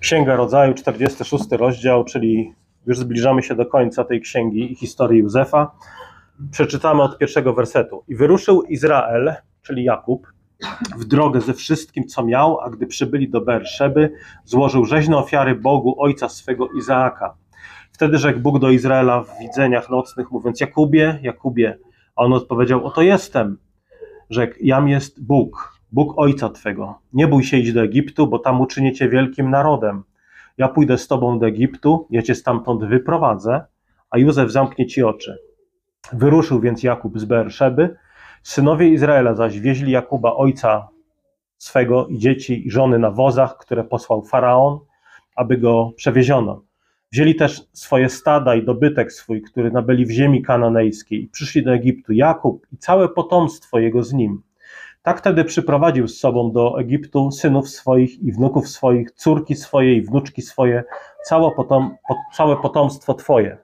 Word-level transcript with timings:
Księga 0.00 0.36
Rodzaju, 0.36 0.74
46 0.74 1.44
rozdział, 1.50 2.04
czyli 2.04 2.54
już 2.86 2.98
zbliżamy 2.98 3.42
się 3.42 3.54
do 3.54 3.66
końca 3.66 4.04
tej 4.04 4.20
księgi 4.20 4.72
i 4.72 4.74
historii 4.74 5.20
Józefa. 5.20 5.70
Przeczytamy 6.50 7.02
od 7.02 7.18
pierwszego 7.18 7.54
wersetu. 7.54 8.04
I 8.08 8.14
wyruszył 8.14 8.62
Izrael, 8.62 9.34
czyli 9.62 9.84
Jakub, 9.84 10.26
w 10.98 11.04
drogę 11.04 11.40
ze 11.40 11.54
wszystkim, 11.54 12.06
co 12.06 12.24
miał, 12.24 12.60
a 12.60 12.70
gdy 12.70 12.86
przybyli 12.86 13.30
do 13.30 13.40
Berszeby, 13.40 14.12
złożył 14.44 14.84
rzeźne 14.84 15.16
ofiary 15.16 15.54
Bogu 15.54 16.02
ojca 16.02 16.28
swego 16.28 16.68
Izaaka. 16.68 17.34
Wtedy 17.92 18.18
rzekł 18.18 18.40
Bóg 18.40 18.58
do 18.58 18.70
Izraela 18.70 19.22
w 19.22 19.38
widzeniach 19.40 19.90
nocnych, 19.90 20.30
mówiąc: 20.30 20.60
Jakubie, 20.60 21.18
Jakubie. 21.22 21.78
A 22.16 22.22
on 22.22 22.32
odpowiedział: 22.32 22.86
Oto 22.86 23.02
jestem. 23.02 23.58
Rzekł: 24.30 24.54
Jam 24.60 24.88
jest 24.88 25.24
Bóg, 25.26 25.77
Bóg 25.92 26.18
ojca 26.18 26.48
twego. 26.48 26.98
Nie 27.12 27.28
bój 27.28 27.44
się 27.44 27.56
iść 27.56 27.72
do 27.72 27.82
Egiptu, 27.82 28.26
bo 28.26 28.38
tam 28.38 28.60
uczynię 28.60 28.92
cię 28.92 29.08
wielkim 29.08 29.50
narodem. 29.50 30.02
Ja 30.58 30.68
pójdę 30.68 30.98
z 30.98 31.08
tobą 31.08 31.38
do 31.38 31.46
Egiptu, 31.46 32.06
ja 32.10 32.22
cię 32.22 32.34
stamtąd 32.34 32.84
wyprowadzę, 32.84 33.64
a 34.10 34.18
Józef 34.18 34.50
zamknie 34.50 34.86
ci 34.86 35.02
oczy. 35.02 35.38
Wyruszył 36.12 36.60
więc 36.60 36.82
Jakub 36.82 37.18
z 37.18 37.24
Berszeby. 37.24 37.96
Synowie 38.42 38.88
Izraela 38.88 39.34
zaś 39.34 39.60
wieźli 39.60 39.92
Jakuba, 39.92 40.34
ojca 40.34 40.88
swego 41.58 42.06
i 42.06 42.18
dzieci 42.18 42.66
i 42.66 42.70
żony 42.70 42.98
na 42.98 43.10
wozach, 43.10 43.56
które 43.56 43.84
posłał 43.84 44.22
faraon, 44.22 44.78
aby 45.36 45.58
go 45.58 45.92
przewieziono. 45.96 46.62
Wzięli 47.12 47.34
też 47.34 47.62
swoje 47.72 48.08
stada 48.08 48.54
i 48.54 48.64
dobytek 48.64 49.12
swój, 49.12 49.42
który 49.42 49.70
nabyli 49.70 50.06
w 50.06 50.10
ziemi 50.10 50.42
kananejskiej 50.42 51.24
i 51.24 51.28
przyszli 51.28 51.62
do 51.62 51.74
Egiptu. 51.74 52.12
Jakub 52.12 52.66
i 52.72 52.76
całe 52.76 53.08
potomstwo 53.08 53.78
jego 53.78 54.02
z 54.02 54.12
nim. 54.12 54.42
Tak 55.02 55.18
wtedy 55.18 55.44
przyprowadził 55.44 56.08
z 56.08 56.18
sobą 56.18 56.52
do 56.52 56.80
Egiptu 56.80 57.30
synów 57.30 57.68
swoich 57.68 58.22
i 58.22 58.32
wnuków 58.32 58.68
swoich, 58.68 59.10
córki 59.10 59.54
swoje 59.56 59.94
i 59.94 60.02
wnuczki 60.02 60.42
swoje, 60.42 60.84
całe, 61.24 61.50
potom, 61.50 61.96
całe 62.34 62.56
potomstwo 62.56 63.14
twoje. 63.14 63.58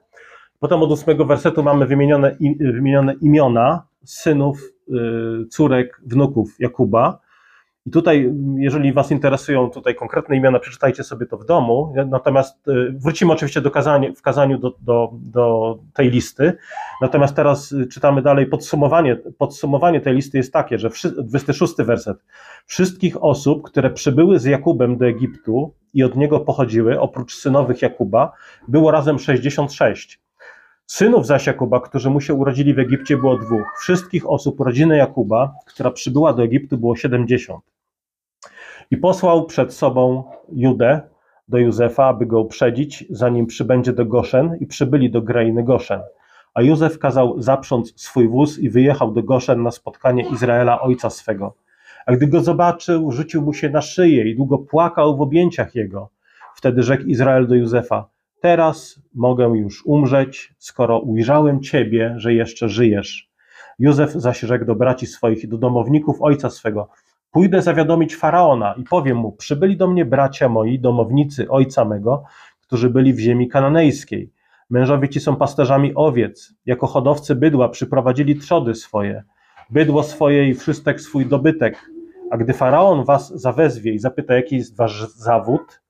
Potem 0.59 0.83
od 0.83 0.91
ósmego 0.91 1.25
wersetu 1.25 1.63
mamy 1.63 1.85
wymienione, 1.85 2.37
wymienione 2.59 3.13
imiona 3.21 3.87
synów, 4.03 4.59
y, 4.89 4.93
córek, 5.49 6.01
wnuków 6.05 6.55
Jakuba. 6.59 7.24
I 7.85 7.91
tutaj, 7.91 8.33
jeżeli 8.57 8.93
Was 8.93 9.11
interesują 9.11 9.69
tutaj 9.69 9.95
konkretne 9.95 10.35
imiona, 10.35 10.59
przeczytajcie 10.59 11.03
sobie 11.03 11.25
to 11.25 11.37
w 11.37 11.45
domu. 11.45 11.93
Natomiast 12.07 12.67
y, 12.67 12.91
wrócimy 12.91 13.33
oczywiście 13.33 13.61
do 13.61 13.71
kazania, 13.71 14.13
w 14.15 14.21
kazaniu 14.21 14.57
do, 14.57 14.75
do, 14.81 15.11
do 15.13 15.77
tej 15.93 16.09
listy. 16.09 16.53
Natomiast 17.01 17.35
teraz 17.35 17.71
y, 17.71 17.87
czytamy 17.87 18.21
dalej 18.21 18.45
podsumowanie. 18.45 19.15
Podsumowanie 19.37 20.01
tej 20.01 20.15
listy 20.15 20.37
jest 20.37 20.53
takie, 20.53 20.79
że 20.79 20.89
26 21.17 21.73
werset. 21.77 22.17
Wszystkich 22.65 23.23
osób, 23.23 23.63
które 23.63 23.89
przybyły 23.89 24.39
z 24.39 24.45
Jakubem 24.45 24.97
do 24.97 25.05
Egiptu 25.05 25.73
i 25.93 26.03
od 26.03 26.15
niego 26.15 26.39
pochodziły, 26.39 26.99
oprócz 26.99 27.35
synowych 27.35 27.81
Jakuba, 27.81 28.31
było 28.67 28.91
razem 28.91 29.19
66. 29.19 30.19
Synów 30.87 31.25
zaś 31.25 31.47
Jakuba, 31.47 31.79
którzy 31.79 32.09
mu 32.09 32.21
się 32.21 32.33
urodzili 32.33 32.73
w 32.73 32.79
Egipcie, 32.79 33.17
było 33.17 33.37
dwóch. 33.37 33.77
Wszystkich 33.79 34.29
osób 34.29 34.59
rodziny 34.59 34.97
Jakuba, 34.97 35.53
która 35.65 35.91
przybyła 35.91 36.33
do 36.33 36.43
Egiptu, 36.43 36.77
było 36.77 36.95
70. 36.95 37.74
I 38.91 38.97
posłał 38.97 39.45
przed 39.45 39.73
sobą 39.73 40.23
Judę 40.51 41.01
do 41.47 41.57
Józefa, 41.57 42.05
aby 42.05 42.25
go 42.25 42.41
uprzedzić, 42.41 43.05
zanim 43.09 43.45
przybędzie 43.45 43.93
do 43.93 44.05
Goszen, 44.05 44.57
i 44.59 44.67
przybyli 44.67 45.11
do 45.11 45.21
krainy 45.21 45.63
Goszen. 45.63 46.01
A 46.53 46.61
Józef 46.61 46.99
kazał 46.99 47.41
zaprząc 47.41 48.01
swój 48.01 48.27
wóz 48.27 48.59
i 48.59 48.69
wyjechał 48.69 49.11
do 49.11 49.23
Goszen 49.23 49.63
na 49.63 49.71
spotkanie 49.71 50.23
Izraela, 50.33 50.81
ojca 50.81 51.09
swego. 51.09 51.55
A 52.05 52.11
gdy 52.11 52.27
go 52.27 52.41
zobaczył, 52.41 53.11
rzucił 53.11 53.41
mu 53.41 53.53
się 53.53 53.69
na 53.69 53.81
szyję 53.81 54.31
i 54.31 54.35
długo 54.35 54.57
płakał 54.57 55.17
w 55.17 55.21
objęciach 55.21 55.75
jego. 55.75 56.09
Wtedy 56.55 56.83
rzekł 56.83 57.03
Izrael 57.03 57.47
do 57.47 57.55
Józefa: 57.55 58.09
Teraz 58.41 59.01
mogę 59.13 59.45
już 59.45 59.85
umrzeć, 59.85 60.53
skoro 60.57 60.99
ujrzałem 60.99 61.61
ciebie, 61.61 62.13
że 62.17 62.33
jeszcze 62.33 62.69
żyjesz. 62.69 63.29
Józef 63.79 64.11
zaś 64.11 64.39
rzekł 64.39 64.65
do 64.65 64.75
braci 64.75 65.07
swoich 65.07 65.43
i 65.43 65.47
do 65.47 65.57
domowników 65.57 66.21
ojca 66.21 66.49
swego: 66.49 66.89
Pójdę 67.35 67.61
zawiadomić 67.61 68.15
faraona 68.15 68.73
i 68.73 68.83
powiem 68.83 69.17
mu: 69.17 69.31
Przybyli 69.31 69.77
do 69.77 69.87
mnie 69.87 70.05
bracia 70.05 70.49
moi, 70.49 70.79
domownicy 70.79 71.49
ojca 71.49 71.85
mego, 71.85 72.23
którzy 72.61 72.89
byli 72.89 73.13
w 73.13 73.19
ziemi 73.19 73.47
kananejskiej. 73.47 74.31
Mężowie 74.69 75.09
ci 75.09 75.19
są 75.19 75.35
pasterzami 75.35 75.95
owiec. 75.95 76.53
Jako 76.65 76.87
hodowcy 76.87 77.35
bydła 77.35 77.69
przyprowadzili 77.69 78.35
trzody 78.35 78.75
swoje, 78.75 79.23
bydło 79.69 80.03
swoje 80.03 80.49
i 80.49 80.53
wszystek 80.53 81.01
swój 81.01 81.25
dobytek. 81.25 81.89
A 82.31 82.37
gdy 82.37 82.53
faraon 82.53 83.03
was 83.03 83.41
zawezwie 83.41 83.93
i 83.93 83.99
zapyta, 83.99 84.33
jaki 84.33 84.55
jest 84.55 84.77
wasz 84.77 85.09
zawód, 85.09 85.81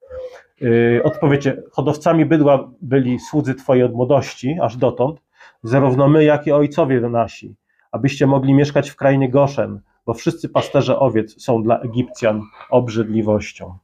yy, 0.61 1.01
odpowiecie: 1.03 1.63
Hodowcami 1.71 2.25
bydła 2.25 2.71
byli 2.81 3.19
słudzy 3.19 3.55
twoi 3.55 3.83
od 3.83 3.93
młodości, 3.93 4.57
aż 4.61 4.77
dotąd, 4.77 5.21
zarówno 5.63 6.07
my, 6.07 6.23
jak 6.23 6.47
i 6.47 6.51
ojcowie 6.51 7.01
nasi, 7.01 7.55
abyście 7.91 8.27
mogli 8.27 8.53
mieszkać 8.53 8.89
w 8.89 8.95
krainie 8.95 9.29
Goszen 9.29 9.81
bo 10.05 10.13
wszyscy 10.13 10.49
pasterze 10.49 10.99
owiec 10.99 11.43
są 11.43 11.63
dla 11.63 11.79
Egipcjan 11.79 12.41
obrzydliwością. 12.69 13.77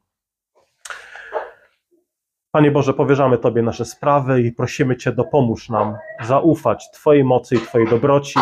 Panie 2.52 2.72
Boże, 2.72 2.94
powierzamy 2.94 3.38
Tobie 3.38 3.62
nasze 3.62 3.86
sprawy 3.86 4.42
i 4.42 4.52
prosimy 4.52 4.98
Cię, 4.98 5.12
dopomóż 5.12 5.70
nam 5.70 5.96
zaufać 6.24 6.92
Twojej 6.94 7.24
mocy 7.24 7.56
i 7.56 7.60
Twojej 7.60 7.88
dobroci. 7.88 8.40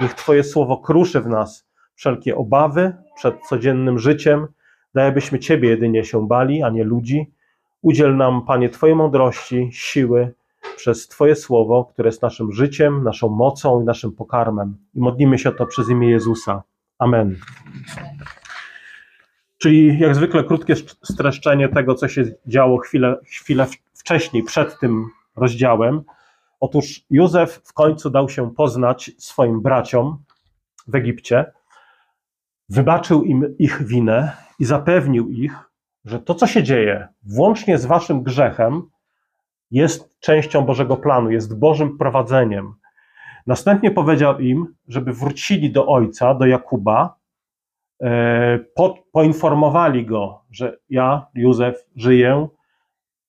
Niech 0.00 0.14
Twoje 0.14 0.44
słowo 0.44 0.78
kruszy 0.78 1.20
w 1.20 1.26
nas 1.26 1.68
wszelkie 1.94 2.36
obawy 2.36 2.96
przed 3.16 3.40
codziennym 3.48 3.98
życiem. 3.98 4.46
Daj, 4.94 5.06
abyśmy 5.06 5.38
Ciebie 5.38 5.68
jedynie 5.68 6.04
się 6.04 6.28
bali, 6.28 6.62
a 6.62 6.70
nie 6.70 6.84
ludzi. 6.84 7.32
Udziel 7.82 8.16
nam, 8.16 8.46
Panie, 8.46 8.68
Twojej 8.68 8.96
mądrości, 8.96 9.68
siły 9.72 10.34
przez 10.76 11.08
Twoje 11.08 11.36
słowo, 11.36 11.84
które 11.84 12.08
jest 12.08 12.22
naszym 12.22 12.52
życiem, 12.52 13.04
naszą 13.04 13.28
mocą 13.28 13.82
i 13.82 13.84
naszym 13.84 14.12
pokarmem. 14.12 14.76
I 14.94 15.00
modlimy 15.00 15.38
się 15.38 15.48
o 15.48 15.52
to 15.52 15.66
przez 15.66 15.90
imię 15.90 16.10
Jezusa. 16.10 16.62
Amen. 16.98 17.36
Czyli 19.58 19.98
jak 19.98 20.14
zwykle 20.14 20.44
krótkie 20.44 20.74
streszczenie 21.02 21.68
tego, 21.68 21.94
co 21.94 22.08
się 22.08 22.24
działo 22.46 22.78
chwilę, 22.78 23.16
chwilę 23.24 23.66
wcześniej, 23.94 24.42
przed 24.42 24.78
tym 24.78 25.06
rozdziałem. 25.36 26.02
Otóż 26.60 27.04
Józef 27.10 27.60
w 27.64 27.72
końcu 27.72 28.10
dał 28.10 28.28
się 28.28 28.54
poznać 28.54 29.10
swoim 29.18 29.62
braciom 29.62 30.18
w 30.86 30.94
Egipcie, 30.94 31.52
wybaczył 32.68 33.24
im 33.24 33.54
ich 33.58 33.86
winę 33.86 34.32
i 34.58 34.64
zapewnił 34.64 35.30
ich, 35.30 35.54
że 36.04 36.20
to, 36.20 36.34
co 36.34 36.46
się 36.46 36.62
dzieje, 36.62 37.08
włącznie 37.22 37.78
z 37.78 37.86
waszym 37.86 38.22
grzechem, 38.22 38.82
jest 39.70 40.20
częścią 40.20 40.62
Bożego 40.62 40.96
planu, 40.96 41.30
jest 41.30 41.58
Bożym 41.58 41.98
prowadzeniem, 41.98 42.74
Następnie 43.46 43.90
powiedział 43.90 44.38
im, 44.38 44.74
żeby 44.88 45.12
wrócili 45.12 45.72
do 45.72 45.86
ojca, 45.86 46.34
do 46.34 46.46
Jakuba, 46.46 47.16
e, 48.02 48.58
po, 48.74 48.94
poinformowali 49.12 50.06
go, 50.06 50.42
że 50.50 50.78
ja, 50.90 51.26
Józef, 51.34 51.86
żyję. 51.96 52.48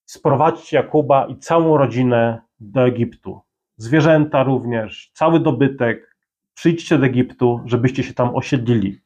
Sprowadźcie 0.05 0.77
Jakuba 0.77 1.25
i 1.25 1.37
całą 1.37 1.77
rodzinę 1.77 2.41
do 2.59 2.87
Egiptu. 2.87 3.41
Zwierzęta 3.77 4.43
również, 4.43 5.11
cały 5.13 5.39
dobytek. 5.39 6.15
Przyjdźcie 6.53 6.97
do 6.97 7.05
Egiptu, 7.05 7.61
żebyście 7.65 8.03
się 8.03 8.13
tam 8.13 8.35
osiedlili. 8.35 9.01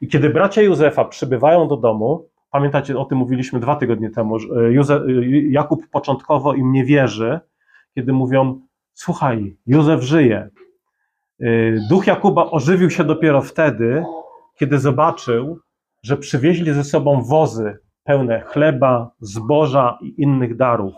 I 0.00 0.08
kiedy 0.08 0.30
bracia 0.30 0.62
Józefa 0.62 1.04
przybywają 1.04 1.68
do 1.68 1.76
domu, 1.76 2.28
pamiętacie, 2.50 2.98
o 2.98 3.04
tym 3.04 3.18
mówiliśmy 3.18 3.60
dwa 3.60 3.76
tygodnie 3.76 4.10
temu, 4.10 4.36
Józef, 4.70 5.02
Jakub 5.48 5.88
początkowo 5.90 6.54
im 6.54 6.72
nie 6.72 6.84
wierzy, 6.84 7.40
kiedy 7.94 8.12
mówią, 8.12 8.60
Słuchaj, 9.02 9.56
Józef 9.66 10.02
żyje. 10.02 10.48
Y, 11.42 11.78
duch 11.88 12.06
Jakuba 12.06 12.50
ożywił 12.50 12.90
się 12.90 13.04
dopiero 13.04 13.42
wtedy, 13.42 14.04
kiedy 14.58 14.78
zobaczył, 14.78 15.58
że 16.02 16.16
przywieźli 16.16 16.72
ze 16.72 16.84
sobą 16.84 17.22
wozy 17.22 17.78
pełne 18.04 18.40
chleba, 18.40 19.10
zboża 19.20 19.98
i 20.02 20.22
innych 20.22 20.56
darów. 20.56 20.94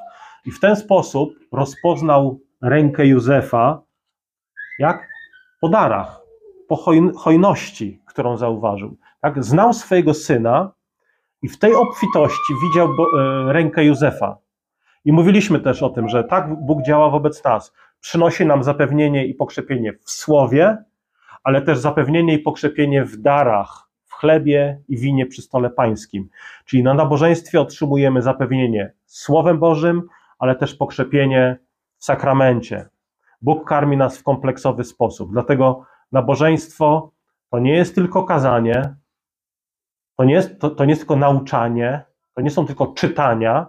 I 0.47 0.51
w 0.51 0.61
ten 0.61 0.77
sposób 0.77 1.35
rozpoznał 1.53 2.41
rękę 2.63 3.07
Józefa, 3.07 3.83
jak 4.79 5.09
po 5.61 5.69
darach, 5.69 6.21
po 6.69 6.77
hojności, 7.17 8.03
którą 8.07 8.37
zauważył. 8.37 8.97
Tak? 9.21 9.45
Znał 9.45 9.73
swojego 9.73 10.15
syna 10.15 10.73
i 11.43 11.49
w 11.49 11.59
tej 11.59 11.75
obfitości 11.75 12.53
widział 12.63 12.89
e, 12.89 13.53
rękę 13.53 13.85
Józefa. 13.85 14.43
I 15.05 15.13
mówiliśmy 15.13 15.61
też 15.61 15.83
o 15.83 15.91
tym, 15.91 16.09
że 16.09 16.25
tak 16.25 16.65
Bóg 16.65 16.83
działa 16.83 17.11
wobec 17.11 17.45
nas. 17.45 17.73
Przynosi 18.03 18.47
nam 18.47 18.63
zapewnienie 18.63 19.27
i 19.27 19.35
pokrzepienie 19.35 19.93
w 19.93 20.11
słowie, 20.11 20.85
ale 21.45 21.63
też 21.63 21.79
zapewnienie 21.79 22.35
i 22.35 22.39
pokrzepienie 22.39 23.05
w 23.05 23.17
darach, 23.17 23.89
w 24.05 24.15
chlebie 24.15 24.81
i 24.89 24.97
winie 24.97 25.27
przy 25.27 25.43
stole 25.43 25.71
pańskim. 25.71 26.29
Czyli 26.65 26.83
na 26.83 26.95
nabożeństwie 26.95 27.61
otrzymujemy 27.61 28.23
zapewnienie 28.23 28.93
Słowem 29.07 29.59
Bożym, 29.59 30.03
ale 30.39 30.57
też 30.57 30.75
pokrzepienie 30.75 31.57
w 31.99 32.05
sakramencie. 32.05 32.89
Bóg 33.43 33.69
karmi 33.69 33.97
nas 33.97 34.19
w 34.19 34.23
kompleksowy 34.23 34.85
sposób. 34.85 35.33
Dlatego 35.33 35.85
nabożeństwo 36.13 37.13
to 37.51 37.59
nie 37.59 37.77
jest 37.77 37.95
tylko 37.95 38.25
kazanie, 38.25 38.95
to 40.17 40.25
nie 40.25 40.35
jest, 40.35 40.61
to, 40.61 40.71
to 40.71 40.85
nie 40.85 40.91
jest 40.91 41.03
tylko 41.03 41.17
nauczanie, 41.17 42.05
To 42.35 42.41
nie 42.41 42.51
są 42.51 42.67
tylko 42.67 42.87
czytania, 42.87 43.67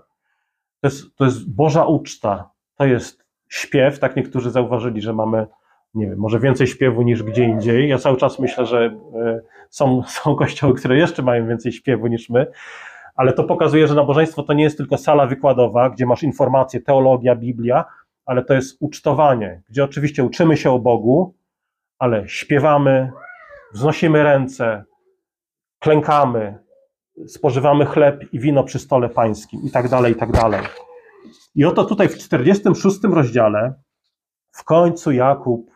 to 0.81 0.88
jest, 0.88 1.15
to 1.15 1.25
jest 1.25 1.56
Boża 1.56 1.85
uczta, 1.85 2.50
to 2.75 2.85
jest 2.85 3.23
śpiew. 3.54 4.00
Tak 4.00 4.16
niektórzy 4.16 4.52
zauważyli, 4.52 5.02
że 5.02 5.14
mamy, 5.14 5.48
nie 5.96 6.08
wiem, 6.08 6.20
może 6.20 6.40
więcej 6.40 6.68
śpiewu 6.68 7.02
niż 7.02 7.24
gdzie 7.24 7.44
indziej. 7.44 7.90
Ja 7.90 7.98
cały 7.98 8.18
czas 8.18 8.40
myślę, 8.40 8.66
że 8.66 8.86
e, 9.16 9.42
są, 9.70 10.04
są 10.22 10.36
kościoły, 10.36 10.74
które 10.74 10.98
jeszcze 10.98 11.22
mają 11.22 11.48
więcej 11.48 11.72
śpiewu 11.72 12.08
niż 12.08 12.30
my, 12.30 12.48
ale 13.16 13.34
to 13.34 13.44
pokazuje, 13.44 13.88
że 13.88 13.96
nabożeństwo 13.96 14.44
to 14.44 14.54
nie 14.54 14.64
jest 14.64 14.78
tylko 14.78 14.98
sala 14.98 15.28
wykładowa, 15.28 15.90
gdzie 15.90 16.06
masz 16.06 16.24
informacje, 16.24 16.82
teologia, 16.82 17.36
Biblia, 17.36 17.86
ale 18.26 18.44
to 18.44 18.54
jest 18.54 18.78
ucztowanie, 18.80 19.62
gdzie 19.70 19.84
oczywiście 19.84 20.24
uczymy 20.24 20.58
się 20.58 20.72
o 20.72 20.80
Bogu, 20.80 21.34
ale 22.00 22.30
śpiewamy, 22.30 23.12
wznosimy 23.74 24.24
ręce, 24.24 24.84
klękamy, 25.80 26.58
spożywamy 27.28 27.86
chleb 27.86 28.34
i 28.34 28.40
wino 28.40 28.64
przy 28.64 28.80
stole 28.80 29.10
pańskim 29.10 29.62
i 29.64 29.72
tak 29.72 29.90
dalej, 29.90 30.14
i 30.14 30.16
tak 30.16 30.32
dalej. 30.32 30.62
I 31.56 31.66
oto 31.66 31.86
tutaj 31.86 32.10
w 32.10 32.18
46 32.18 33.00
rozdziale 33.04 33.74
w 34.52 34.64
końcu 34.64 35.12
Jakub 35.12 35.72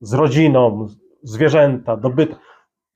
z 0.00 0.12
rodziną, 0.12 0.88
zwierzęta, 1.22 1.96
dobyt, 1.96 2.36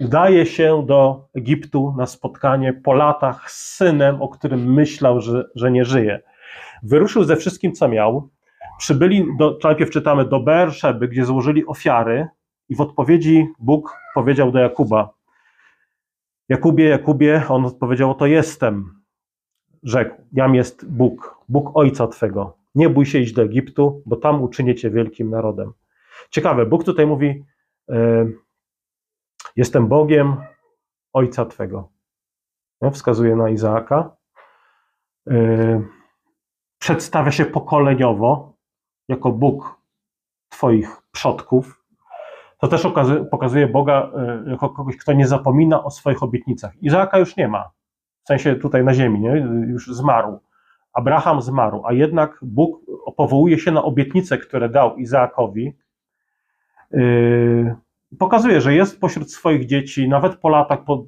udaje 0.00 0.46
się 0.46 0.86
do 0.86 1.28
Egiptu 1.34 1.94
na 1.96 2.06
spotkanie 2.06 2.72
po 2.72 2.92
latach 2.92 3.50
z 3.50 3.76
synem, 3.76 4.22
o 4.22 4.28
którym 4.28 4.72
myślał, 4.72 5.20
że, 5.20 5.44
że 5.54 5.70
nie 5.70 5.84
żyje. 5.84 6.22
Wyruszył 6.82 7.24
ze 7.24 7.36
wszystkim, 7.36 7.72
co 7.72 7.88
miał. 7.88 8.30
Przybyli, 8.78 9.26
do, 9.38 9.58
najpierw 9.64 9.90
czytamy, 9.90 10.24
do 10.24 10.40
Berszeby, 10.40 11.08
gdzie 11.08 11.24
złożyli 11.24 11.66
ofiary 11.66 12.28
i 12.68 12.76
w 12.76 12.80
odpowiedzi 12.80 13.48
Bóg 13.58 13.98
powiedział 14.14 14.52
do 14.52 14.58
Jakuba, 14.58 15.16
Jakubie, 16.48 16.84
Jakubie, 16.84 17.42
on 17.48 17.64
odpowiedział, 17.64 18.14
to 18.14 18.26
jestem. 18.26 18.95
Rzekł, 19.82 20.14
jam 20.32 20.54
jest 20.54 20.90
Bóg, 20.90 21.36
Bóg 21.48 21.70
Ojca 21.74 22.06
Twego. 22.06 22.56
Nie 22.74 22.90
bój 22.90 23.06
się 23.06 23.18
iść 23.18 23.32
do 23.32 23.42
Egiptu, 23.42 24.02
bo 24.06 24.16
tam 24.16 24.42
uczynię 24.42 24.74
Cię 24.74 24.90
wielkim 24.90 25.30
narodem. 25.30 25.72
Ciekawe, 26.30 26.66
Bóg 26.66 26.84
tutaj 26.84 27.06
mówi, 27.06 27.44
e, 27.90 28.26
jestem 29.56 29.88
Bogiem 29.88 30.36
Ojca 31.12 31.46
Twego. 31.46 31.88
No, 32.80 32.90
wskazuje 32.90 33.36
na 33.36 33.50
Izaaka. 33.50 34.16
E, 35.30 35.82
przedstawia 36.78 37.32
się 37.32 37.44
pokoleniowo 37.44 38.56
jako 39.08 39.32
Bóg 39.32 39.80
Twoich 40.48 41.02
przodków, 41.12 41.86
to 42.58 42.68
też 42.68 42.86
pokazuje 43.30 43.66
Boga 43.66 44.10
e, 44.16 44.50
jako 44.50 44.70
kogoś, 44.70 44.96
kto 44.96 45.12
nie 45.12 45.26
zapomina 45.26 45.84
o 45.84 45.90
swoich 45.90 46.22
obietnicach. 46.22 46.82
Izaaka 46.82 47.18
już 47.18 47.36
nie 47.36 47.48
ma, 47.48 47.70
w 48.26 48.28
sensie 48.28 48.56
tutaj 48.56 48.84
na 48.84 48.94
ziemi, 48.94 49.20
nie? 49.20 49.30
już 49.68 49.86
zmarł. 49.86 50.38
Abraham 50.92 51.42
zmarł, 51.42 51.82
a 51.86 51.92
jednak 51.92 52.38
Bóg 52.42 52.80
powołuje 53.16 53.58
się 53.58 53.72
na 53.72 53.82
obietnice, 53.82 54.38
które 54.38 54.68
dał 54.68 54.96
Izaakowi. 54.96 55.76
Yy, 56.90 57.76
pokazuje, 58.18 58.60
że 58.60 58.74
jest 58.74 59.00
pośród 59.00 59.32
swoich 59.32 59.66
dzieci, 59.66 60.08
nawet 60.08 60.36
po 60.36 60.48
latach, 60.48 60.84
po, 60.84 61.06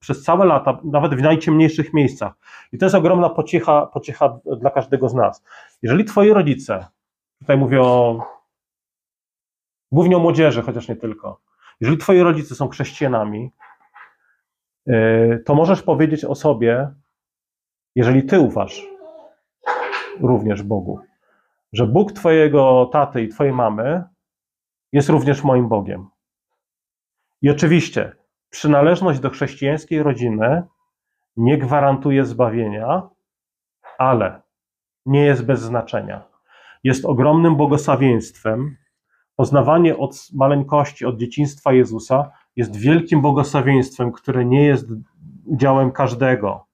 przez 0.00 0.22
całe 0.22 0.44
lata, 0.44 0.78
nawet 0.84 1.14
w 1.14 1.22
najciemniejszych 1.22 1.94
miejscach. 1.94 2.32
I 2.72 2.78
to 2.78 2.86
jest 2.86 2.94
ogromna 2.94 3.28
pociecha, 3.28 3.86
pociecha 3.86 4.38
dla 4.60 4.70
każdego 4.70 5.08
z 5.08 5.14
nas. 5.14 5.44
Jeżeli 5.82 6.04
twoi 6.04 6.32
rodzice, 6.32 6.86
tutaj 7.38 7.58
mówię 7.58 7.82
o 7.82 8.22
głównie 9.92 10.16
o 10.16 10.20
młodzieży, 10.20 10.62
chociaż 10.62 10.88
nie 10.88 10.96
tylko. 10.96 11.40
Jeżeli 11.80 11.98
twoi 11.98 12.20
rodzice 12.20 12.54
są 12.54 12.68
chrześcijanami, 12.68 13.50
to 15.46 15.54
możesz 15.54 15.82
powiedzieć 15.82 16.24
o 16.24 16.34
sobie, 16.34 16.90
jeżeli 17.94 18.22
ty 18.22 18.40
ufasz 18.40 18.86
również 20.20 20.62
Bogu, 20.62 21.00
że 21.72 21.86
Bóg 21.86 22.12
twojego 22.12 22.90
taty 22.92 23.22
i 23.22 23.28
twojej 23.28 23.52
mamy 23.52 24.04
jest 24.92 25.08
również 25.08 25.44
moim 25.44 25.68
Bogiem. 25.68 26.08
I 27.42 27.50
oczywiście 27.50 28.12
przynależność 28.50 29.20
do 29.20 29.30
chrześcijańskiej 29.30 30.02
rodziny 30.02 30.62
nie 31.36 31.58
gwarantuje 31.58 32.24
zbawienia, 32.24 33.08
ale 33.98 34.42
nie 35.06 35.24
jest 35.24 35.44
bez 35.44 35.60
znaczenia. 35.60 36.22
Jest 36.84 37.04
ogromnym 37.04 37.56
błogosławieństwem, 37.56 38.76
Poznawanie 39.40 39.96
od 39.96 40.16
maleńkości, 40.34 41.06
od 41.06 41.16
dzieciństwa 41.16 41.72
Jezusa 41.72 42.30
jest 42.56 42.76
wielkim 42.76 43.20
błogosławieństwem, 43.20 44.12
które 44.12 44.44
nie 44.44 44.64
jest 44.64 44.86
udziałem 45.44 45.92
każdego. 45.92 46.66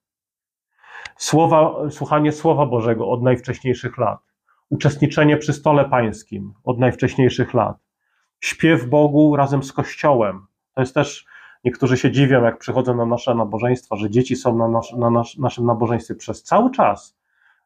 Słowa, 1.17 1.75
słuchanie 1.91 2.33
Słowa 2.33 2.67
Bożego 2.67 3.09
od 3.09 3.23
najwcześniejszych 3.23 3.99
lat, 3.99 4.19
uczestniczenie 4.71 5.37
przy 5.37 5.53
stole 5.53 5.85
pańskim 5.85 6.55
od 6.65 6.79
najwcześniejszych 6.79 7.55
lat, 7.55 7.77
śpiew 8.41 8.89
Bogu 8.89 9.37
razem 9.37 9.63
z 9.63 9.73
Kościołem. 9.73 10.47
To 10.75 10.81
jest 10.81 10.95
też, 10.95 11.27
niektórzy 11.65 11.97
się 11.97 12.11
dziwią, 12.11 12.45
jak 12.45 12.59
przychodzą 12.59 12.97
na 12.97 13.07
nasze 13.07 13.35
nabożeństwa, 13.35 13.97
że 13.97 14.11
dzieci 14.11 14.37
są 14.37 14.57
na, 14.57 14.69
nas, 14.69 14.93
na 14.93 15.11
nas, 15.11 15.39
naszym 15.39 15.67
nabożeństwie 15.67 16.15
przez 16.15 16.43
cały 16.43 16.71
czas. 16.71 17.19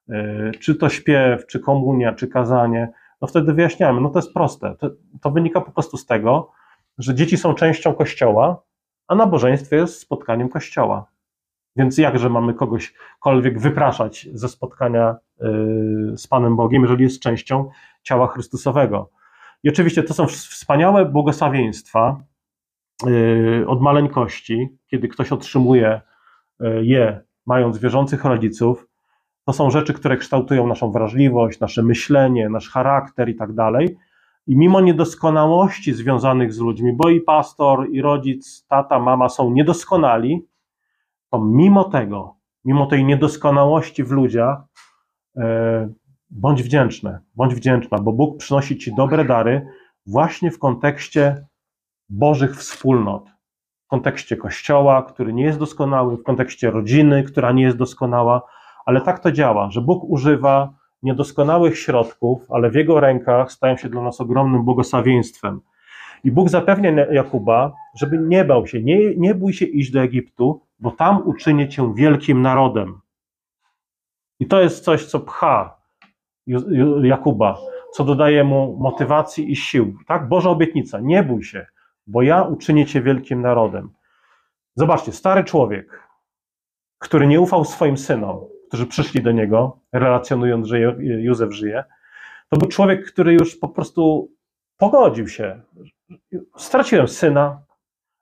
Yy, 0.09 0.53
czy 0.61 0.75
to 0.75 0.89
śpiew, 0.89 1.47
czy 1.47 1.61
komunia, 1.61 2.13
czy 2.13 2.29
kazanie, 2.29 2.93
no 3.21 3.29
wtedy 3.29 3.53
wyjaśniamy, 3.53 4.01
no 4.01 4.11
to 4.11 4.19
jest 4.19 4.35
proste. 4.35 4.75
To, 4.79 4.91
to 5.21 5.31
wynika 5.31 5.61
po 5.61 5.71
prostu 5.73 5.97
z 5.97 6.07
tego, 6.07 6.51
że 7.03 7.15
dzieci 7.15 7.37
są 7.37 7.55
częścią 7.55 7.95
Kościoła, 7.95 8.63
a 9.09 9.15
nabożeństwo 9.15 9.77
jest 9.77 10.01
spotkaniem 10.01 10.49
Kościoła. 10.49 11.07
Więc 11.77 11.99
jakże 11.99 12.31
mamy 12.31 12.55
kogośkolwiek 12.55 13.61
wypraszać 13.61 14.29
ze 14.33 14.49
spotkania 14.49 15.17
y, 15.43 15.47
z 16.17 16.27
Panem 16.27 16.57
Bogiem, 16.57 16.83
jeżeli 16.83 17.05
jest 17.05 17.23
częścią 17.23 17.71
ciała 18.03 18.27
Chrystusowego? 18.27 19.11
I 19.63 19.69
oczywiście 19.69 20.03
to 20.03 20.15
są 20.15 20.27
wspaniałe 20.27 21.05
błogosławieństwa 21.05 22.21
y, 23.07 23.65
od 23.67 23.81
maleńkości, 23.81 24.69
kiedy 24.87 25.09
ktoś 25.09 25.33
otrzymuje 25.33 26.01
y, 26.61 26.67
je, 26.85 27.21
mając 27.47 27.79
wierzących 27.79 28.25
rodziców, 28.25 28.87
to 29.45 29.53
są 29.53 29.71
rzeczy, 29.71 29.93
które 29.93 30.17
kształtują 30.17 30.67
naszą 30.67 30.93
wrażliwość, 30.93 31.61
nasze 31.61 31.83
myślenie, 31.83 32.49
nasz 32.49 32.71
charakter 32.71 33.29
i 33.29 33.35
tak 33.35 33.53
dalej. 33.53 33.97
I 34.51 34.57
mimo 34.57 34.81
niedoskonałości 34.81 35.95
związanych 35.95 36.53
z 36.53 36.59
ludźmi, 36.59 36.93
bo 36.93 37.11
i 37.11 37.21
pastor, 37.21 37.89
i 37.91 38.03
rodzic, 38.03 38.67
tata, 38.69 38.99
mama 38.99 39.29
są 39.29 39.51
niedoskonali, 39.51 40.47
to 41.31 41.45
mimo 41.45 41.85
tego, 41.85 42.37
mimo 42.65 42.87
tej 42.87 43.05
niedoskonałości 43.05 44.05
w 44.05 44.11
ludziach, 44.11 44.59
e, 45.37 45.89
bądź 46.31 46.63
wdzięczny, 46.63 47.19
bądź 47.35 47.55
wdzięczna, 47.55 47.99
bo 47.99 48.13
Bóg 48.13 48.39
przynosi 48.39 48.79
ci 48.79 48.95
dobre 48.95 49.25
dary 49.25 49.67
właśnie 50.07 50.51
w 50.51 50.59
kontekście 50.59 51.47
Bożych 52.09 52.57
wspólnot, 52.57 53.29
w 53.85 53.87
kontekście 53.87 54.37
Kościoła, 54.37 55.03
który 55.03 55.33
nie 55.33 55.45
jest 55.45 55.59
doskonały, 55.59 56.17
w 56.17 56.23
kontekście 56.23 56.71
rodziny, 56.71 57.23
która 57.23 57.53
nie 57.53 57.63
jest 57.63 57.77
doskonała 57.77 58.43
ale 58.87 59.01
tak 59.01 59.19
to 59.19 59.33
działa, 59.33 59.71
że 59.71 59.81
Bóg 59.81 60.05
używa 60.05 60.75
niedoskonałych 61.03 61.79
środków, 61.79 62.51
ale 62.51 62.71
w 62.71 62.75
Jego 62.75 63.01
rękach 63.01 63.53
stają 63.53 63.77
się 63.77 63.89
dla 63.89 64.03
nas 64.03 64.21
ogromnym 64.21 64.65
błogosławieństwem. 64.65 65.61
I 66.25 66.31
Bóg 66.31 66.49
zapewnia 66.49 66.91
Jakuba, 66.91 67.73
żeby 67.95 68.19
nie 68.19 68.45
bał 68.45 68.67
się, 68.67 68.83
nie, 68.83 69.17
nie 69.17 69.35
bój 69.35 69.53
się 69.53 69.65
iść 69.65 69.91
do 69.91 70.01
Egiptu, 70.01 70.61
bo 70.79 70.91
tam 70.91 71.29
uczynię 71.29 71.69
cię 71.69 71.95
wielkim 71.95 72.43
narodem. 72.43 73.01
I 74.41 74.47
to 74.47 74.61
jest 74.61 74.85
coś, 74.85 75.07
co 75.07 75.21
pcha 75.21 75.77
Jakuba, 77.03 77.59
co 77.93 78.05
dodaje 78.05 78.45
mu 78.45 78.77
motywacji 78.81 79.53
i 79.53 79.57
sił. 79.57 79.99
Tak, 80.07 80.29
Boża 80.29 80.51
obietnica, 80.51 81.01
nie 81.01 81.23
bój 81.23 81.45
się, 81.45 81.67
bo 82.07 82.23
ja 82.23 82.43
uczynię 82.43 82.87
cię 82.87 83.03
wielkim 83.03 83.43
narodem. 83.43 83.91
Zobaczcie, 84.77 85.13
stary 85.13 85.45
człowiek, 85.45 86.09
który 86.99 87.27
nie 87.27 87.41
ufał 87.41 87.65
swoim 87.65 87.97
synom, 87.97 88.41
którzy 88.71 88.87
przyszli 88.87 89.23
do 89.23 89.33
niego, 89.33 89.79
relacjonując, 89.93 90.67
że 90.67 90.81
Józef 91.01 91.53
żyje, 91.53 91.85
to 92.49 92.57
był 92.57 92.69
człowiek, 92.69 93.13
który 93.13 93.33
już 93.33 93.57
po 93.57 93.69
prostu 93.69 94.31
pogodził 94.77 95.29
się. 95.29 95.61
Straciłem 96.57 97.09
syna. 97.09 97.63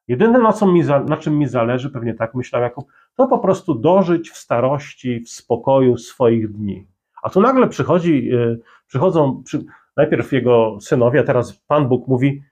Jedyne, 0.09 0.39
na, 0.39 0.67
mi, 0.67 0.85
na 0.85 1.17
czym 1.17 1.39
mi 1.39 1.47
zależy, 1.47 1.91
pewnie 1.91 2.15
tak 2.15 2.35
myślał 2.35 2.63
Jakub, 2.63 2.93
to 3.15 3.27
po 3.27 3.39
prostu 3.39 3.75
dożyć 3.75 4.31
w 4.31 4.37
starości, 4.37 5.21
w 5.21 5.31
spokoju 5.31 5.97
swoich 5.97 6.53
dni. 6.53 6.87
A 7.23 7.31
tu 7.31 7.41
nagle 7.41 7.69
przychodzi, 7.69 8.35
y, 8.35 8.61
przychodzą 8.87 9.43
przy, 9.43 9.65
najpierw 9.97 10.33
jego 10.33 10.79
synowie, 10.81 11.21
a 11.21 11.25
teraz 11.25 11.53
Pan 11.53 11.89
Bóg 11.89 12.09
mówi: 12.09 12.43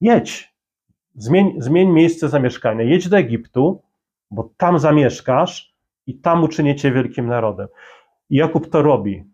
jedź, 0.00 0.54
zmień, 1.14 1.54
zmień 1.58 1.88
miejsce 1.88 2.28
zamieszkania, 2.28 2.84
jedź 2.84 3.08
do 3.08 3.18
Egiptu, 3.18 3.82
bo 4.30 4.50
tam 4.56 4.78
zamieszkasz, 4.78 5.67
i 6.08 6.20
tam 6.20 6.44
uczynicie 6.44 6.92
wielkim 6.92 7.26
narodem. 7.26 7.68
I 8.30 8.36
Jakub 8.36 8.70
to 8.70 8.82
robi. 8.82 9.24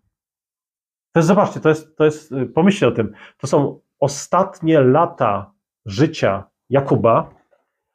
To 1.13 1.19
jest, 1.19 1.29
zobaczcie, 1.29 1.61
to 1.61 1.69
jest, 1.69 1.97
to 1.97 2.05
jest, 2.05 2.35
pomyślcie 2.55 2.89
o 2.89 2.91
tym, 2.91 3.13
to 3.39 3.47
są 3.47 3.81
ostatnie 4.01 4.81
lata 4.81 5.53
życia 5.87 6.45
Jakuba, 6.71 7.31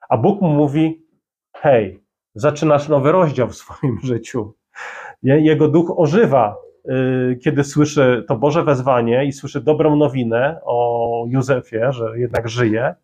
a 0.10 0.18
Bóg 0.18 0.42
mu 0.42 0.50
mówi, 0.50 1.06
hej, 1.56 2.04
zaczynasz 2.36 2.90
nowy 2.90 3.12
rozdział 3.12 3.48
w 3.48 3.56
swoim 3.56 4.00
życiu. 4.04 4.54
Jego 5.24 5.68
duch 5.68 6.00
ożywa, 6.00 6.56
y, 6.90 7.40
kiedy 7.44 7.64
słyszy 7.64 8.26
to 8.28 8.36
Boże 8.36 8.64
wezwanie 8.64 9.26
i 9.26 9.32
słyszy 9.32 9.62
dobrą 9.62 9.96
nowinę 9.96 10.60
o 10.64 11.26
Józefie, 11.30 11.82
że 11.90 12.20
jednak 12.20 12.50
żyje. 12.50 12.96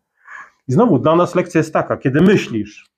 I 0.68 0.72
znowu 0.72 0.98
dla 0.98 1.16
nas 1.16 1.34
lekcja 1.34 1.58
jest 1.58 1.72
taka, 1.72 1.96
kiedy 1.96 2.20
myślisz, 2.20 2.95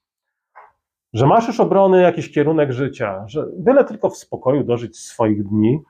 że 1.12 1.26
masz 1.26 1.46
już 1.46 1.60
obrony 1.60 2.02
jakiś 2.02 2.32
kierunek 2.32 2.72
życia, 2.72 3.24
że 3.26 3.46
byle 3.58 3.84
tylko 3.84 4.10
w 4.10 4.16
spokoju 4.16 4.64
dożyć 4.64 4.98
swoich 4.98 5.44
dni 5.44 5.82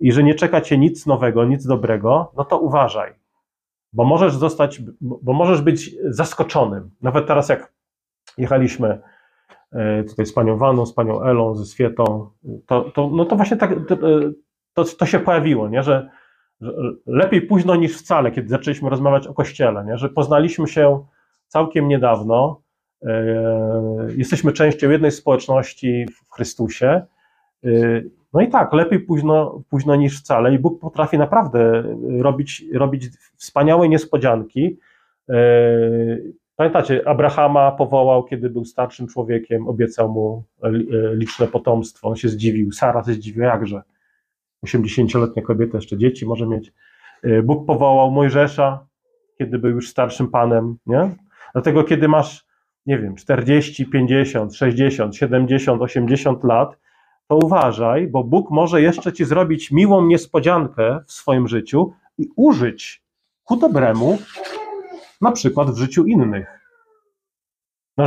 i 0.00 0.12
że 0.12 0.22
nie 0.22 0.34
czeka 0.34 0.60
cię 0.60 0.78
nic 0.78 1.06
nowego, 1.06 1.44
nic 1.44 1.66
dobrego, 1.66 2.32
no 2.36 2.44
to 2.44 2.58
uważaj, 2.58 3.14
bo 3.92 4.04
możesz 4.04 4.34
zostać, 4.34 4.82
bo 5.00 5.32
możesz 5.32 5.60
być 5.60 5.96
zaskoczonym. 6.04 6.90
Nawet 7.02 7.26
teraz 7.26 7.48
jak 7.48 7.72
jechaliśmy 8.38 9.00
e, 9.72 10.04
tutaj 10.04 10.26
z 10.26 10.32
panią 10.32 10.56
Waną, 10.56 10.86
z 10.86 10.94
panią 10.94 11.22
Elą, 11.22 11.54
ze 11.54 11.64
Swietą, 11.64 12.30
to, 12.66 12.90
to, 12.90 13.10
no 13.12 13.24
to 13.24 13.36
właśnie 13.36 13.56
tak, 13.56 13.70
to, 14.74 14.84
to 14.84 15.06
się 15.06 15.18
pojawiło, 15.18 15.68
nie? 15.68 15.82
Że, 15.82 16.10
że 16.60 16.72
lepiej 17.06 17.42
późno 17.42 17.76
niż 17.76 17.98
wcale, 17.98 18.30
kiedy 18.30 18.48
zaczęliśmy 18.48 18.90
rozmawiać 18.90 19.26
o 19.26 19.34
Kościele, 19.34 19.84
nie? 19.84 19.98
że 19.98 20.08
poznaliśmy 20.08 20.68
się 20.68 21.04
całkiem 21.46 21.88
niedawno, 21.88 22.62
jesteśmy 24.16 24.52
częścią 24.52 24.90
jednej 24.90 25.10
społeczności 25.10 26.06
w 26.14 26.34
Chrystusie, 26.34 27.02
e, 27.64 27.68
no 28.32 28.40
i 28.40 28.48
tak, 28.48 28.72
lepiej 28.72 29.00
późno, 29.00 29.62
późno 29.70 29.96
niż 29.96 30.20
wcale 30.20 30.54
i 30.54 30.58
Bóg 30.58 30.80
potrafi 30.80 31.18
naprawdę 31.18 31.82
robić, 32.18 32.64
robić 32.72 33.08
wspaniałe 33.36 33.88
niespodzianki, 33.88 34.78
Pamiętacie, 36.56 37.08
Abrahama 37.08 37.72
powołał, 37.72 38.24
kiedy 38.24 38.50
był 38.50 38.64
starszym 38.64 39.06
człowiekiem, 39.06 39.68
obiecał 39.68 40.12
mu 40.12 40.44
e, 40.62 40.70
liczne 41.14 41.46
potomstwo. 41.46 42.08
On 42.08 42.16
się 42.16 42.28
zdziwił, 42.28 42.72
Sara 42.72 43.04
się 43.04 43.12
zdziwiła, 43.12 43.46
jakże. 43.46 43.82
80-letnia 44.66 45.42
kobieta, 45.42 45.78
jeszcze 45.78 45.96
dzieci 45.96 46.26
może 46.26 46.46
mieć. 46.46 46.72
E, 47.22 47.42
Bóg 47.42 47.66
powołał 47.66 48.10
Mojżesza, 48.10 48.86
kiedy 49.38 49.58
był 49.58 49.70
już 49.70 49.90
starszym 49.90 50.28
panem, 50.28 50.76
nie? 50.86 51.10
Dlatego, 51.52 51.84
kiedy 51.84 52.08
masz, 52.08 52.45
nie 52.86 52.98
wiem, 52.98 53.14
40, 53.14 53.86
50, 53.86 54.56
60, 54.56 55.16
70, 55.16 55.82
80 55.82 56.44
lat, 56.44 56.78
to 57.28 57.36
uważaj, 57.36 58.08
bo 58.08 58.24
Bóg 58.24 58.50
może 58.50 58.82
jeszcze 58.82 59.12
ci 59.12 59.24
zrobić 59.24 59.70
miłą 59.70 60.06
niespodziankę 60.06 61.00
w 61.06 61.12
swoim 61.12 61.48
życiu 61.48 61.92
i 62.18 62.28
użyć 62.36 63.02
ku 63.44 63.56
dobremu 63.56 64.18
na 65.20 65.32
przykład 65.32 65.70
w 65.70 65.76
życiu 65.76 66.04
innych. 66.04 66.60
No, 67.96 68.04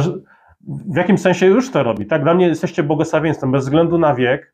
w 0.67 0.95
jakim 0.95 1.17
sensie 1.17 1.45
już 1.45 1.71
to 1.71 1.83
robi? 1.83 2.05
Tak, 2.05 2.23
dla 2.23 2.33
mnie 2.33 2.47
jesteście 2.47 2.83
błogosławieństwem 2.83 3.51
bez 3.51 3.63
względu 3.63 3.97
na 3.97 4.15
wiek, 4.15 4.53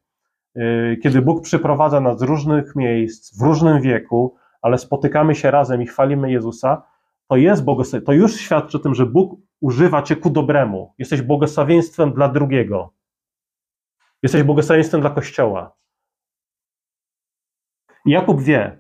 yy, 0.56 0.98
kiedy 1.04 1.22
Bóg 1.22 1.44
przyprowadza 1.44 2.00
nas 2.00 2.20
z 2.20 2.22
różnych 2.22 2.76
miejsc, 2.76 3.40
w 3.40 3.42
różnym 3.42 3.82
wieku, 3.82 4.36
ale 4.62 4.78
spotykamy 4.78 5.36
się 5.36 5.52
razem 5.52 5.82
i 5.82 5.88
chwalimy 5.88 6.32
Jezusa, 6.32 6.84
to 7.28 7.36
jest 7.36 7.64
błogosławieństwo. 7.64 8.12
To 8.12 8.18
już 8.18 8.36
świadczy 8.36 8.78
o 8.78 8.80
tym, 8.80 8.96
że 8.96 9.06
Bóg 9.06 9.40
używa 9.62 10.02
cię 10.02 10.16
ku 10.16 10.30
dobremu. 10.30 10.94
Jesteś 10.98 11.22
błogosławieństwem 11.22 12.14
dla 12.14 12.30
drugiego. 12.30 12.94
Jesteś 14.24 14.44
błogosławieństwem 14.44 15.02
dla 15.02 15.10
Kościoła. 15.10 15.76
I 18.06 18.12
Jakub 18.12 18.42
wie, 18.42 18.78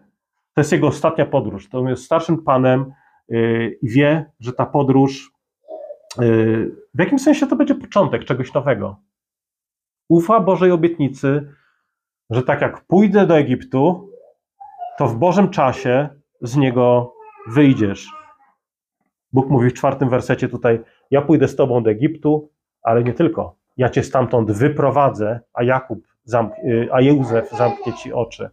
to 0.53 0.61
jest 0.61 0.71
jego 0.71 0.87
ostatnia 0.87 1.25
podróż. 1.25 1.69
To 1.69 1.89
jest 1.89 2.03
starszym 2.03 2.43
panem, 2.43 2.93
Y, 3.31 3.77
i 3.81 3.89
wie, 3.89 4.31
że 4.39 4.53
ta 4.53 4.65
podróż 4.65 5.31
y, 6.21 6.75
w 6.93 6.99
jakim 6.99 7.19
sensie 7.19 7.47
to 7.47 7.55
będzie 7.55 7.75
początek 7.75 8.25
czegoś 8.25 8.53
nowego. 8.53 9.01
Ufa 10.09 10.39
Bożej 10.39 10.71
obietnicy, 10.71 11.53
że 12.29 12.43
tak 12.43 12.61
jak 12.61 12.85
pójdę 12.85 13.27
do 13.27 13.37
Egiptu, 13.37 14.09
to 14.97 15.07
w 15.07 15.15
Bożym 15.17 15.49
czasie 15.49 16.09
z 16.41 16.55
niego 16.55 17.13
wyjdziesz. 17.47 18.24
Bóg 19.35 19.49
mówi 19.49 19.69
w 19.69 19.73
czwartym 19.73 20.09
wersecie 20.09 20.49
tutaj: 20.49 20.79
Ja 21.11 21.21
pójdę 21.21 21.47
z 21.47 21.55
tobą 21.55 21.83
do 21.83 21.89
Egiptu, 21.89 22.49
ale 22.81 23.03
nie 23.03 23.13
tylko. 23.13 23.55
Ja 23.77 23.89
cię 23.89 24.03
stamtąd 24.03 24.51
wyprowadzę, 24.51 25.39
a 25.53 25.63
Jakub, 25.63 26.07
y, 26.63 26.87
a 26.91 27.01
Józef 27.01 27.51
zamknie 27.51 27.93
ci 27.93 28.13
oczy. 28.13 28.49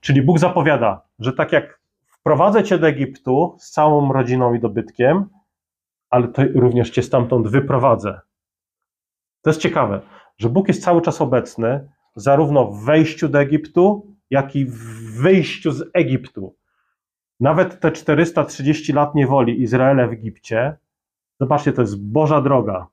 Czyli 0.00 0.22
Bóg 0.22 0.38
zapowiada, 0.38 1.02
że 1.18 1.32
tak 1.32 1.52
jak 1.52 1.80
Prowadzę 2.26 2.64
cię 2.64 2.78
do 2.78 2.88
Egiptu 2.88 3.56
z 3.58 3.70
całą 3.70 4.12
rodziną 4.12 4.54
i 4.54 4.60
dobytkiem, 4.60 5.28
ale 6.10 6.28
to 6.28 6.42
również 6.54 6.90
cię 6.90 7.02
stamtąd 7.02 7.48
wyprowadzę. 7.48 8.20
To 9.42 9.50
jest 9.50 9.60
ciekawe, 9.60 10.00
że 10.38 10.48
Bóg 10.48 10.68
jest 10.68 10.82
cały 10.82 11.02
czas 11.02 11.20
obecny, 11.20 11.88
zarówno 12.16 12.64
w 12.64 12.84
wejściu 12.84 13.28
do 13.28 13.40
Egiptu, 13.40 14.06
jak 14.30 14.56
i 14.56 14.64
w 14.64 14.76
wyjściu 15.22 15.72
z 15.72 15.90
Egiptu. 15.94 16.54
Nawet 17.40 17.80
te 17.80 17.92
430 17.92 18.92
lat 18.92 19.14
niewoli 19.14 19.62
Izraela 19.62 20.06
w 20.06 20.12
Egipcie, 20.12 20.76
zobaczcie, 21.40 21.72
to 21.72 21.82
jest 21.82 22.12
Boża 22.12 22.40
droga. 22.40 22.86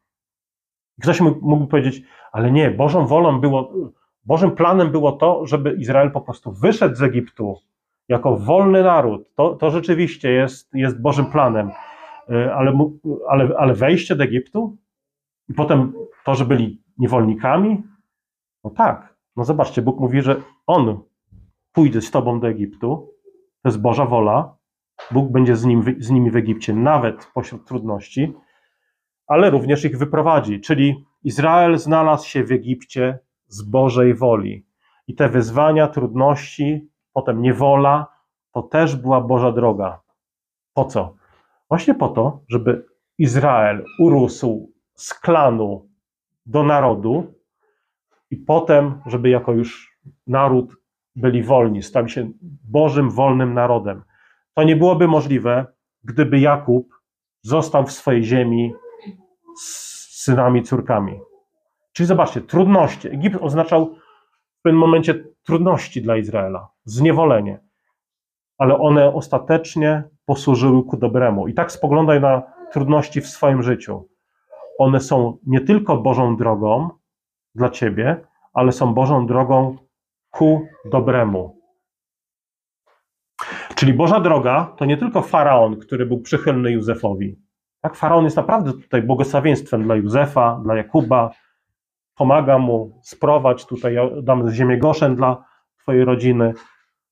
Ktoś 1.01 1.21
mógłby 1.21 1.67
powiedzieć, 1.67 2.01
ale 2.31 2.51
nie, 2.51 2.71
Bożą 2.71 3.07
wolą 3.07 3.39
było, 3.39 3.73
Bożym 4.25 4.51
planem 4.51 4.91
było 4.91 5.11
to, 5.11 5.47
żeby 5.47 5.73
Izrael 5.73 6.11
po 6.11 6.21
prostu 6.21 6.51
wyszedł 6.51 6.95
z 6.95 7.01
Egiptu, 7.01 7.57
jako 8.09 8.37
wolny 8.37 8.83
naród, 8.83 9.35
to, 9.35 9.55
to 9.55 9.71
rzeczywiście 9.71 10.31
jest, 10.31 10.73
jest 10.73 11.01
Bożym 11.01 11.25
planem. 11.25 11.71
Y, 12.29 12.53
ale, 12.53 12.89
ale, 13.29 13.49
ale 13.57 13.73
wejście 13.73 14.15
do 14.15 14.23
Egiptu 14.23 14.77
i 15.49 15.53
potem 15.53 15.93
to, 16.25 16.35
że 16.35 16.45
byli 16.45 16.81
niewolnikami, 16.97 17.83
no 18.63 18.69
tak. 18.69 19.13
No 19.35 19.45
zobaczcie, 19.45 19.81
Bóg 19.81 19.99
mówi, 19.99 20.21
że 20.21 20.41
On 20.67 20.99
pójdzie 21.71 22.01
z 22.01 22.11
tobą 22.11 22.39
do 22.39 22.47
Egiptu, 22.47 23.12
to 23.63 23.69
jest 23.69 23.81
Boża 23.81 24.05
wola, 24.05 24.55
Bóg 25.11 25.31
będzie 25.31 25.55
z, 25.55 25.65
nim, 25.65 25.83
z 25.99 26.09
nimi 26.09 26.31
w 26.31 26.35
Egipcie, 26.35 26.73
nawet 26.73 27.31
pośród 27.33 27.67
trudności, 27.67 28.33
ale 29.27 29.49
również 29.49 29.85
ich 29.85 29.97
wyprowadzi. 29.97 30.61
Czyli 30.61 31.05
Izrael 31.23 31.77
znalazł 31.77 32.27
się 32.27 32.43
w 32.43 32.51
Egipcie 32.51 33.19
z 33.47 33.61
Bożej 33.61 34.13
woli. 34.13 34.65
I 35.07 35.15
te 35.15 35.29
wyzwania, 35.29 35.87
trudności, 35.87 36.89
potem 37.13 37.41
niewola, 37.41 38.07
to 38.51 38.61
też 38.61 38.95
była 38.95 39.21
Boża 39.21 39.51
droga. 39.51 40.01
Po 40.73 40.85
co? 40.85 41.15
Właśnie 41.69 41.95
po 41.95 42.09
to, 42.09 42.39
żeby 42.47 42.85
Izrael 43.17 43.85
urósł 43.99 44.73
z 44.95 45.13
klanu 45.13 45.89
do 46.45 46.63
narodu 46.63 47.33
i 48.31 48.37
potem, 48.37 49.01
żeby 49.05 49.29
jako 49.29 49.53
już 49.53 49.99
naród 50.27 50.82
byli 51.15 51.43
wolni, 51.43 51.83
stali 51.83 52.09
się 52.09 52.31
Bożym 52.63 53.09
wolnym 53.09 53.53
narodem. 53.53 54.03
To 54.53 54.63
nie 54.63 54.75
byłoby 54.75 55.07
możliwe, 55.07 55.65
gdyby 56.03 56.39
Jakub 56.39 56.93
został 57.41 57.85
w 57.85 57.91
swojej 57.91 58.23
ziemi 58.23 58.73
z 59.57 59.93
synami, 60.23 60.63
córkami. 60.63 61.19
Czyli 61.93 62.07
zobaczcie, 62.07 62.41
trudności. 62.41 63.07
Egipt 63.07 63.37
oznaczał 63.41 63.95
w 64.59 64.61
pewnym 64.61 64.79
momencie 64.79 65.23
trudności 65.43 66.01
dla 66.01 66.17
Izraela, 66.17 66.69
zniewolenie, 66.85 67.59
ale 68.57 68.79
one 68.79 69.13
ostatecznie 69.13 70.03
posłużyły 70.25 70.83
ku 70.83 70.97
dobremu. 70.97 71.47
I 71.47 71.53
tak 71.53 71.71
spoglądaj 71.71 72.21
na 72.21 72.41
trudności 72.71 73.21
w 73.21 73.27
swoim 73.27 73.63
życiu. 73.63 74.09
One 74.79 74.99
są 74.99 75.37
nie 75.47 75.61
tylko 75.61 75.97
Bożą 75.97 76.37
drogą 76.37 76.89
dla 77.55 77.69
ciebie, 77.69 78.25
ale 78.53 78.71
są 78.71 78.93
Bożą 78.93 79.27
drogą 79.27 79.77
ku 80.33 80.67
dobremu. 80.85 81.63
Czyli 83.75 83.93
Boża 83.93 84.19
droga 84.19 84.73
to 84.77 84.85
nie 84.85 84.97
tylko 84.97 85.21
faraon, 85.21 85.79
który 85.79 86.05
był 86.05 86.21
przychylny 86.21 86.71
Józefowi. 86.71 87.39
Tak, 87.81 87.95
faraon 87.95 88.23
jest 88.23 88.37
naprawdę 88.37 88.73
tutaj 88.73 89.01
błogosławieństwem 89.01 89.83
dla 89.83 89.95
Józefa, 89.95 90.61
dla 90.63 90.75
Jakuba, 90.75 91.29
pomaga 92.15 92.57
mu 92.57 92.99
sprowadź 93.03 93.65
tutaj, 93.65 93.95
dam 94.21 94.51
ziemię 94.51 94.77
Goszen 94.77 95.15
dla 95.15 95.45
twojej 95.77 96.05
rodziny. 96.05 96.53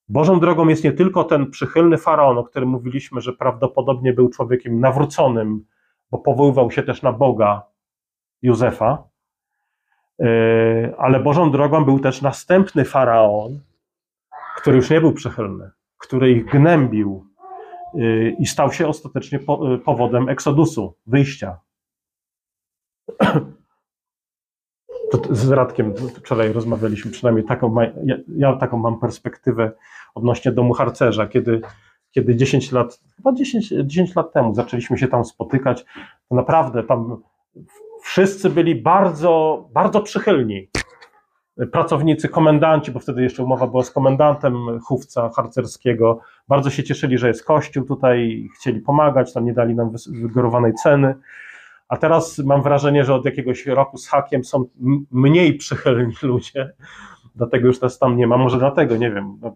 Bożą 0.10 0.40
drogą 0.40 0.68
jest 0.68 0.84
nie 0.84 0.92
tylko 0.92 1.24
ten 1.24 1.52
przychylny 1.52 1.98
faraon, 1.98 2.38
o 2.38 2.44
którym 2.44 2.70
mówiliśmy, 2.70 3.22
że 3.22 3.34
prawdopodobnie 3.34 4.14
był 4.14 4.30
człowiekiem 4.30 4.80
nawróconym, 4.80 5.66
bo 6.12 6.18
powoływał 6.18 6.72
się 6.72 6.84
też 6.84 7.02
na 7.02 7.12
Boga 7.12 7.64
Józefa, 8.42 9.11
ale 10.98 11.20
Bożą 11.20 11.52
drogą 11.52 11.86
był 11.86 12.00
też 12.00 12.22
następny 12.22 12.86
faraon, 12.86 13.60
który 14.58 14.78
już 14.78 14.90
nie 14.90 15.02
był 15.02 15.14
przychylny, 15.14 15.70
który 15.98 16.32
ich 16.32 16.46
gnębił 16.46 17.26
yy, 17.94 18.36
i 18.40 18.46
stał 18.46 18.72
się 18.72 18.88
ostatecznie 18.88 19.40
yy, 19.70 19.78
powodem 19.78 20.30
eksodusu, 20.30 20.96
wyjścia. 21.08 21.60
z 25.32 25.50
Radkiem 25.50 25.94
wczoraj 25.96 26.54
rozmawialiśmy, 26.54 27.12
przynajmniej 27.12 27.46
taką, 27.46 27.76
ja, 28.06 28.18
ja, 28.38 28.56
taką 28.56 28.78
mam 28.78 29.00
perspektywę 29.00 29.72
odnośnie 30.16 30.52
domu 30.52 30.74
harcerza, 30.74 31.28
kiedy, 31.28 31.62
kiedy 32.12 32.36
10 32.36 32.72
lat, 32.72 33.00
chyba 33.16 33.34
10, 33.34 33.74
10 33.84 34.16
lat 34.16 34.34
temu 34.34 34.56
zaczęliśmy 34.56 34.98
się 34.98 35.08
tam 35.08 35.26
spotykać, 35.26 35.86
to 36.30 36.36
naprawdę 36.36 36.84
tam 36.84 37.22
wszyscy 38.02 38.50
byli 38.50 38.76
bardzo, 38.76 39.66
bardzo 39.74 40.02
przychylni. 40.02 40.68
pracownicy, 41.72 42.30
komendanci, 42.30 42.92
bo 42.92 43.00
wtedy 43.00 43.24
jeszcze 43.24 43.44
umowa 43.44 43.68
była 43.68 43.84
z 43.84 43.92
komendantem 43.92 44.80
chówca 44.80 45.30
harcerskiego, 45.30 46.20
bardzo 46.48 46.70
się 46.70 46.84
cieszyli, 46.84 47.18
że 47.18 47.28
jest 47.28 47.46
kościół 47.46 47.86
tutaj, 47.86 48.48
chcieli 48.56 48.80
pomagać, 48.82 49.34
tam 49.34 49.46
nie 49.46 49.54
dali 49.54 49.76
nam 49.76 49.92
wygórowanej 50.12 50.74
ceny. 50.74 51.16
A 51.88 51.98
teraz 51.98 52.40
mam 52.40 52.62
wrażenie, 52.62 53.06
że 53.06 53.16
od 53.16 53.26
jakiegoś 53.26 53.66
roku 53.66 53.98
z 53.98 54.08
hakiem 54.08 54.44
są 54.44 54.66
mniej 55.12 55.54
przychylni 55.54 56.14
ludzie, 56.24 56.74
dlatego 57.36 57.68
już 57.68 57.82
nas 57.82 58.00
tam 58.00 58.18
nie 58.18 58.28
ma. 58.28 58.38
Może 58.38 58.60
dlatego, 58.60 58.98
nie 58.98 59.12
wiem. 59.12 59.38
No, 59.42 59.56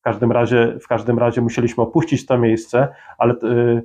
w 0.00 0.02
każdym 0.02 0.32
razie, 0.32 0.78
w 0.82 0.88
każdym 0.88 1.18
razie 1.18 1.40
musieliśmy 1.40 1.82
opuścić 1.82 2.26
to 2.26 2.38
miejsce, 2.38 2.88
ale 3.18 3.34
yy, 3.42 3.82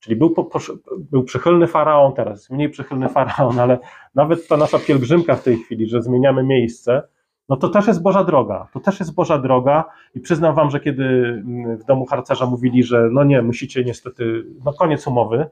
czyli 0.00 0.16
był, 0.16 0.30
po, 0.30 0.48
był 0.90 1.24
przychylny 1.24 1.66
faraon, 1.66 2.12
teraz 2.12 2.50
mniej 2.50 2.70
przychylny 2.70 3.08
faraon, 3.08 3.58
ale 3.58 3.78
nawet 4.14 4.48
ta 4.48 4.56
nasza 4.56 4.78
pielgrzymka 4.78 5.36
w 5.36 5.42
tej 5.42 5.56
chwili, 5.56 5.86
że 5.86 6.02
zmieniamy 6.02 6.44
miejsce, 6.44 7.02
no 7.48 7.56
to 7.56 7.68
też 7.68 7.86
jest 7.86 8.02
Boża 8.02 8.24
droga. 8.24 8.68
To 8.72 8.80
też 8.80 9.00
jest 9.00 9.14
Boża 9.14 9.38
droga 9.38 9.84
i 10.14 10.20
przyznam 10.20 10.54
wam, 10.54 10.70
że 10.70 10.80
kiedy 10.80 11.04
mm, 11.04 11.76
w 11.76 11.84
domu 11.84 12.06
harcerza 12.06 12.46
mówili, 12.46 12.82
że 12.82 13.08
no 13.12 13.24
nie, 13.24 13.42
musicie 13.42 13.84
niestety, 13.84 14.44
no 14.64 14.72
koniec 14.72 15.06
umowy, 15.06 15.46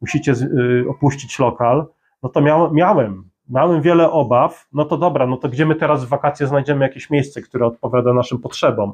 musicie 0.00 0.32
y, 0.32 0.84
opuścić 0.88 1.38
lokal, 1.38 1.86
no 2.22 2.28
to 2.28 2.40
miałem, 2.72 3.24
miałem 3.50 3.82
wiele 3.82 4.10
obaw, 4.10 4.68
no 4.72 4.84
to 4.84 4.96
dobra, 4.96 5.26
no 5.26 5.36
to 5.36 5.48
gdzie 5.48 5.66
my 5.66 5.74
teraz 5.74 6.04
w 6.04 6.08
wakacje 6.08 6.46
znajdziemy 6.46 6.84
jakieś 6.84 7.10
miejsce, 7.10 7.42
które 7.42 7.66
odpowiada 7.66 8.12
naszym 8.12 8.38
potrzebom. 8.38 8.92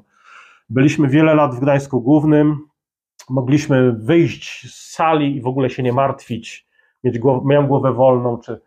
Byliśmy 0.70 1.08
wiele 1.08 1.34
lat 1.34 1.54
w 1.54 1.60
Gdańsku 1.60 2.00
Głównym, 2.00 2.58
mogliśmy 3.28 3.92
wyjść 3.92 4.74
z 4.74 4.90
sali 4.90 5.36
i 5.36 5.40
w 5.40 5.46
ogóle 5.46 5.70
się 5.70 5.82
nie 5.82 5.92
martwić, 5.92 6.68
mieć 7.04 7.18
głowę, 7.18 7.40
miałem 7.44 7.66
głowę 7.66 7.92
wolną, 7.92 8.38
czy, 8.38 8.60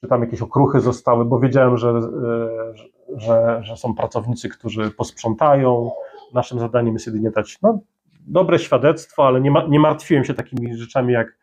czy 0.00 0.08
tam 0.08 0.20
jakieś 0.20 0.42
okruchy 0.42 0.80
zostały, 0.80 1.24
bo 1.24 1.40
wiedziałem, 1.40 1.76
że, 1.76 1.90
y, 1.90 3.20
że, 3.20 3.60
że 3.62 3.76
są 3.76 3.94
pracownicy, 3.94 4.48
którzy 4.48 4.90
posprzątają. 4.90 5.90
Naszym 6.34 6.58
zadaniem 6.58 6.94
jest 6.94 7.06
jedynie 7.06 7.30
dać 7.30 7.58
no, 7.62 7.78
dobre 8.26 8.58
świadectwo, 8.58 9.26
ale 9.26 9.40
nie, 9.40 9.50
ma, 9.50 9.66
nie 9.66 9.80
martwiłem 9.80 10.24
się 10.24 10.34
takimi 10.34 10.76
rzeczami 10.76 11.12
jak 11.12 11.38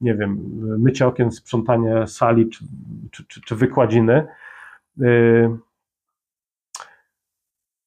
nie 0.00 0.14
wiem, 0.14 0.38
mycie 0.78 1.06
okien, 1.06 1.30
sprzątanie 1.30 2.06
sali 2.06 2.48
czy, 2.48 2.64
czy, 3.10 3.26
czy, 3.26 3.40
czy 3.40 3.56
wykładziny. 3.56 4.26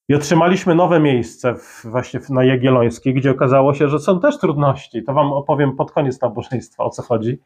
I 0.10 0.16
otrzymaliśmy 0.16 0.76
nowe 0.76 1.00
miejsce 1.00 1.56
w, 1.56 1.86
właśnie 1.86 2.20
na 2.30 2.44
Jagiellońskiej, 2.44 3.14
gdzie 3.14 3.32
okazało 3.32 3.74
się, 3.74 3.88
że 3.88 4.00
są 4.00 4.20
też 4.20 4.40
trudności. 4.40 5.04
To 5.04 5.14
Wam 5.14 5.34
opowiem 5.34 5.76
pod 5.76 5.92
koniec 5.92 6.22
nabożeństwa, 6.22 6.84
o 6.84 6.90
co 6.90 7.02
chodzi. 7.02 7.40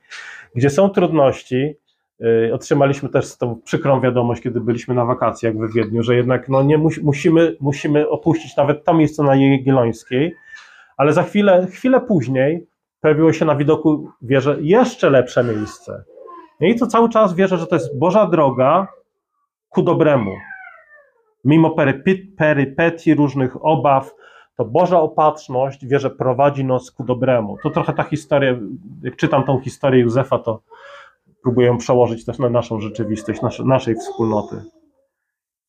Gdzie 0.55 0.69
są 0.69 0.89
trudności, 0.89 1.75
y, 2.21 2.53
otrzymaliśmy 2.53 3.09
też 3.09 3.37
tą 3.37 3.61
przykrą 3.61 4.01
wiadomość, 4.01 4.41
kiedy 4.41 4.61
byliśmy 4.61 4.95
na 4.95 5.05
wakacjach 5.05 5.57
we 5.57 5.67
Wiedniu, 5.67 6.03
że 6.03 6.15
jednak 6.15 6.49
no 6.49 6.63
nie 6.63 6.77
musimy, 7.03 7.57
musimy 7.59 8.09
opuścić 8.09 8.57
nawet 8.57 8.83
to 8.83 8.93
miejsce 8.93 9.23
na 9.23 9.35
Jagiellońskiej, 9.35 10.35
ale 10.97 11.13
za 11.13 11.23
chwilę, 11.23 11.67
chwilę 11.71 12.01
później 12.01 12.67
pojawiło 13.01 13.33
się 13.33 13.45
na 13.45 13.55
widoku, 13.55 14.09
wierzę, 14.21 14.57
jeszcze 14.61 15.09
lepsze 15.09 15.43
miejsce. 15.43 16.03
I 16.59 16.75
to 16.75 16.87
cały 16.87 17.09
czas 17.09 17.35
wierzę, 17.35 17.57
że 17.57 17.67
to 17.67 17.75
jest 17.75 17.99
Boża 17.99 18.25
droga 18.25 18.87
ku 19.69 19.81
dobremu. 19.81 20.31
Mimo 21.43 21.75
perypetii, 22.37 23.15
różnych 23.15 23.65
obaw, 23.65 24.15
to 24.57 24.65
Boża 24.65 25.01
opatrzność, 25.01 25.85
wierzę, 25.85 26.09
prowadzi 26.09 26.65
nas 26.65 26.91
ku 26.91 27.03
dobremu. 27.03 27.57
To 27.63 27.69
trochę 27.69 27.93
ta 27.93 28.03
historia, 28.03 28.55
jak 29.03 29.15
czytam 29.15 29.43
tą 29.43 29.59
historię 29.59 30.01
Józefa, 30.01 30.39
to 30.39 30.61
próbuję 31.43 31.67
ją 31.67 31.77
przełożyć 31.77 32.25
też 32.25 32.39
na 32.39 32.49
naszą 32.49 32.79
rzeczywistość, 32.79 33.41
nasze, 33.41 33.63
naszej 33.63 33.95
wspólnoty. 33.95 34.55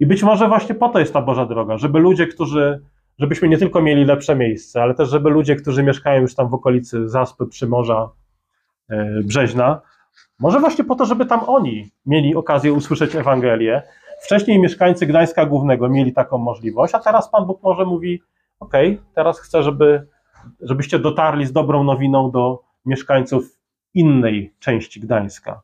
I 0.01 0.07
być 0.07 0.23
może 0.23 0.49
właśnie 0.49 0.75
po 0.75 0.89
to 0.89 0.99
jest 0.99 1.13
ta 1.13 1.23
Boża 1.23 1.47
droga, 1.47 1.79
żeby 1.79 1.99
ludzie, 1.99 2.27
którzy 2.27 2.81
żebyśmy 3.19 3.49
nie 3.49 3.59
tylko 3.59 3.83
mieli 3.83 4.05
lepsze 4.05 4.37
miejsce, 4.37 4.83
ale 4.83 4.95
też, 4.95 5.09
żeby 5.09 5.31
ludzie, 5.31 5.57
którzy 5.57 5.83
mieszkają 5.83 6.21
już 6.21 6.35
tam 6.35 6.49
w 6.49 6.55
okolicy 6.55 7.09
Zaspy, 7.09 7.47
Przymorza, 7.47 8.11
e, 8.89 9.21
Brzeźna, 9.25 9.81
może 10.39 10.61
właśnie 10.61 10.85
po 10.85 10.95
to, 10.95 11.05
żeby 11.05 11.27
tam 11.27 11.41
oni 11.47 11.91
mieli 12.07 12.35
okazję 12.35 12.73
usłyszeć 12.73 13.17
Ewangelię. 13.17 13.83
Wcześniej 14.25 14.59
mieszkańcy 14.59 15.07
Gdańska 15.07 15.47
Głównego 15.47 15.89
mieli 15.89 16.13
taką 16.13 16.39
możliwość, 16.39 16.95
a 16.95 16.99
teraz 16.99 17.31
Pan 17.31 17.47
Bóg 17.47 17.63
może 17.63 17.85
mówi: 17.85 18.23
OK, 18.61 18.73
teraz 19.15 19.41
chcę, 19.41 19.63
żeby, 19.63 20.07
żebyście 20.61 20.99
dotarli 20.99 21.47
z 21.47 21.53
dobrą 21.53 21.85
nowiną 21.85 22.31
do 22.31 22.63
mieszkańców 22.87 23.45
innej 23.95 24.55
części 24.59 25.01
Gdańska. 25.01 25.63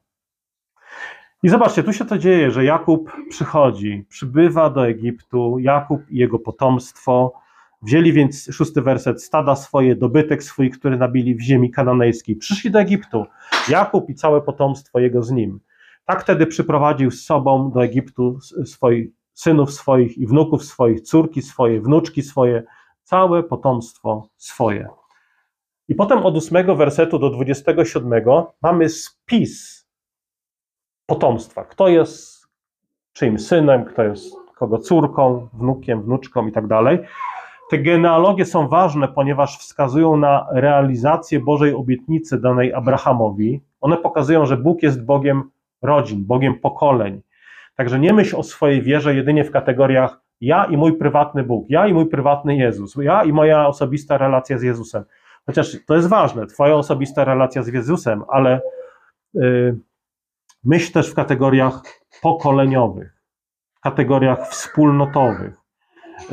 I 1.42 1.49
zobaczcie, 1.49 1.83
tu 1.83 1.92
się 1.92 2.05
to 2.05 2.18
dzieje, 2.18 2.51
że 2.51 2.64
Jakub 2.64 3.12
przychodzi, 3.31 4.05
przybywa 4.09 4.70
do 4.70 4.88
Egiptu, 4.88 5.59
Jakub 5.59 6.11
i 6.11 6.16
jego 6.16 6.38
potomstwo. 6.38 7.33
Wzięli 7.83 8.12
więc, 8.12 8.49
szósty 8.53 8.83
werset, 8.83 9.23
stada 9.23 9.57
swoje, 9.57 9.96
dobytek 9.96 10.42
swój, 10.42 10.70
który 10.70 10.96
nabili 10.96 11.35
w 11.35 11.40
ziemi 11.40 11.70
kananejskiej. 11.70 12.37
Przyszli 12.37 12.70
do 12.70 12.81
Egiptu, 12.81 13.27
Jakub 13.68 14.11
i 14.11 14.14
całe 14.14 14.40
potomstwo 14.40 14.99
jego 14.99 15.23
z 15.23 15.31
nim. 15.31 15.61
Tak 16.11 16.23
wtedy 16.23 16.46
przyprowadził 16.46 17.11
z 17.11 17.25
sobą 17.25 17.70
do 17.70 17.85
Egiptu 17.85 18.38
swoich 18.64 19.09
synów 19.35 19.73
swoich 19.73 20.18
i 20.18 20.27
wnuków 20.27 20.64
swoich, 20.64 21.01
córki 21.01 21.42
swoje, 21.42 21.81
wnuczki 21.81 22.23
swoje, 22.23 22.62
całe 23.03 23.42
potomstwo 23.42 24.29
swoje. 24.37 24.88
I 25.88 25.94
potem 25.94 26.18
od 26.18 26.37
ósmego 26.37 26.77
wersetu 26.77 27.18
do 27.18 27.31
dwudziestego 27.31 27.85
siódmego 27.85 28.55
mamy 28.62 28.88
spis 28.88 29.87
potomstwa. 31.07 31.64
Kto 31.64 31.88
jest 31.88 32.49
czyim 33.12 33.38
synem, 33.38 33.85
kto 33.85 34.03
jest 34.03 34.35
kogo 34.57 34.79
córką, 34.79 35.49
wnukiem, 35.53 36.03
wnuczką 36.03 36.46
i 36.46 36.53
tak 36.53 36.66
dalej. 36.66 36.99
Te 37.70 37.79
genealogie 37.79 38.46
są 38.46 38.68
ważne, 38.68 39.09
ponieważ 39.09 39.59
wskazują 39.59 40.16
na 40.16 40.46
realizację 40.53 41.40
Bożej 41.40 41.75
obietnicy 41.75 42.40
danej 42.40 42.75
Abrahamowi. 42.75 43.61
One 43.81 43.96
pokazują, 43.96 44.46
że 44.46 44.57
Bóg 44.57 44.83
jest 44.83 45.05
Bogiem 45.05 45.51
rodzin, 45.82 46.26
Bogiem 46.26 46.58
pokoleń. 46.58 47.22
Także 47.76 48.00
nie 48.00 48.12
myśl 48.12 48.36
o 48.36 48.42
swojej 48.42 48.82
wierze 48.82 49.14
jedynie 49.14 49.44
w 49.44 49.50
kategoriach 49.50 50.20
ja 50.40 50.64
i 50.64 50.76
mój 50.76 50.98
prywatny 50.98 51.42
Bóg, 51.42 51.70
ja 51.70 51.86
i 51.86 51.94
mój 51.94 52.06
prywatny 52.06 52.56
Jezus, 52.56 52.96
ja 52.96 53.24
i 53.24 53.32
moja 53.32 53.66
osobista 53.66 54.18
relacja 54.18 54.58
z 54.58 54.62
Jezusem. 54.62 55.04
Chociaż 55.46 55.76
to 55.86 55.96
jest 55.96 56.08
ważne, 56.08 56.46
Twoja 56.46 56.74
osobista 56.74 57.24
relacja 57.24 57.62
z 57.62 57.66
Jezusem, 57.66 58.22
ale 58.28 58.60
yy, 59.34 59.78
Myśl 60.64 60.92
też 60.92 61.10
w 61.10 61.14
kategoriach 61.14 61.82
pokoleniowych, 62.22 63.16
w 63.74 63.80
kategoriach 63.80 64.48
wspólnotowych. 64.48 65.54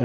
E, 0.00 0.04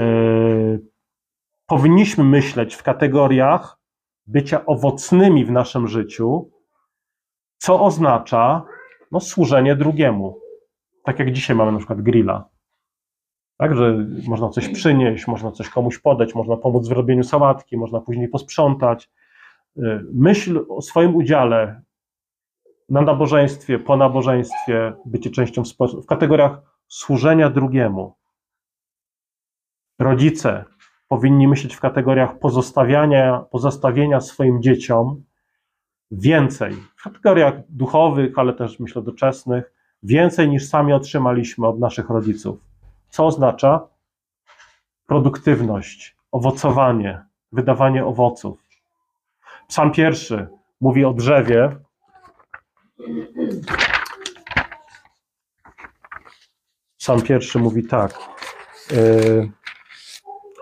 powinniśmy 1.66 2.24
myśleć 2.24 2.74
w 2.74 2.82
kategoriach 2.82 3.78
bycia 4.26 4.66
owocnymi 4.66 5.44
w 5.44 5.50
naszym 5.50 5.88
życiu, 5.88 6.50
co 7.58 7.84
oznacza 7.84 8.62
no, 9.14 9.20
służenie 9.20 9.76
drugiemu. 9.76 10.40
Tak 11.04 11.18
jak 11.18 11.32
dzisiaj 11.32 11.56
mamy 11.56 11.72
na 11.72 11.78
przykład 11.78 12.02
grilla. 12.02 12.48
Tak, 13.56 13.76
że 13.76 14.06
można 14.28 14.48
coś 14.48 14.68
przynieść, 14.68 15.26
można 15.26 15.52
coś 15.52 15.68
komuś 15.68 15.98
podać, 15.98 16.34
można 16.34 16.56
pomóc 16.56 16.88
w 16.88 16.92
robieniu 16.92 17.24
sałatki, 17.24 17.76
można 17.76 18.00
później 18.00 18.28
posprzątać. 18.28 19.10
E, 19.76 20.00
myśl 20.12 20.66
o 20.68 20.82
swoim 20.82 21.14
udziale 21.14 21.82
na 22.88 23.00
nabożeństwie, 23.00 23.78
po 23.78 23.96
nabożeństwie, 23.96 24.92
bycie 25.06 25.30
częścią 25.30 25.64
społeczności, 25.64 26.06
w 26.06 26.08
kategoriach 26.08 26.58
służenia 26.88 27.50
drugiemu. 27.50 28.16
Rodzice 29.98 30.64
powinni 31.08 31.48
myśleć 31.48 31.74
w 31.74 31.80
kategoriach 31.80 32.38
pozostawiania, 32.38 33.44
pozostawienia 33.50 34.20
swoim 34.20 34.62
dzieciom 34.62 35.24
więcej, 36.10 36.74
kategoriach 37.04 37.54
duchowych, 37.68 38.38
ale 38.38 38.52
też 38.52 38.80
myślę 38.80 39.02
doczesnych, 39.02 39.72
więcej 40.02 40.48
niż 40.48 40.68
sami 40.68 40.92
otrzymaliśmy 40.92 41.66
od 41.66 41.80
naszych 41.80 42.10
rodziców. 42.10 42.58
Co 43.08 43.26
oznacza 43.26 43.86
produktywność, 45.06 46.16
owocowanie, 46.32 47.24
wydawanie 47.52 48.04
owoców. 48.04 48.58
Psalm 49.68 49.90
pierwszy 49.92 50.48
mówi 50.80 51.04
o 51.04 51.12
drzewie, 51.12 51.76
Sam 57.04 57.22
pierwszy 57.22 57.58
mówi 57.58 57.86
tak. 57.86 58.18
E, 58.92 58.96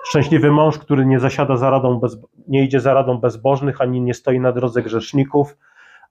szczęśliwy 0.05 0.51
mąż, 0.51 0.79
który 0.79 1.07
nie 1.07 1.21
zasiada 1.21 1.57
za 1.57 1.71
radą 1.71 1.99
bez, 1.99 2.17
nie 2.49 2.65
idzie 2.65 2.81
za 2.81 2.95
radą 2.95 3.19
bezbożnych, 3.19 3.81
ani 3.81 4.01
nie 4.01 4.15
stoi 4.15 4.41
na 4.41 4.53
drodze 4.53 4.83
grzeszników, 4.83 5.57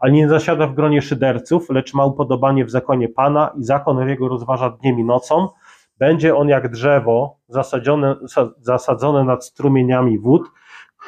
ani 0.01 0.17
nie 0.17 0.29
zasiada 0.29 0.67
w 0.67 0.73
gronie 0.73 1.01
szyderców, 1.01 1.69
lecz 1.69 1.93
ma 1.93 2.05
upodobanie 2.05 2.65
w 2.65 2.71
zakonie 2.71 3.09
Pana 3.09 3.51
i 3.57 3.63
zakon 3.63 4.09
jego 4.09 4.27
rozważa 4.27 4.69
dniem 4.69 4.99
i 4.99 5.03
nocą. 5.03 5.49
Będzie 5.97 6.35
on 6.35 6.47
jak 6.47 6.71
drzewo 6.71 7.37
zasadzone, 7.47 8.15
zasadzone 8.59 9.23
nad 9.23 9.45
strumieniami 9.45 10.19
wód, 10.19 10.41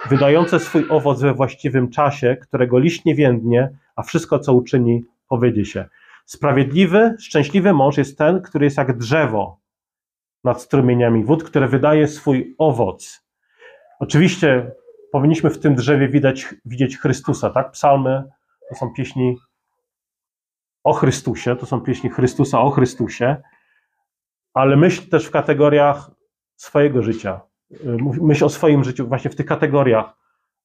wydające 0.10 0.60
swój 0.60 0.86
owoc 0.90 1.22
we 1.22 1.34
właściwym 1.34 1.90
czasie, 1.90 2.38
którego 2.42 2.80
liść 2.80 3.06
nie 3.06 3.16
więdnie, 3.16 3.70
a 3.96 4.04
wszystko, 4.04 4.40
co 4.40 4.54
uczyni, 4.54 5.06
powiedzie 5.28 5.66
się. 5.66 5.86
Sprawiedliwy, 6.26 7.16
szczęśliwy 7.20 7.74
mąż 7.74 7.98
jest 7.98 8.18
ten, 8.18 8.42
który 8.42 8.66
jest 8.66 8.78
jak 8.78 8.98
drzewo 8.98 9.58
nad 10.44 10.62
strumieniami 10.62 11.24
wód, 11.24 11.44
które 11.44 11.68
wydaje 11.68 12.08
swój 12.08 12.56
owoc. 12.58 13.24
Oczywiście 14.00 14.72
powinniśmy 15.12 15.50
w 15.50 15.60
tym 15.60 15.76
drzewie 15.76 16.08
widać, 16.08 16.56
widzieć 16.66 16.98
Chrystusa, 16.98 17.50
tak? 17.50 17.72
Psalmy 17.72 18.24
to 18.70 18.76
są 18.76 18.94
pieśni 18.94 19.38
o 20.84 20.94
Chrystusie, 20.94 21.56
to 21.56 21.66
są 21.66 21.82
pieśni 21.82 22.10
Chrystusa 22.10 22.62
o 22.62 22.70
Chrystusie, 22.70 23.38
ale 24.54 24.76
myśl 24.76 25.10
też 25.10 25.26
w 25.26 25.32
kategoriach 25.32 26.12
swojego 26.56 27.04
życia. 27.04 27.42
Myśl 28.22 28.46
o 28.46 28.50
swoim 28.50 28.84
życiu 28.84 29.08
właśnie 29.08 29.32
w 29.32 29.36
tych 29.36 29.46
kategoriach, 29.46 30.18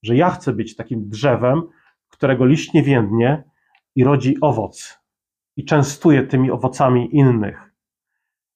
że 0.02 0.16
ja 0.16 0.30
chcę 0.30 0.52
być 0.52 0.76
takim 0.76 1.08
drzewem, 1.08 1.62
którego 2.08 2.46
liść 2.46 2.72
nie 2.72 2.82
więdnie 2.82 3.44
i 3.94 4.04
rodzi 4.04 4.37
owoc 4.40 4.98
i 5.56 5.64
częstuje 5.64 6.22
tymi 6.22 6.50
owocami 6.50 7.16
innych. 7.16 7.72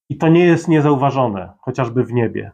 I 0.09 0.17
to 0.17 0.29
nie 0.29 0.45
jest 0.45 0.69
niezauważone, 0.69 1.53
chociażby 1.61 2.05
w 2.05 2.13
niebie. 2.13 2.53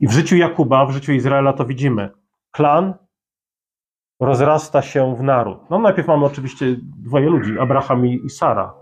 I 0.00 0.06
w 0.06 0.12
życiu 0.12 0.36
Jakuba, 0.36 0.86
w 0.86 0.90
życiu 0.90 1.12
Izraela 1.12 1.52
to 1.52 1.64
widzimy. 1.64 2.10
Klan 2.50 2.94
rozrasta 4.22 4.82
się 4.82 5.16
w 5.16 5.22
naród. 5.22 5.58
No 5.70 5.78
najpierw 5.78 6.08
mamy 6.08 6.26
oczywiście 6.26 6.76
dwoje 6.80 7.30
ludzi, 7.30 7.58
Abraham 7.58 8.06
i 8.06 8.30
Sara. 8.30 8.74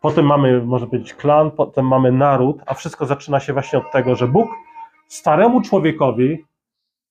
Potem 0.00 0.26
mamy, 0.26 0.62
może 0.62 0.86
być 0.86 1.14
klan, 1.14 1.50
potem 1.50 1.88
mamy 1.88 2.12
naród, 2.12 2.62
a 2.66 2.74
wszystko 2.74 3.06
zaczyna 3.06 3.40
się 3.40 3.52
właśnie 3.52 3.78
od 3.78 3.90
tego, 3.92 4.16
że 4.16 4.28
Bóg 4.28 4.50
staremu 5.08 5.60
człowiekowi 5.62 6.44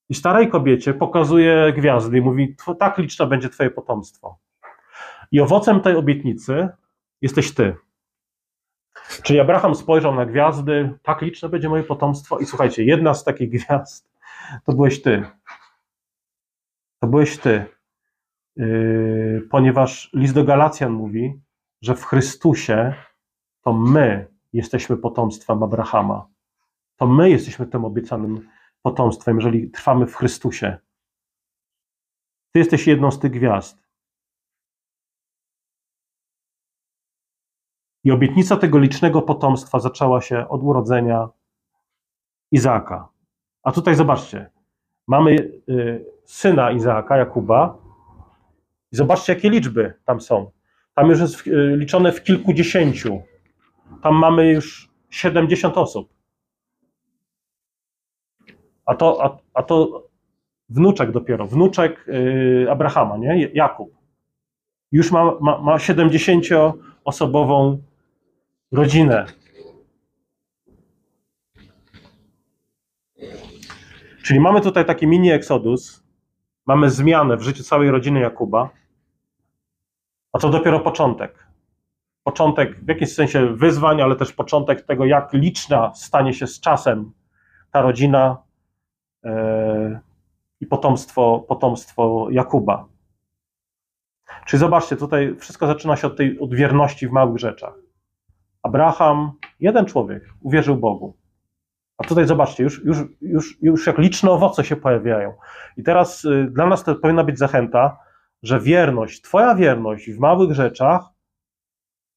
i 0.10 0.16
starej 0.16 0.50
kobiecie 0.50 0.94
pokazuje 0.94 1.74
gwiazdy 1.78 2.18
i 2.18 2.22
mówi, 2.22 2.56
tak 2.80 2.98
liczne 2.98 3.28
będzie 3.28 3.50
twoje 3.50 3.70
potomstwo. 3.70 4.38
I 5.32 5.42
owocem 5.42 5.82
tej 5.82 5.96
obietnicy 5.96 6.70
jesteś 7.22 7.54
ty. 7.54 7.76
Czyli 9.24 9.40
Abraham 9.40 9.76
spojrzał 9.76 10.16
na 10.16 10.26
gwiazdy, 10.26 10.94
tak 11.04 11.22
liczne 11.22 11.50
będzie 11.50 11.70
moje 11.70 11.84
potomstwo 11.84 12.40
i 12.40 12.46
słuchajcie, 12.46 12.84
jedna 12.84 13.14
z 13.14 13.24
takich 13.24 13.50
gwiazd 13.50 14.12
to 14.66 14.74
byłeś 14.74 15.02
ty. 15.02 15.26
To 17.02 17.08
byłeś 17.08 17.38
ty. 17.38 17.66
Yy, 18.56 19.48
ponieważ 19.52 20.10
list 20.14 20.34
do 20.34 20.44
Galacjan 20.44 20.92
mówi, 20.92 21.42
że 21.82 21.96
w 21.96 22.06
Chrystusie 22.06 22.94
to 23.62 23.74
my 23.74 24.28
jesteśmy 24.54 24.98
potomstwem 24.98 25.64
Abrahama. 25.64 26.28
To 26.96 27.08
my 27.08 27.30
jesteśmy 27.30 27.68
tym 27.68 27.86
obiecanym 27.86 28.50
potomstwem, 28.82 29.36
jeżeli 29.36 29.72
trwamy 29.72 30.08
w 30.08 30.16
Chrystusie. 30.16 30.78
Ty 32.52 32.60
jesteś 32.60 32.88
jedną 32.88 33.12
z 33.12 33.20
tych 33.20 33.32
gwiazd. 33.32 33.82
I 38.04 38.12
obietnica 38.12 38.58
tego 38.58 38.80
licznego 38.80 39.22
potomstwa 39.22 39.80
zaczęła 39.80 40.22
się 40.22 40.48
od 40.50 40.64
urodzenia 40.64 41.30
Izaaka. 42.52 43.10
A 43.64 43.72
tutaj 43.72 43.96
zobaczcie, 43.96 44.52
mamy 45.12 45.52
y, 45.70 46.06
syna 46.26 46.72
Izaaka, 46.72 47.18
Jakuba, 47.18 47.78
i 48.92 48.96
zobaczcie, 48.96 49.34
jakie 49.34 49.50
liczby 49.50 49.94
tam 50.06 50.22
są. 50.22 50.52
Tam 50.96 51.10
już 51.10 51.20
jest 51.20 51.48
y, 51.48 51.76
liczone 51.78 52.12
w 52.12 52.24
kilkudziesięciu. 52.24 53.22
Tam 54.04 54.16
mamy 54.16 54.52
już 54.52 54.90
70 55.10 55.78
osób. 55.78 56.14
A 58.86 58.96
to, 58.96 59.26
a, 59.26 59.38
a 59.54 59.64
to 59.64 60.08
wnuczek 60.70 61.12
dopiero, 61.12 61.48
wnuczek 61.48 62.06
yy, 62.08 62.72
Abrahama, 62.72 63.18
nie? 63.18 63.50
Jakub. 63.54 63.92
Już 64.92 65.12
ma, 65.12 65.32
ma, 65.42 65.62
ma 65.62 65.78
70-osobową 65.78 67.78
rodzinę. 68.72 69.26
Czyli 74.24 74.40
mamy 74.40 74.62
tutaj 74.62 74.86
taki 74.86 75.08
mini 75.08 75.32
eksodus, 75.32 76.04
mamy 76.66 76.90
zmianę 76.90 77.38
w 77.38 77.42
życiu 77.42 77.64
całej 77.64 77.92
rodziny 77.92 78.20
Jakuba, 78.20 78.70
a 80.34 80.40
to 80.40 80.50
dopiero 80.50 80.80
początek. 80.80 81.48
Początek 82.24 82.86
w 82.86 82.88
jakimś 82.88 83.14
sensie 83.14 83.56
wyzwań, 83.56 84.02
ale 84.02 84.16
też 84.16 84.34
początek 84.34 84.82
tego, 84.82 85.06
jak 85.06 85.34
liczna 85.34 85.94
stanie 85.94 86.34
się 86.34 86.48
z 86.48 86.60
czasem 86.60 87.12
ta 87.72 87.82
rodzina 87.82 88.38
yy, 89.24 90.00
i 90.60 90.66
potomstwo, 90.66 91.46
potomstwo 91.48 92.28
Jakuba. 92.32 92.86
Czyli 94.46 94.60
zobaczcie, 94.60 94.98
tutaj 94.98 95.36
wszystko 95.36 95.68
zaczyna 95.68 95.96
się 95.96 96.08
od 96.08 96.18
tej 96.18 96.40
od 96.40 96.56
wierności 96.56 97.08
w 97.08 97.12
małych 97.12 97.38
rzeczach. 97.38 97.74
Abraham, 98.64 99.32
jeden 99.60 99.86
człowiek, 99.86 100.24
uwierzył 100.42 100.76
Bogu. 100.76 101.21
A 101.98 102.04
tutaj 102.04 102.28
zobaczcie, 102.28 102.64
już, 102.64 102.86
już, 102.86 102.98
już, 103.22 103.58
już 103.62 103.88
jak 103.88 103.98
liczne 103.98 104.32
owoce 104.32 104.64
się 104.64 104.76
pojawiają. 104.76 105.34
I 105.78 105.84
teraz 105.84 106.26
y, 106.26 106.48
dla 106.52 106.66
nas 106.66 106.84
to 106.84 106.96
powinna 106.96 107.24
być 107.24 107.38
zachęta, 107.38 107.98
że 108.44 108.60
wierność, 108.60 109.22
Twoja 109.22 109.56
wierność 109.56 110.12
w 110.12 110.20
małych 110.20 110.54
rzeczach 110.54 111.02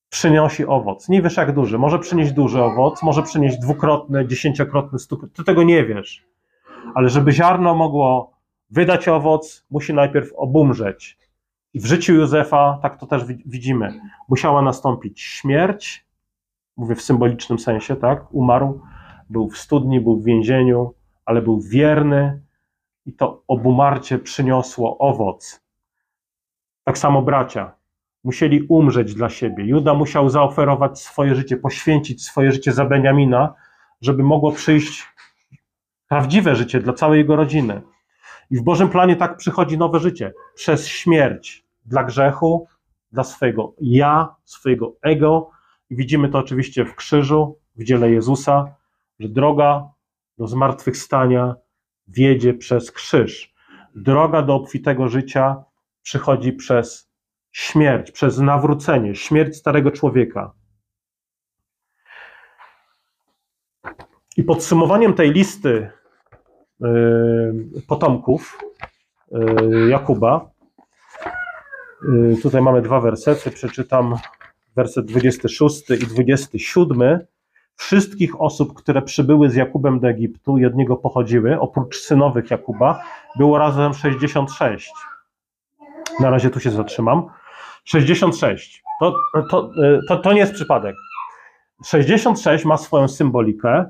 przynosi 0.08 0.66
owoc. 0.66 1.08
Nie 1.08 1.22
wiesz 1.22 1.36
jak 1.36 1.52
duży. 1.52 1.78
Może 1.78 1.98
przynieść 1.98 2.32
duży 2.32 2.62
owoc, 2.62 3.02
może 3.02 3.22
przynieść 3.22 3.58
dwukrotny, 3.58 4.26
dziesięciokrotny 4.26 4.98
stuk. 4.98 5.32
Ty 5.32 5.44
tego 5.44 5.62
nie 5.62 5.84
wiesz. 5.84 6.26
Ale 6.94 7.08
żeby 7.08 7.32
ziarno 7.32 7.74
mogło 7.74 8.34
wydać 8.70 9.08
owoc, 9.08 9.66
musi 9.70 9.94
najpierw 9.94 10.32
obumrzeć. 10.36 11.18
I 11.74 11.80
w 11.80 11.86
życiu 11.86 12.14
Józefa, 12.14 12.78
tak 12.82 12.98
to 12.98 13.06
też 13.06 13.24
widzimy, 13.46 14.00
musiała 14.28 14.62
nastąpić 14.62 15.20
śmierć, 15.20 16.06
mówię 16.76 16.94
w 16.94 17.02
symbolicznym 17.02 17.58
sensie, 17.58 17.96
tak? 17.96 18.34
Umarł, 18.34 18.80
był 19.34 19.48
w 19.48 19.58
studni, 19.58 20.00
był 20.00 20.16
w 20.16 20.24
więzieniu, 20.24 20.94
ale 21.24 21.42
był 21.42 21.60
wierny 21.60 22.42
i 23.06 23.12
to 23.12 23.42
obumarcie 23.48 24.18
przyniosło 24.18 24.98
owoc. 24.98 25.60
Tak 26.84 26.98
samo 26.98 27.22
bracia 27.22 27.72
musieli 28.24 28.62
umrzeć 28.68 29.14
dla 29.14 29.28
siebie. 29.28 29.64
Juda 29.64 29.94
musiał 29.94 30.28
zaoferować 30.28 31.00
swoje 31.00 31.34
życie, 31.34 31.56
poświęcić 31.56 32.24
swoje 32.24 32.52
życie 32.52 32.72
za 32.72 32.84
Beniamina, 32.84 33.54
żeby 34.00 34.22
mogło 34.22 34.52
przyjść 34.52 35.08
prawdziwe 36.08 36.56
życie 36.56 36.80
dla 36.80 36.92
całej 36.92 37.18
jego 37.18 37.36
rodziny. 37.36 37.82
I 38.50 38.56
w 38.56 38.62
Bożym 38.62 38.88
planie 38.88 39.16
tak 39.16 39.36
przychodzi 39.36 39.78
nowe 39.78 40.00
życie 40.00 40.32
przez 40.54 40.88
śmierć 40.88 41.66
dla 41.84 42.04
grzechu, 42.04 42.66
dla 43.12 43.24
swojego 43.24 43.74
ja, 43.80 44.34
swojego 44.44 44.96
ego, 45.02 45.50
i 45.90 45.96
widzimy 45.96 46.28
to 46.28 46.38
oczywiście 46.38 46.84
w 46.84 46.94
krzyżu, 46.94 47.58
w 47.76 47.84
dziele 47.84 48.10
Jezusa, 48.10 48.74
że 49.18 49.28
droga 49.28 49.88
do 50.38 50.46
zmartwychwstania 50.46 51.54
wiedzie 52.08 52.54
przez 52.54 52.92
krzyż. 52.92 53.54
Droga 53.94 54.42
do 54.42 54.54
obfitego 54.54 55.08
życia 55.08 55.64
przychodzi 56.02 56.52
przez 56.52 57.10
śmierć, 57.52 58.10
przez 58.10 58.38
nawrócenie, 58.38 59.14
śmierć 59.14 59.56
starego 59.56 59.90
człowieka. 59.90 60.52
I 64.36 64.44
podsumowaniem 64.44 65.14
tej 65.14 65.32
listy 65.32 65.90
yy, 66.80 67.82
potomków 67.88 68.58
yy, 69.30 69.90
Jakuba, 69.90 70.50
yy, 72.08 72.36
tutaj 72.42 72.62
mamy 72.62 72.82
dwa 72.82 73.00
wersety, 73.00 73.50
przeczytam 73.50 74.16
werset 74.76 75.06
26 75.06 75.90
i 75.90 76.06
27, 76.06 77.26
wszystkich 77.76 78.40
osób, 78.40 78.74
które 78.74 79.02
przybyły 79.02 79.50
z 79.50 79.54
Jakubem 79.54 80.00
do 80.00 80.08
Egiptu 80.08 80.56
niego 80.56 80.96
pochodziły, 80.96 81.60
oprócz 81.60 81.96
synowych 81.96 82.50
Jakuba, 82.50 83.02
było 83.38 83.58
razem 83.58 83.94
66. 83.94 84.92
Na 86.20 86.30
razie 86.30 86.50
tu 86.50 86.60
się 86.60 86.70
zatrzymam. 86.70 87.26
66. 87.84 88.82
To, 89.00 89.14
to, 89.50 89.70
to, 90.08 90.16
to 90.16 90.32
nie 90.32 90.40
jest 90.40 90.52
przypadek. 90.52 90.96
66 91.86 92.64
ma 92.64 92.76
swoją 92.76 93.08
symbolikę. 93.08 93.84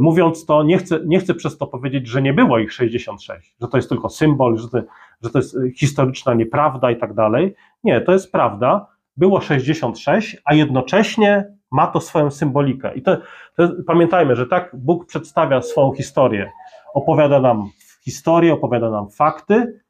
Mówiąc 0.00 0.46
to, 0.46 0.62
nie 0.62 0.78
chcę, 0.78 1.00
nie 1.06 1.18
chcę 1.18 1.34
przez 1.34 1.58
to 1.58 1.66
powiedzieć, 1.66 2.08
że 2.08 2.22
nie 2.22 2.34
było 2.34 2.58
ich 2.58 2.72
66, 2.72 3.56
że 3.60 3.68
to 3.68 3.76
jest 3.76 3.88
tylko 3.88 4.08
symbol, 4.08 4.58
że 4.58 4.68
to, 4.68 4.78
że 5.22 5.30
to 5.30 5.38
jest 5.38 5.56
historyczna 5.76 6.34
nieprawda 6.34 6.90
i 6.90 6.96
tak 6.96 7.14
dalej. 7.14 7.54
Nie, 7.84 8.00
to 8.00 8.12
jest 8.12 8.32
prawda 8.32 8.94
było 9.16 9.40
66, 9.40 10.36
a 10.44 10.54
jednocześnie 10.54 11.54
ma 11.74 11.86
to 11.86 12.00
swoją 12.00 12.30
symbolikę. 12.30 12.94
I 12.94 13.02
to, 13.02 13.16
to 13.56 13.68
pamiętajmy, 13.86 14.36
że 14.36 14.46
tak 14.46 14.70
Bóg 14.76 15.06
przedstawia 15.06 15.62
swoją 15.62 15.92
historię. 15.92 16.50
Opowiada 16.94 17.40
nam 17.40 17.70
historię, 18.04 18.52
opowiada 18.52 18.90
nam 18.90 19.10
fakty, 19.10 19.80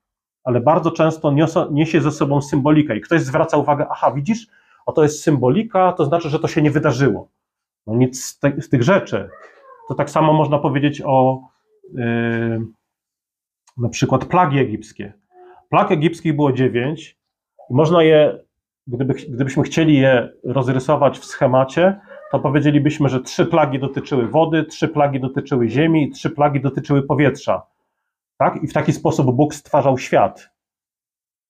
ale 0.45 0.61
bardzo 0.61 0.91
często 0.91 1.33
niosą, 1.33 1.71
niesie 1.73 2.01
ze 2.01 2.13
sobą 2.13 2.43
symbolikę. 2.43 2.97
I 2.97 3.01
ktoś 3.01 3.21
zwraca 3.21 3.57
uwagę, 3.57 3.87
aha, 3.91 4.13
widzisz, 4.13 4.47
oto 4.87 5.03
jest 5.03 5.23
symbolika, 5.23 5.93
to 5.93 6.05
znaczy, 6.05 6.29
że 6.29 6.39
to 6.39 6.49
się 6.49 6.63
nie 6.63 6.71
wydarzyło. 6.71 7.29
No 7.87 7.95
nic 7.97 8.25
z, 8.25 8.39
te, 8.39 8.61
z 8.61 8.69
tych 8.69 8.83
rzeczy. 8.83 9.29
To 9.89 9.95
tak 9.95 10.11
samo 10.11 10.33
można 10.33 10.59
powiedzieć 10.59 11.03
o 11.05 11.49
yy, 11.95 12.67
na 13.77 13.89
przykład 13.89 14.25
plagi 14.25 14.59
egipskie. 14.59 15.13
Plag 15.71 15.93
egipskich 15.93 16.37
było 16.37 16.53
dziewięć 16.53 17.19
można 17.71 18.03
je 18.03 18.44
gdyby, 18.87 19.15
gdybyśmy 19.15 19.63
chcieli 19.63 19.99
je 19.99 20.29
rozrysować 20.45 21.19
w 21.19 21.25
schemacie, 21.25 22.01
to 22.33 22.39
powiedzielibyśmy, 22.39 23.09
że 23.09 23.21
trzy 23.21 23.47
plagi 23.47 23.79
dotyczyły 23.79 24.29
wody, 24.29 24.65
trzy 24.65 24.89
plagi 24.89 25.21
dotyczyły 25.21 25.69
ziemi 25.69 26.11
trzy 26.11 26.31
plagi 26.31 26.61
dotyczyły 26.61 27.03
powietrza. 27.03 27.63
Tak? 28.39 28.63
I 28.63 28.67
w 28.67 28.73
taki 28.73 28.93
sposób 28.93 29.37
Bóg 29.37 29.55
stwarzał 29.55 29.99
świat. 29.99 30.51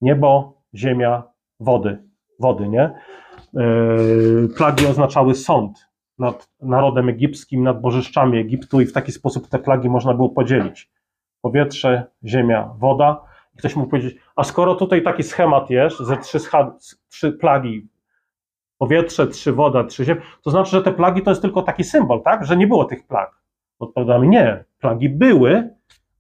Niebo, 0.00 0.60
ziemia, 0.74 1.22
wody. 1.60 1.98
Wody, 2.40 2.68
nie? 2.68 2.90
Yy, 3.54 4.48
plagi 4.56 4.86
oznaczały 4.86 5.34
sąd 5.34 5.88
nad 6.18 6.48
narodem 6.62 7.08
egipskim, 7.08 7.62
nad 7.62 7.80
bożyszczami 7.80 8.38
Egiptu 8.38 8.80
i 8.80 8.86
w 8.86 8.92
taki 8.92 9.12
sposób 9.12 9.48
te 9.48 9.58
plagi 9.58 9.88
można 9.88 10.14
było 10.14 10.28
podzielić. 10.28 10.90
Powietrze, 11.42 12.06
ziemia, 12.24 12.74
woda. 12.78 13.33
Ktoś 13.58 13.76
mógł 13.76 13.90
powiedzieć, 13.90 14.16
a 14.36 14.44
skoro 14.44 14.74
tutaj 14.74 15.02
taki 15.02 15.22
schemat 15.22 15.70
jest, 15.70 15.98
że 15.98 16.16
trzy, 16.16 16.38
trzy 17.08 17.32
plagi, 17.32 17.88
powietrze, 18.78 19.26
trzy 19.26 19.52
woda, 19.52 19.84
trzy 19.84 20.04
ziemia, 20.04 20.20
to 20.42 20.50
znaczy, 20.50 20.70
że 20.70 20.82
te 20.82 20.92
plagi 20.92 21.22
to 21.22 21.30
jest 21.30 21.42
tylko 21.42 21.62
taki 21.62 21.84
symbol, 21.84 22.22
tak? 22.22 22.46
Że 22.46 22.56
nie 22.56 22.66
było 22.66 22.84
tych 22.84 23.06
plag. 23.06 23.42
Odpowiadamy, 23.78 24.26
nie, 24.26 24.64
plagi 24.80 25.08
były, 25.08 25.70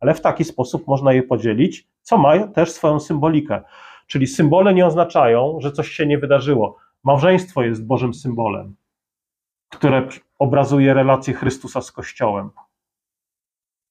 ale 0.00 0.14
w 0.14 0.20
taki 0.20 0.44
sposób 0.44 0.86
można 0.86 1.12
je 1.12 1.22
podzielić, 1.22 1.88
co 2.02 2.18
ma 2.18 2.46
też 2.48 2.70
swoją 2.70 3.00
symbolikę. 3.00 3.62
Czyli 4.06 4.26
symbole 4.26 4.74
nie 4.74 4.86
oznaczają, 4.86 5.58
że 5.60 5.72
coś 5.72 5.88
się 5.88 6.06
nie 6.06 6.18
wydarzyło. 6.18 6.76
Małżeństwo 7.04 7.62
jest 7.62 7.86
Bożym 7.86 8.14
symbolem, 8.14 8.76
które 9.68 10.08
obrazuje 10.38 10.94
relację 10.94 11.34
Chrystusa 11.34 11.80
z 11.80 11.92
Kościołem. 11.92 12.50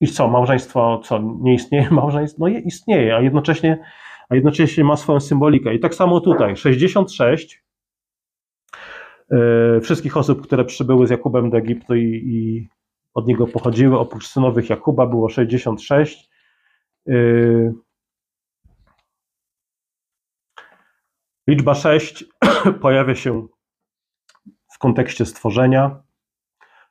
I 0.03 0.07
co, 0.07 0.27
małżeństwo 0.27 1.01
co, 1.03 1.19
nie 1.19 1.53
istnieje? 1.53 1.87
Małżeństwo 2.01 2.37
no 2.39 2.47
istnieje, 2.47 3.15
a 3.15 3.21
jednocześnie, 3.21 3.83
a 4.29 4.35
jednocześnie 4.35 4.83
ma 4.83 4.97
swoją 4.97 5.19
symbolikę. 5.19 5.75
I 5.75 5.79
tak 5.79 5.95
samo 5.95 6.19
tutaj, 6.19 6.57
66 6.57 7.63
yy, 9.31 9.81
wszystkich 9.81 10.17
osób, 10.17 10.41
które 10.41 10.65
przybyły 10.65 11.07
z 11.07 11.09
Jakubem 11.09 11.49
do 11.49 11.57
Egiptu 11.57 11.95
i, 11.95 12.01
i 12.25 12.69
od 13.13 13.27
niego 13.27 13.47
pochodziły, 13.47 13.99
oprócz 13.99 14.27
synowych 14.27 14.69
Jakuba 14.69 15.07
było 15.07 15.29
66. 15.29 16.29
Yy, 17.05 17.73
liczba 21.47 21.75
6 21.75 22.25
pojawia 22.81 23.15
się 23.15 23.47
w 24.73 24.77
kontekście 24.79 25.25
stworzenia. 25.25 26.03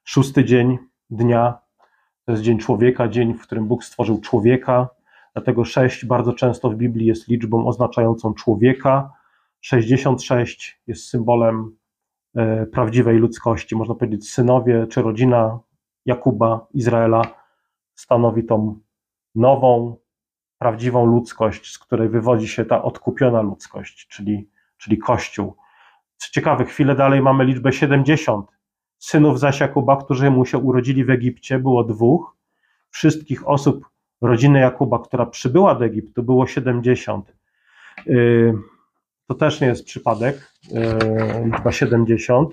Szósty 0.04 0.44
dzień 0.44 0.78
dnia 1.10 1.61
to 2.32 2.34
jest 2.36 2.44
dzień 2.44 2.58
człowieka, 2.58 3.08
dzień, 3.08 3.34
w 3.34 3.42
którym 3.42 3.68
Bóg 3.68 3.84
stworzył 3.84 4.20
człowieka. 4.20 4.88
Dlatego 5.34 5.64
6 5.64 6.04
bardzo 6.04 6.32
często 6.32 6.70
w 6.70 6.74
Biblii 6.74 7.06
jest 7.06 7.28
liczbą 7.28 7.66
oznaczającą 7.66 8.34
człowieka. 8.34 9.12
66 9.60 10.80
jest 10.86 11.08
symbolem 11.08 11.76
e, 12.36 12.66
prawdziwej 12.66 13.18
ludzkości. 13.18 13.76
Można 13.76 13.94
powiedzieć, 13.94 14.30
synowie 14.30 14.86
czy 14.86 15.02
rodzina 15.02 15.58
Jakuba, 16.06 16.66
Izraela 16.74 17.22
stanowi 17.94 18.44
tą 18.44 18.80
nową, 19.34 19.96
prawdziwą 20.58 21.06
ludzkość, 21.06 21.72
z 21.72 21.78
której 21.78 22.08
wywodzi 22.08 22.48
się 22.48 22.64
ta 22.64 22.82
odkupiona 22.82 23.42
ludzkość, 23.42 24.06
czyli, 24.08 24.50
czyli 24.76 24.98
Kościół. 24.98 25.56
Co 26.16 26.28
ciekawe, 26.30 26.64
chwilę 26.64 26.94
dalej 26.94 27.22
mamy 27.22 27.44
liczbę 27.44 27.72
70. 27.72 28.46
Synów 29.02 29.40
zaś 29.40 29.60
Jakuba, 29.60 29.96
którzy 29.96 30.30
mu 30.30 30.44
się 30.44 30.58
urodzili 30.58 31.04
w 31.04 31.10
Egipcie, 31.10 31.58
było 31.58 31.84
dwóch. 31.84 32.36
Wszystkich 32.90 33.48
osób 33.48 33.86
rodziny 34.20 34.60
Jakuba, 34.60 34.98
która 34.98 35.26
przybyła 35.26 35.74
do 35.74 35.84
Egiptu, 35.84 36.22
było 36.22 36.46
70. 36.46 37.36
Yy, 38.06 38.54
to 39.28 39.34
też 39.34 39.60
nie 39.60 39.66
jest 39.66 39.84
przypadek, 39.84 40.52
yy, 40.70 41.44
liczba 41.44 41.72
70. 41.72 42.50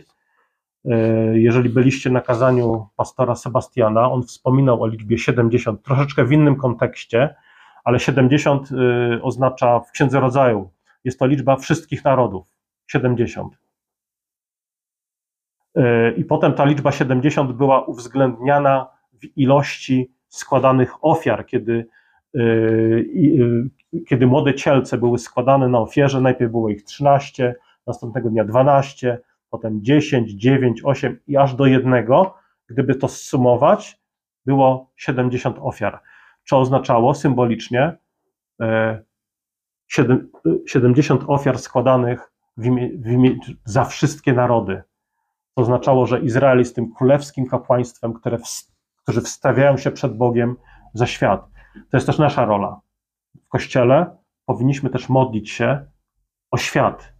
Yy, 0.86 1.40
jeżeli 1.40 1.70
byliście 1.70 2.10
na 2.10 2.22
kazaniu 2.22 2.88
pastora 2.96 3.36
Sebastiana, 3.36 4.12
on 4.12 4.24
wspominał 4.24 4.84
o 4.84 4.88
liczbie 4.88 5.18
70, 5.18 5.84
troszeczkę 5.84 6.26
w 6.26 6.32
innym 6.32 6.56
kontekście, 6.56 7.36
ale 7.84 8.00
70 8.00 8.70
oznacza 9.22 9.80
w 9.80 9.92
Księdze 9.92 10.20
Rodzaju, 10.20 10.70
jest 11.04 11.20
to 11.20 11.26
liczba 11.26 11.56
wszystkich 11.56 12.04
narodów, 12.04 12.48
70. 12.88 13.59
E, 15.80 16.12
I 16.12 16.26
potem 16.26 16.54
ta 16.54 16.66
liczba 16.66 16.92
70 16.92 17.52
była 17.52 17.86
uwzględniana 17.86 18.88
w 19.14 19.38
ilości 19.38 20.12
składanych 20.28 21.06
ofiar, 21.06 21.46
kiedy, 21.46 21.88
e, 22.36 22.40
e, 22.40 24.04
kiedy 24.08 24.28
młode 24.28 24.54
cielce 24.54 24.98
były 24.98 25.20
składane 25.20 25.68
na 25.68 25.80
ofierze. 25.80 26.22
Najpierw 26.22 26.52
było 26.52 26.70
ich 26.70 26.84
13, 26.84 27.56
następnego 27.88 28.30
dnia 28.30 28.46
12, 28.46 29.20
potem 29.50 29.84
10, 29.84 30.32
9, 30.32 30.82
8 30.84 31.20
i 31.28 31.38
aż 31.38 31.56
do 31.56 31.66
jednego. 31.66 32.36
Gdyby 32.68 32.96
to 32.96 33.08
zsumować, 33.08 34.00
było 34.46 34.92
70 34.96 35.58
ofiar. 35.62 36.00
Co 36.46 36.60
oznaczało 36.60 37.14
symbolicznie 37.14 37.98
70 40.66 41.24
ofiar 41.28 41.60
składanych 41.60 42.32
w 42.58 42.66
imię, 42.66 42.90
w 42.96 43.12
imię, 43.12 43.36
za 43.66 43.86
wszystkie 43.86 44.34
narody 44.34 44.82
to 45.56 45.62
oznaczało, 45.62 46.06
że 46.06 46.20
Izrael 46.20 46.60
jest 46.60 46.76
tym 46.76 46.94
królewskim 46.94 47.48
kapłaństwem, 47.48 48.14
które 48.14 48.38
w, 48.38 48.44
którzy 49.04 49.22
wstawiają 49.22 49.78
się 49.78 49.92
przed 49.92 50.18
Bogiem 50.18 50.56
za 50.94 51.06
świat. 51.06 51.50
To 51.74 51.98
jest 51.98 52.08
też 52.08 52.18
nasza 52.18 52.46
rola. 52.46 52.82
W 53.46 53.48
Kościele 53.48 54.18
powinniśmy 54.46 54.90
też 54.90 55.10
modlić 55.10 55.50
się 55.52 55.86
o 56.52 56.58
świat. 56.58 57.14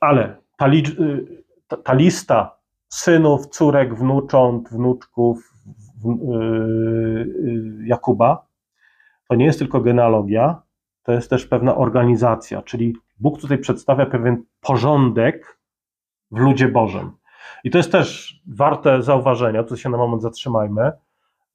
Ale 0.00 0.36
ta, 0.56 0.68
y, 0.68 1.44
ta, 1.68 1.76
ta 1.76 1.94
lista 1.94 2.58
synów, 2.88 3.46
córek, 3.46 3.94
wnucząt, 3.94 4.68
wnuczków 4.68 5.54
yy, 6.04 7.86
Jakuba 7.86 8.52
to 9.32 9.36
nie 9.36 9.44
jest 9.44 9.58
tylko 9.58 9.80
genealogia, 9.80 10.62
to 11.02 11.12
jest 11.12 11.30
też 11.30 11.46
pewna 11.46 11.76
organizacja, 11.76 12.62
czyli 12.62 12.96
Bóg 13.22 13.40
tutaj 13.40 13.58
przedstawia 13.58 14.06
pewien 14.06 14.42
porządek 14.60 15.60
w 16.30 16.38
ludzie 16.38 16.68
Bożym. 16.68 17.12
I 17.64 17.70
to 17.70 17.78
jest 17.78 17.92
też 17.92 18.40
warte 18.46 19.02
zauważenia, 19.02 19.64
tu 19.64 19.76
się 19.76 19.90
na 19.90 19.98
moment 19.98 20.22
zatrzymajmy, 20.22 20.92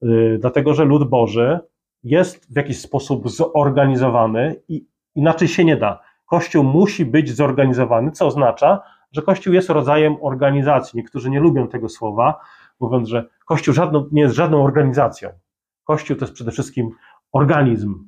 yy, 0.01 0.37
dlatego 0.41 0.73
że 0.73 0.85
lud 0.85 1.09
Boży 1.09 1.59
jest 2.03 2.53
w 2.53 2.55
jakiś 2.55 2.81
sposób 2.81 3.29
zorganizowany 3.29 4.61
i 4.67 4.87
inaczej 5.15 5.47
się 5.47 5.65
nie 5.65 5.77
da. 5.77 5.99
Kościół 6.25 6.63
musi 6.63 7.05
być 7.05 7.35
zorganizowany, 7.35 8.11
co 8.11 8.27
oznacza, 8.27 8.81
że 9.11 9.21
Kościół 9.21 9.53
jest 9.53 9.69
rodzajem 9.69 10.17
organizacji. 10.21 10.97
Niektórzy 10.97 11.29
nie 11.29 11.39
lubią 11.39 11.67
tego 11.67 11.89
słowa, 11.89 12.39
mówiąc, 12.79 13.09
że 13.09 13.29
Kościół 13.45 13.73
żadną, 13.73 14.05
nie 14.11 14.21
jest 14.21 14.35
żadną 14.35 14.63
organizacją. 14.63 15.29
Kościół 15.83 16.17
to 16.17 16.25
jest 16.25 16.33
przede 16.33 16.51
wszystkim 16.51 16.89
organizm. 17.31 18.07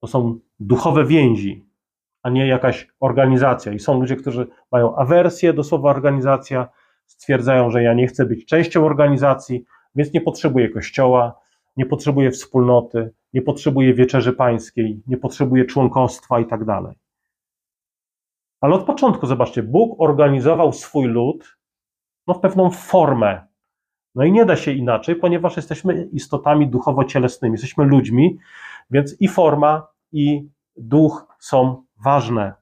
To 0.00 0.06
są 0.06 0.38
duchowe 0.60 1.04
więzi, 1.04 1.73
a 2.24 2.30
nie 2.30 2.46
jakaś 2.46 2.88
organizacja. 3.00 3.72
I 3.72 3.78
są 3.78 4.00
ludzie, 4.00 4.16
którzy 4.16 4.46
mają 4.72 4.96
awersję 4.96 5.52
do 5.52 5.64
słowa 5.64 5.90
organizacja, 5.90 6.68
stwierdzają, 7.06 7.70
że 7.70 7.82
ja 7.82 7.94
nie 7.94 8.06
chcę 8.06 8.26
być 8.26 8.46
częścią 8.46 8.86
organizacji, 8.86 9.64
więc 9.94 10.12
nie 10.12 10.20
potrzebuję 10.20 10.68
kościoła, 10.68 11.40
nie 11.76 11.86
potrzebuję 11.86 12.30
wspólnoty, 12.30 13.10
nie 13.32 13.42
potrzebuję 13.42 13.94
wieczerzy 13.94 14.32
pańskiej, 14.32 15.02
nie 15.06 15.16
potrzebuję 15.16 15.64
członkostwa 15.64 16.40
i 16.40 16.46
tak 16.46 16.64
dalej. 16.64 16.96
Ale 18.60 18.74
od 18.74 18.84
początku, 18.84 19.26
zobaczcie, 19.26 19.62
Bóg 19.62 20.00
organizował 20.00 20.72
swój 20.72 21.06
lud 21.06 21.58
no, 22.26 22.34
w 22.34 22.40
pewną 22.40 22.70
formę. 22.70 23.46
No 24.14 24.24
i 24.24 24.32
nie 24.32 24.44
da 24.44 24.56
się 24.56 24.72
inaczej, 24.72 25.16
ponieważ 25.16 25.56
jesteśmy 25.56 26.08
istotami 26.12 26.68
duchowo-cielesnymi, 26.68 27.54
jesteśmy 27.54 27.84
ludźmi, 27.84 28.38
więc 28.90 29.20
i 29.20 29.28
forma, 29.28 29.86
i 30.12 30.48
duch 30.76 31.26
są 31.38 31.83
ważne. 32.04 32.52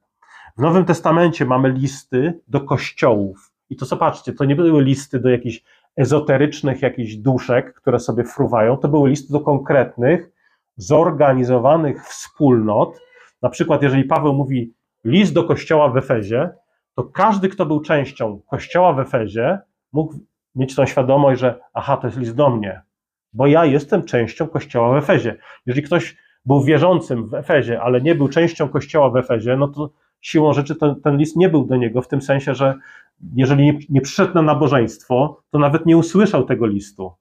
W 0.57 0.61
Nowym 0.61 0.85
Testamencie 0.85 1.45
mamy 1.45 1.69
listy 1.69 2.39
do 2.47 2.61
kościołów. 2.61 3.51
I 3.69 3.75
to 3.75 3.85
zobaczcie, 3.85 4.33
to 4.33 4.45
nie 4.45 4.55
były 4.55 4.83
listy 4.83 5.19
do 5.19 5.29
jakichś 5.29 5.63
ezoterycznych 5.95 6.81
jakichś 6.81 7.15
duszek, 7.15 7.73
które 7.73 7.99
sobie 7.99 8.23
fruwają, 8.23 8.77
to 8.77 8.87
były 8.87 9.09
listy 9.09 9.33
do 9.33 9.39
konkretnych, 9.39 10.31
zorganizowanych 10.77 12.05
wspólnot. 12.05 12.99
Na 13.41 13.49
przykład, 13.49 13.83
jeżeli 13.83 14.03
Paweł 14.03 14.33
mówi 14.33 14.73
list 15.03 15.33
do 15.33 15.43
kościoła 15.43 15.89
w 15.89 15.97
Efezie, 15.97 16.49
to 16.95 17.03
każdy, 17.03 17.49
kto 17.49 17.65
był 17.65 17.81
częścią 17.81 18.41
kościoła 18.49 18.93
w 18.93 18.99
Efezie, 18.99 19.59
mógł 19.91 20.13
mieć 20.55 20.75
tą 20.75 20.85
świadomość, 20.85 21.41
że 21.41 21.59
aha, 21.73 21.97
to 21.97 22.07
jest 22.07 22.19
list 22.19 22.35
do 22.35 22.49
mnie, 22.49 22.81
bo 23.33 23.47
ja 23.47 23.65
jestem 23.65 24.03
częścią 24.03 24.47
kościoła 24.47 24.93
w 24.93 25.03
Efezie. 25.03 25.35
Jeżeli 25.65 25.85
ktoś 25.85 26.17
był 26.45 26.63
wierzącym 26.63 27.27
w 27.29 27.33
Efezie, 27.33 27.81
ale 27.81 28.01
nie 28.01 28.15
był 28.15 28.27
częścią 28.27 28.69
kościoła 28.69 29.09
w 29.09 29.15
Efezie, 29.15 29.57
no 29.57 29.67
to 29.67 29.89
siłą 30.21 30.53
rzeczy 30.53 30.75
ten, 30.75 31.01
ten 31.01 31.17
list 31.17 31.35
nie 31.35 31.49
był 31.49 31.65
do 31.65 31.75
niego, 31.75 32.01
w 32.01 32.07
tym 32.07 32.21
sensie, 32.21 32.55
że 32.55 32.75
jeżeli 33.35 33.65
nie, 33.65 33.79
nie 33.89 34.01
przyszedł 34.01 34.33
na 34.33 34.41
nabożeństwo, 34.41 35.43
to 35.49 35.59
nawet 35.59 35.85
nie 35.85 35.97
usłyszał 35.97 36.45
tego 36.45 36.67
listu. 36.67 37.11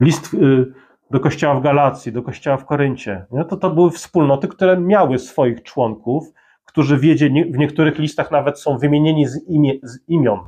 List 0.00 0.34
y, 0.34 0.72
do 1.10 1.20
kościoła 1.20 1.54
w 1.54 1.62
Galacji, 1.62 2.12
do 2.12 2.22
kościoła 2.22 2.56
w 2.56 2.64
Koryncie, 2.64 3.26
nie? 3.30 3.44
to 3.44 3.56
to 3.56 3.70
były 3.70 3.90
wspólnoty, 3.90 4.48
które 4.48 4.80
miały 4.80 5.18
swoich 5.18 5.62
członków, 5.62 6.32
którzy 6.64 6.98
wiedzie, 6.98 7.30
w 7.50 7.58
niektórych 7.58 7.98
listach 7.98 8.30
nawet 8.30 8.60
są 8.60 8.78
wymienieni 8.78 9.26
z, 9.26 9.48
imię, 9.48 9.74
z 9.82 9.98
imion 10.08 10.40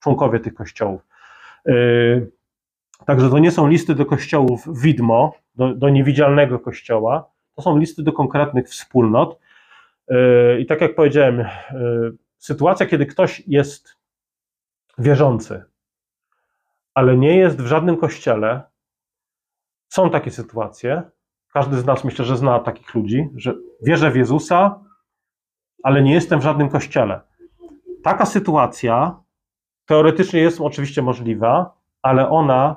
członkowie 0.00 0.40
tych 0.40 0.54
kościołów. 0.54 1.06
Yy, 1.66 2.30
także 3.06 3.30
to 3.30 3.38
nie 3.38 3.50
są 3.50 3.68
listy 3.68 3.94
do 3.94 4.06
kościołów 4.06 4.82
widmo, 4.82 5.32
do, 5.54 5.74
do 5.74 5.88
niewidzialnego 5.88 6.58
kościoła, 6.58 7.30
to 7.54 7.62
są 7.62 7.78
listy 7.78 8.02
do 8.02 8.12
konkretnych 8.12 8.68
wspólnot. 8.68 9.38
Yy, 10.08 10.60
I 10.60 10.66
tak 10.66 10.80
jak 10.80 10.94
powiedziałem, 10.94 11.38
yy, 11.38 12.16
sytuacja, 12.38 12.86
kiedy 12.86 13.06
ktoś 13.06 13.42
jest 13.46 13.96
wierzący, 14.98 15.64
ale 16.94 17.16
nie 17.16 17.36
jest 17.36 17.62
w 17.62 17.66
żadnym 17.66 17.96
kościele, 17.96 18.62
są 19.88 20.10
takie 20.10 20.30
sytuacje. 20.30 21.02
Każdy 21.52 21.76
z 21.76 21.84
nas 21.84 22.04
myślę, 22.04 22.24
że 22.24 22.36
zna 22.36 22.58
takich 22.58 22.94
ludzi, 22.94 23.28
że 23.36 23.54
wierzę 23.82 24.10
w 24.10 24.16
Jezusa, 24.16 24.80
ale 25.82 26.02
nie 26.02 26.14
jestem 26.14 26.40
w 26.40 26.42
żadnym 26.42 26.68
kościele. 26.68 27.20
Taka 28.02 28.26
sytuacja 28.26 29.16
teoretycznie 29.86 30.40
jest 30.40 30.60
oczywiście 30.60 31.02
możliwa, 31.02 31.74
ale 32.02 32.30
ona 32.30 32.76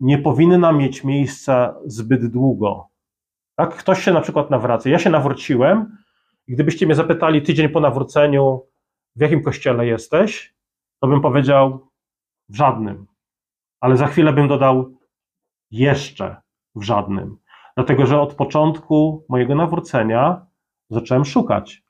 nie 0.00 0.18
powinna 0.18 0.72
mieć 0.72 1.04
miejsca 1.04 1.74
zbyt 1.86 2.26
długo. 2.26 2.88
Tak? 3.56 3.76
Ktoś 3.76 4.02
się 4.02 4.12
na 4.12 4.20
przykład 4.20 4.50
nawraca. 4.50 4.90
Ja 4.90 4.98
się 4.98 5.10
nawróciłem 5.10 5.96
gdybyście 6.48 6.86
mnie 6.86 6.94
zapytali 6.94 7.42
tydzień 7.42 7.68
po 7.68 7.80
nawróceniu, 7.80 8.66
w 9.16 9.20
jakim 9.20 9.42
kościele 9.42 9.86
jesteś, 9.86 10.54
to 11.00 11.08
bym 11.08 11.20
powiedział 11.20 11.88
w 12.48 12.56
żadnym. 12.56 13.06
Ale 13.80 13.96
za 13.96 14.06
chwilę 14.06 14.32
bym 14.32 14.48
dodał 14.48 14.98
jeszcze 15.70 16.36
w 16.74 16.82
żadnym. 16.82 17.38
Dlatego, 17.76 18.06
że 18.06 18.20
od 18.20 18.34
początku 18.34 19.26
mojego 19.28 19.54
nawrócenia 19.54 20.46
zacząłem 20.90 21.24
szukać. 21.24 21.83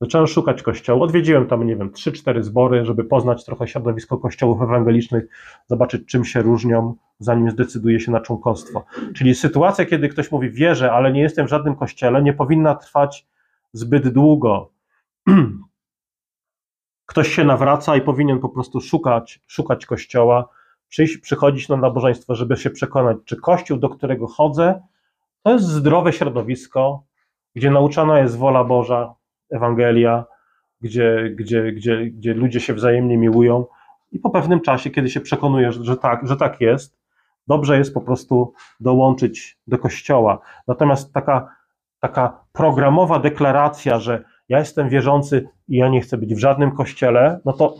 Zacząłem 0.00 0.26
szukać 0.26 0.62
kościołów. 0.62 1.02
Odwiedziłem 1.02 1.46
tam, 1.46 1.66
nie 1.66 1.76
wiem, 1.76 1.92
trzy, 1.92 2.12
cztery 2.12 2.42
zbory, 2.42 2.84
żeby 2.84 3.04
poznać 3.04 3.44
trochę 3.44 3.68
środowisko 3.68 4.18
kościołów 4.18 4.62
ewangelicznych, 4.62 5.24
zobaczyć, 5.66 6.08
czym 6.08 6.24
się 6.24 6.42
różnią, 6.42 6.94
zanim 7.18 7.50
zdecyduje 7.50 8.00
się 8.00 8.12
na 8.12 8.20
członkostwo. 8.20 8.84
Czyli 9.14 9.34
sytuacja, 9.34 9.84
kiedy 9.84 10.08
ktoś 10.08 10.30
mówi, 10.30 10.50
wierzę, 10.50 10.92
ale 10.92 11.12
nie 11.12 11.20
jestem 11.20 11.46
w 11.46 11.50
żadnym 11.50 11.76
kościele, 11.76 12.22
nie 12.22 12.32
powinna 12.32 12.74
trwać 12.74 13.26
zbyt 13.72 14.08
długo. 14.08 14.70
Ktoś 17.06 17.28
się 17.28 17.44
nawraca 17.44 17.96
i 17.96 18.00
powinien 18.00 18.38
po 18.38 18.48
prostu 18.48 18.80
szukać, 18.80 19.40
szukać 19.46 19.86
kościoła, 19.86 20.48
przyjść, 20.88 21.18
przychodzić 21.18 21.68
na 21.68 21.76
nabożeństwo, 21.76 22.34
żeby 22.34 22.56
się 22.56 22.70
przekonać, 22.70 23.16
czy 23.24 23.36
kościół, 23.36 23.78
do 23.78 23.88
którego 23.88 24.26
chodzę, 24.26 24.82
to 25.42 25.52
jest 25.52 25.66
zdrowe 25.66 26.12
środowisko, 26.12 27.02
gdzie 27.54 27.70
nauczana 27.70 28.18
jest 28.18 28.38
wola 28.38 28.64
Boża, 28.64 29.14
Ewangelia, 29.50 30.24
gdzie, 30.80 31.30
gdzie, 31.34 31.72
gdzie, 31.72 32.06
gdzie 32.06 32.34
ludzie 32.34 32.60
się 32.60 32.74
wzajemnie 32.74 33.18
miłują 33.18 33.66
i 34.12 34.18
po 34.18 34.30
pewnym 34.30 34.60
czasie, 34.60 34.90
kiedy 34.90 35.10
się 35.10 35.20
przekonujesz, 35.20 35.74
że 35.74 35.96
tak, 35.96 36.28
że 36.28 36.36
tak 36.36 36.60
jest, 36.60 36.98
dobrze 37.46 37.78
jest 37.78 37.94
po 37.94 38.00
prostu 38.00 38.54
dołączyć 38.80 39.58
do 39.66 39.78
kościoła. 39.78 40.40
Natomiast 40.66 41.12
taka, 41.12 41.56
taka 42.00 42.44
programowa 42.52 43.18
deklaracja, 43.18 44.00
że 44.00 44.24
ja 44.48 44.58
jestem 44.58 44.88
wierzący 44.88 45.48
i 45.68 45.76
ja 45.76 45.88
nie 45.88 46.00
chcę 46.00 46.18
być 46.18 46.34
w 46.34 46.38
żadnym 46.38 46.70
kościele, 46.76 47.40
no 47.44 47.52
to 47.52 47.76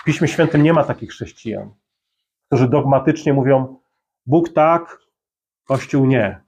w 0.00 0.04
Piśmie 0.04 0.28
Świętym 0.28 0.62
nie 0.62 0.72
ma 0.72 0.84
takich 0.84 1.10
chrześcijan, 1.10 1.70
którzy 2.46 2.68
dogmatycznie 2.68 3.32
mówią: 3.32 3.78
Bóg 4.26 4.52
tak, 4.52 4.98
Kościół 5.64 6.06
nie. 6.06 6.40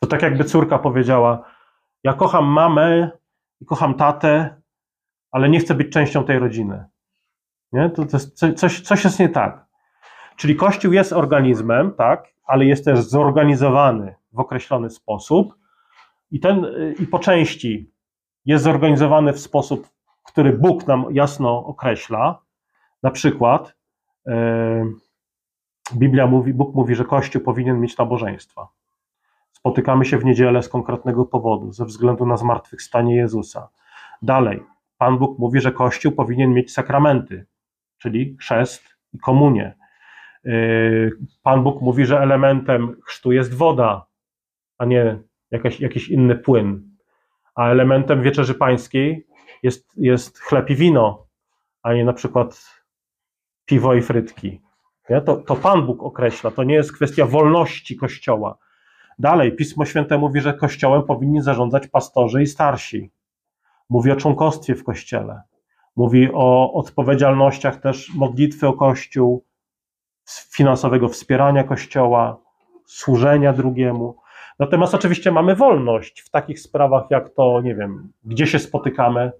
To 0.00 0.06
tak 0.08 0.22
jakby 0.22 0.44
córka 0.44 0.78
powiedziała: 0.78 1.57
ja 2.04 2.12
kocham 2.12 2.44
mamę 2.44 3.10
i 3.60 3.66
kocham 3.66 3.94
tatę, 3.94 4.60
ale 5.30 5.48
nie 5.48 5.60
chcę 5.60 5.74
być 5.74 5.92
częścią 5.92 6.24
tej 6.24 6.38
rodziny. 6.38 6.84
Nie? 7.72 7.90
To, 7.90 8.04
to 8.04 8.16
jest, 8.16 8.38
coś, 8.56 8.80
coś 8.80 9.04
jest 9.04 9.18
nie 9.18 9.28
tak. 9.28 9.66
Czyli 10.36 10.56
Kościół 10.56 10.92
jest 10.92 11.12
organizmem, 11.12 11.94
tak, 11.94 12.28
ale 12.46 12.64
jest 12.64 12.84
też 12.84 12.98
zorganizowany 12.98 14.14
w 14.32 14.40
określony 14.40 14.90
sposób 14.90 15.54
i, 16.30 16.40
ten, 16.40 16.66
i 16.98 17.06
po 17.06 17.18
części 17.18 17.92
jest 18.44 18.64
zorganizowany 18.64 19.32
w 19.32 19.40
sposób, 19.40 19.88
który 20.24 20.52
Bóg 20.52 20.86
nam 20.86 21.04
jasno 21.10 21.64
określa. 21.66 22.42
Na 23.02 23.10
przykład 23.10 23.76
yy, 24.26 24.34
Biblia 25.94 26.26
mówi, 26.26 26.54
Bóg 26.54 26.74
mówi, 26.74 26.94
że 26.94 27.04
Kościół 27.04 27.42
powinien 27.42 27.80
mieć 27.80 27.98
nabożeństwa. 27.98 28.68
Spotykamy 29.58 30.04
się 30.04 30.18
w 30.18 30.24
niedzielę 30.24 30.62
z 30.62 30.68
konkretnego 30.68 31.24
powodu, 31.24 31.72
ze 31.72 31.84
względu 31.84 32.26
na 32.26 32.36
zmartwychwstanie 32.36 33.16
Jezusa. 33.16 33.68
Dalej, 34.22 34.62
Pan 34.98 35.18
Bóg 35.18 35.38
mówi, 35.38 35.60
że 35.60 35.72
Kościół 35.72 36.12
powinien 36.12 36.54
mieć 36.54 36.72
sakramenty, 36.72 37.46
czyli 37.98 38.36
chrzest 38.40 38.84
i 39.12 39.18
komunię. 39.18 39.74
Yy, 40.44 41.10
Pan 41.42 41.62
Bóg 41.62 41.82
mówi, 41.82 42.06
że 42.06 42.20
elementem 42.20 42.96
chrztu 43.06 43.32
jest 43.32 43.54
woda, 43.54 44.06
a 44.78 44.84
nie 44.84 45.18
jakiś, 45.50 45.80
jakiś 45.80 46.08
inny 46.08 46.36
płyn. 46.36 46.96
A 47.54 47.68
elementem 47.68 48.22
wieczerzy 48.22 48.54
pańskiej 48.54 49.26
jest, 49.62 49.92
jest 49.96 50.38
chleb 50.38 50.70
i 50.70 50.74
wino, 50.74 51.26
a 51.82 51.92
nie 51.92 52.04
na 52.04 52.12
przykład 52.12 52.64
piwo 53.64 53.94
i 53.94 54.02
frytki. 54.02 54.60
Nie? 55.10 55.20
To, 55.20 55.36
to 55.36 55.56
Pan 55.56 55.86
Bóg 55.86 56.02
określa, 56.02 56.50
to 56.50 56.64
nie 56.64 56.74
jest 56.74 56.92
kwestia 56.92 57.26
wolności 57.26 57.96
Kościoła. 57.96 58.58
Dalej, 59.18 59.56
Pismo 59.56 59.84
Święte 59.84 60.18
mówi, 60.18 60.40
że 60.40 60.54
Kościołem 60.54 61.02
powinni 61.02 61.42
zarządzać 61.42 61.88
pastorzy 61.88 62.42
i 62.42 62.46
starsi. 62.46 63.10
Mówi 63.90 64.10
o 64.10 64.16
członkostwie 64.16 64.74
w 64.74 64.84
Kościele. 64.84 65.42
Mówi 65.96 66.28
o 66.34 66.72
odpowiedzialnościach 66.72 67.80
też 67.80 68.14
modlitwy 68.14 68.68
o 68.68 68.72
Kościół, 68.72 69.44
finansowego 70.50 71.08
wspierania 71.08 71.64
Kościoła, 71.64 72.36
służenia 72.86 73.52
drugiemu. 73.52 74.16
Natomiast 74.58 74.94
oczywiście 74.94 75.30
mamy 75.30 75.56
wolność 75.56 76.20
w 76.20 76.30
takich 76.30 76.60
sprawach, 76.60 77.10
jak 77.10 77.34
to, 77.34 77.60
nie 77.60 77.74
wiem, 77.74 78.12
gdzie 78.24 78.46
się 78.46 78.58
spotykamy, 78.58 79.32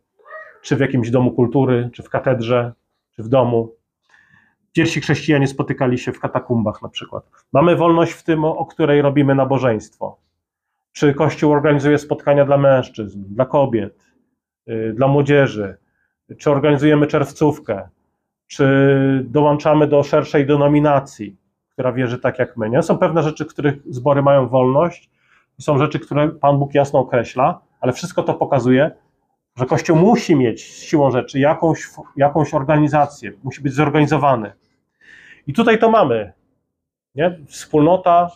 czy 0.62 0.76
w 0.76 0.80
jakimś 0.80 1.10
domu 1.10 1.30
kultury, 1.30 1.90
czy 1.92 2.02
w 2.02 2.10
katedrze, 2.10 2.72
czy 3.16 3.22
w 3.22 3.28
domu. 3.28 3.77
Pierwsi 4.72 5.00
chrześcijanie 5.00 5.48
spotykali 5.48 5.98
się 5.98 6.12
w 6.12 6.20
katakumbach 6.20 6.82
na 6.82 6.88
przykład. 6.88 7.30
Mamy 7.52 7.76
wolność 7.76 8.12
w 8.12 8.22
tym, 8.22 8.44
o 8.44 8.66
której 8.66 9.02
robimy 9.02 9.34
nabożeństwo. 9.34 10.18
Czy 10.92 11.14
Kościół 11.14 11.52
organizuje 11.52 11.98
spotkania 11.98 12.44
dla 12.44 12.58
mężczyzn, 12.58 13.24
dla 13.34 13.44
kobiet, 13.44 14.12
yy, 14.66 14.92
dla 14.92 15.08
młodzieży? 15.08 15.76
Czy 16.38 16.50
organizujemy 16.50 17.06
czerwcówkę? 17.06 17.88
Czy 18.46 18.66
dołączamy 19.28 19.86
do 19.86 20.02
szerszej 20.02 20.46
denominacji, 20.46 21.36
która 21.72 21.92
wierzy 21.92 22.18
tak 22.18 22.38
jak 22.38 22.56
my? 22.56 22.70
Nie? 22.70 22.82
Są 22.82 22.98
pewne 22.98 23.22
rzeczy, 23.22 23.46
których 23.46 23.76
zbory 23.86 24.22
mają 24.22 24.48
wolność 24.48 25.10
i 25.58 25.62
są 25.62 25.78
rzeczy, 25.78 25.98
które 25.98 26.28
Pan 26.28 26.58
Bóg 26.58 26.74
jasno 26.74 26.98
określa, 26.98 27.60
ale 27.80 27.92
wszystko 27.92 28.22
to 28.22 28.34
pokazuje, 28.34 28.90
że 29.58 29.66
Kościół 29.66 29.96
musi 29.96 30.36
mieć 30.36 30.62
siłą 30.62 31.10
rzeczy 31.10 31.38
jakąś, 31.38 31.86
jakąś 32.16 32.54
organizację, 32.54 33.32
musi 33.44 33.62
być 33.62 33.72
zorganizowany. 33.72 34.52
I 35.46 35.52
tutaj 35.52 35.78
to 35.78 35.90
mamy. 35.90 36.32
Nie? 37.14 37.38
Wspólnota 37.46 38.30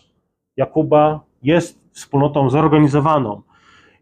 Jakuba 0.57 1.21
jest 1.43 1.81
wspólnotą 1.93 2.51
zorganizowaną. 2.51 3.43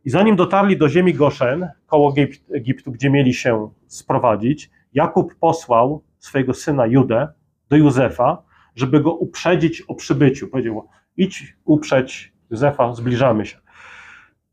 I 0.05 0.11
zanim 0.11 0.37
dotarli 0.37 0.77
do 0.77 0.89
ziemi 0.89 1.15
Goszen, 1.15 1.69
koło 1.87 2.15
Egiptu, 2.55 2.93
gdzie 2.93 3.11
mieli 3.11 3.35
się 3.35 3.71
sprowadzić, 3.87 4.71
Jakub 4.93 5.35
posłał 5.35 6.03
swojego 6.19 6.55
syna 6.55 6.87
Judę 6.87 7.29
do 7.69 7.77
Józefa, 7.77 8.43
żeby 8.77 9.01
go 9.01 9.15
uprzedzić 9.15 9.83
o 9.83 9.95
przybyciu. 9.95 10.49
Powiedział: 10.49 10.89
idź 11.17 11.57
uprzeć 11.65 12.33
Józefa, 12.51 12.95
zbliżamy 12.95 13.47
się. 13.47 13.59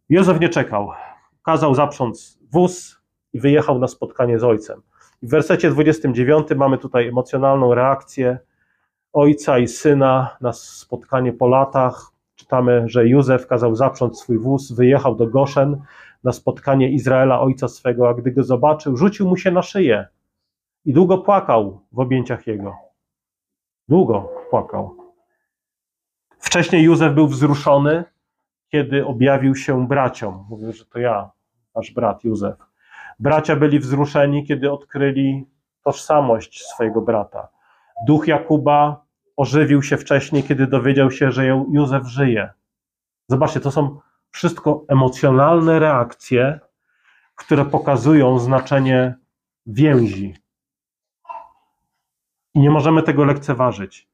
Józef 0.09 0.39
nie 0.39 0.49
czekał. 0.49 0.89
Kazał 1.43 1.75
zaprząc 1.75 2.36
wóz 2.51 3.01
i 3.33 3.39
wyjechał 3.39 3.79
na 3.79 3.87
spotkanie 3.87 4.39
z 4.39 4.43
ojcem. 4.43 4.81
W 5.21 5.29
wersecie 5.29 5.69
29 5.69 6.47
mamy 6.55 6.77
tutaj 6.77 7.07
emocjonalną 7.07 7.73
reakcję 7.73 8.39
ojca 9.13 9.59
i 9.59 9.67
syna 9.67 10.37
na 10.41 10.53
spotkanie 10.53 11.33
po 11.33 11.47
latach. 11.47 12.11
Czytamy, 12.35 12.83
że 12.85 13.07
Józef 13.07 13.47
kazał 13.47 13.75
zaprząc 13.75 14.19
swój 14.19 14.39
wóz, 14.39 14.71
wyjechał 14.71 15.15
do 15.15 15.27
Goszen 15.27 15.81
na 16.23 16.31
spotkanie 16.31 16.91
Izraela, 16.91 17.41
ojca 17.41 17.67
swego, 17.67 18.09
a 18.09 18.13
gdy 18.13 18.31
go 18.31 18.43
zobaczył, 18.43 18.97
rzucił 18.97 19.27
mu 19.27 19.37
się 19.37 19.51
na 19.51 19.61
szyję 19.61 20.07
i 20.85 20.93
długo 20.93 21.17
płakał 21.17 21.81
w 21.91 21.99
objęciach 21.99 22.47
jego. 22.47 22.75
Długo 23.87 24.29
płakał. 24.49 24.97
Wcześniej 26.39 26.83
Józef 26.83 27.13
był 27.13 27.27
wzruszony, 27.27 28.03
kiedy 28.71 29.05
objawił 29.05 29.55
się 29.55 29.87
braciom. 29.87 30.45
Mówił, 30.49 30.73
że 30.73 30.85
to 30.85 30.99
ja, 30.99 31.31
nasz 31.77 31.91
brat 31.91 32.23
Józef. 32.23 32.57
Bracia 33.19 33.55
byli 33.55 33.79
wzruszeni, 33.79 34.45
kiedy 34.45 34.71
odkryli 34.71 35.45
tożsamość 35.83 36.63
swojego 36.63 37.01
brata. 37.01 37.47
Duch 38.07 38.27
Jakuba 38.27 39.05
ożywił 39.37 39.83
się 39.83 39.97
wcześniej, 39.97 40.43
kiedy 40.43 40.67
dowiedział 40.67 41.11
się, 41.11 41.31
że 41.31 41.47
Józef 41.47 42.07
żyje. 42.07 42.49
Zobaczcie, 43.27 43.59
to 43.59 43.71
są 43.71 43.99
wszystko 44.31 44.85
emocjonalne 44.87 45.79
reakcje, 45.79 46.59
które 47.35 47.65
pokazują 47.65 48.39
znaczenie 48.39 49.15
więzi. 49.65 50.35
I 52.53 52.59
nie 52.59 52.69
możemy 52.69 53.03
tego 53.03 53.25
lekceważyć. 53.25 54.09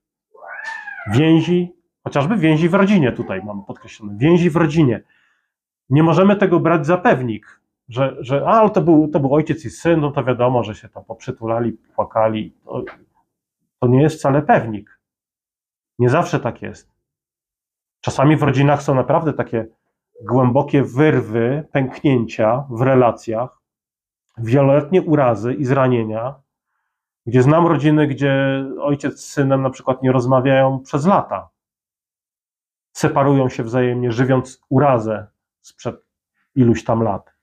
Więzi, 1.12 1.76
chociażby 2.04 2.38
więzi 2.38 2.70
w 2.70 2.74
rodzinie, 2.74 3.12
tutaj 3.12 3.42
mamy 3.44 3.62
podkreślone, 3.68 4.18
więzi 4.18 4.50
w 4.50 4.56
rodzinie. 4.56 5.04
Nie 5.90 6.04
możemy 6.04 6.36
tego 6.36 6.60
brać 6.60 6.86
za 6.86 6.98
pewnik, 6.98 7.62
że, 7.90 8.16
że 8.20 8.48
a, 8.48 8.70
to 8.70 8.82
był, 8.82 9.08
to 9.08 9.20
był 9.20 9.34
ojciec 9.34 9.66
i 9.66 9.70
syn, 9.70 10.02
no 10.02 10.12
to 10.12 10.24
wiadomo, 10.24 10.64
że 10.64 10.76
się 10.76 10.90
tam 10.90 11.06
poprzytulali, 11.06 11.72
płakali. 11.72 12.56
To, 12.66 12.84
to 13.80 13.88
nie 13.88 14.02
jest 14.02 14.18
wcale 14.18 14.42
pewnik. 14.42 15.00
Nie 16.00 16.10
zawsze 16.10 16.40
tak 16.40 16.62
jest. 16.62 16.92
Czasami 18.02 18.38
w 18.38 18.44
rodzinach 18.44 18.82
są 18.82 18.96
naprawdę 18.96 19.34
takie 19.34 19.68
głębokie 20.22 20.84
wyrwy, 20.84 21.68
pęknięcia 21.72 22.64
w 22.70 22.82
relacjach, 22.82 23.62
wieloletnie 24.38 25.02
urazy 25.02 25.54
i 25.54 25.66
zranienia, 25.66 26.36
gdzie 27.26 27.44
znam 27.44 27.68
rodziny, 27.68 28.08
gdzie 28.08 28.66
ojciec 28.82 29.20
z 29.20 29.32
synem 29.32 29.62
na 29.62 29.70
przykład 29.70 30.04
nie 30.04 30.12
rozmawiają 30.12 30.80
przez 30.80 31.06
lata. 31.06 31.50
Separują 32.94 33.50
się 33.50 33.64
wzajemnie, 33.64 34.12
żywiąc 34.12 34.62
urazę 34.70 35.28
sprzed 35.64 35.96
iluś 36.56 36.84
tam 36.84 37.04
lat. 37.04 37.34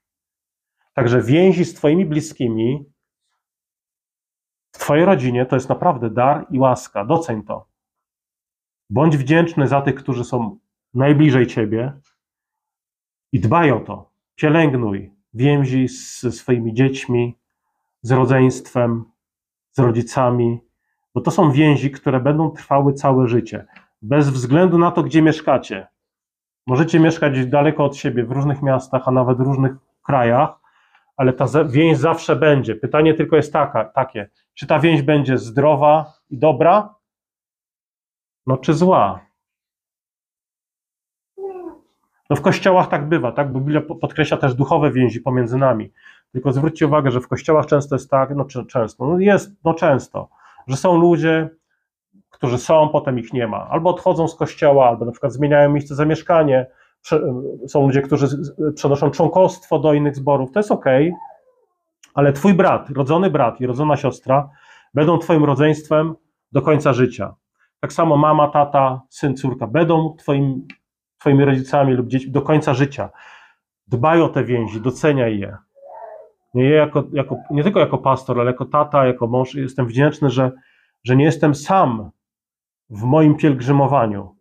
Także 0.94 1.22
więzi 1.22 1.64
z 1.64 1.74
Twoimi 1.74 2.06
bliskimi 2.06 2.84
w 4.72 4.78
Twojej 4.78 5.04
rodzinie 5.04 5.46
to 5.46 5.56
jest 5.56 5.68
naprawdę 5.68 6.10
dar 6.10 6.46
i 6.50 6.58
łaska. 6.58 7.04
Doceń 7.04 7.42
to. 7.42 7.68
Bądź 8.90 9.16
wdzięczny 9.16 9.68
za 9.68 9.82
tych, 9.82 9.94
którzy 9.94 10.24
są 10.24 10.58
najbliżej 10.94 11.46
Ciebie 11.46 11.92
i 13.32 13.40
dbaj 13.40 13.70
o 13.70 13.80
to. 13.80 14.10
Pielęgnuj 14.34 15.14
więzi 15.34 15.88
ze 16.20 16.32
swoimi 16.32 16.74
dziećmi, 16.74 17.38
z 18.02 18.12
rodzeństwem, 18.12 19.04
z 19.70 19.78
rodzicami, 19.78 20.60
bo 21.14 21.20
to 21.20 21.30
są 21.30 21.52
więzi, 21.52 21.90
które 21.90 22.20
będą 22.20 22.50
trwały 22.50 22.94
całe 22.94 23.28
życie. 23.28 23.66
Bez 24.02 24.28
względu 24.28 24.78
na 24.78 24.90
to, 24.90 25.02
gdzie 25.02 25.22
mieszkacie. 25.22 25.86
Możecie 26.66 27.00
mieszkać 27.00 27.46
daleko 27.46 27.84
od 27.84 27.96
siebie, 27.96 28.24
w 28.24 28.30
różnych 28.30 28.62
miastach, 28.62 29.08
a 29.08 29.10
nawet 29.10 29.38
w 29.38 29.40
różnych 29.40 29.72
krajach, 30.02 30.50
ale 31.16 31.32
ta 31.32 31.46
więź 31.64 31.98
zawsze 31.98 32.36
będzie. 32.36 32.74
Pytanie 32.74 33.14
tylko 33.14 33.36
jest 33.36 33.52
taka, 33.52 33.84
takie, 33.84 34.30
czy 34.54 34.66
ta 34.66 34.78
więź 34.78 35.02
będzie 35.02 35.38
zdrowa 35.38 36.12
i 36.30 36.38
dobra, 36.38 36.94
no 38.46 38.56
czy 38.56 38.74
zła? 38.74 39.20
No 42.30 42.36
w 42.36 42.40
kościołach 42.40 42.88
tak 42.88 43.08
bywa, 43.08 43.32
tak? 43.32 43.52
Bo 43.52 43.60
Biblia 43.60 43.80
podkreśla 43.80 44.36
też 44.36 44.54
duchowe 44.54 44.90
więzi 44.90 45.20
pomiędzy 45.20 45.58
nami. 45.58 45.92
Tylko 46.32 46.52
zwróćcie 46.52 46.86
uwagę, 46.86 47.10
że 47.10 47.20
w 47.20 47.28
kościołach 47.28 47.66
często 47.66 47.94
jest 47.94 48.10
tak, 48.10 48.30
no 48.36 48.44
często, 48.44 49.06
no 49.06 49.18
jest, 49.18 49.50
no 49.64 49.74
często, 49.74 50.28
że 50.66 50.76
są 50.76 51.00
ludzie, 51.00 51.48
którzy 52.30 52.58
są, 52.58 52.88
potem 52.88 53.18
ich 53.18 53.32
nie 53.32 53.46
ma. 53.46 53.68
Albo 53.70 53.90
odchodzą 53.90 54.28
z 54.28 54.36
kościoła, 54.36 54.88
albo 54.88 55.04
na 55.04 55.12
przykład 55.12 55.32
zmieniają 55.32 55.70
miejsce 55.70 55.94
zamieszkanie. 55.94 56.66
Są 57.68 57.86
ludzie, 57.86 58.02
którzy 58.02 58.26
przenoszą 58.74 59.10
członkostwo 59.10 59.78
do 59.78 59.92
innych 59.92 60.16
zborów. 60.16 60.52
To 60.52 60.58
jest 60.58 60.70
ok, 60.70 60.84
ale 62.14 62.32
twój 62.32 62.54
brat, 62.54 62.90
rodzony 62.90 63.30
brat 63.30 63.60
i 63.60 63.66
rodzona 63.66 63.96
siostra 63.96 64.50
będą 64.94 65.18
twoim 65.18 65.44
rodzeństwem 65.44 66.14
do 66.52 66.62
końca 66.62 66.92
życia. 66.92 67.34
Tak 67.80 67.92
samo 67.92 68.16
mama, 68.16 68.48
tata, 68.48 69.00
syn, 69.08 69.36
córka 69.36 69.66
będą 69.66 70.14
twoim, 70.18 70.66
twoimi 71.18 71.44
rodzicami 71.44 71.94
lub 71.94 72.06
dziećmi 72.06 72.30
do 72.30 72.42
końca 72.42 72.74
życia. 72.74 73.10
Dbaj 73.86 74.22
o 74.22 74.28
te 74.28 74.44
więzi, 74.44 74.80
doceniaj 74.80 75.38
je. 75.38 75.56
Nie, 76.54 76.70
jako, 76.70 77.04
jako, 77.12 77.36
nie 77.50 77.62
tylko 77.62 77.80
jako 77.80 77.98
pastor, 77.98 78.40
ale 78.40 78.50
jako 78.50 78.64
tata, 78.64 79.06
jako 79.06 79.26
mąż 79.26 79.54
jestem 79.54 79.86
wdzięczny, 79.86 80.30
że, 80.30 80.52
że 81.04 81.16
nie 81.16 81.24
jestem 81.24 81.54
sam 81.54 82.10
w 82.90 83.02
moim 83.02 83.36
pielgrzymowaniu. 83.36 84.36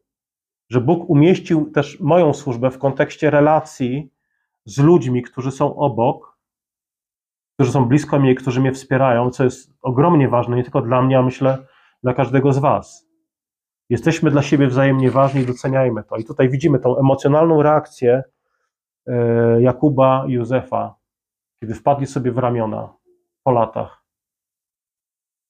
Że 0.69 0.81
Bóg 0.81 1.09
umieścił 1.09 1.71
też 1.71 1.99
moją 1.99 2.33
służbę 2.33 2.71
w 2.71 2.77
kontekście 2.77 3.29
relacji 3.29 4.11
z 4.65 4.79
ludźmi, 4.79 5.23
którzy 5.23 5.51
są 5.51 5.75
obok, 5.75 6.37
którzy 7.53 7.71
są 7.71 7.85
blisko 7.85 8.19
mnie, 8.19 8.35
którzy 8.35 8.61
mnie 8.61 8.71
wspierają, 8.71 9.29
co 9.29 9.43
jest 9.43 9.73
ogromnie 9.81 10.29
ważne, 10.29 10.55
nie 10.55 10.63
tylko 10.63 10.81
dla 10.81 11.01
mnie, 11.01 11.17
a 11.17 11.21
myślę 11.21 11.57
dla 12.03 12.13
każdego 12.13 12.53
z 12.53 12.57
Was. 12.57 13.09
Jesteśmy 13.89 14.31
dla 14.31 14.41
siebie 14.41 14.67
wzajemnie 14.67 15.11
ważni 15.11 15.41
i 15.41 15.45
doceniajmy 15.45 16.03
to. 16.03 16.15
I 16.15 16.25
tutaj 16.25 16.49
widzimy 16.49 16.79
tą 16.79 16.97
emocjonalną 16.97 17.61
reakcję 17.61 18.23
e, 19.07 19.61
Jakuba 19.61 20.25
i 20.27 20.31
Józefa, 20.31 20.95
kiedy 21.59 21.73
wpadli 21.73 22.05
sobie 22.05 22.31
w 22.31 22.37
ramiona 22.37 22.93
po 23.43 23.51
latach. 23.51 24.03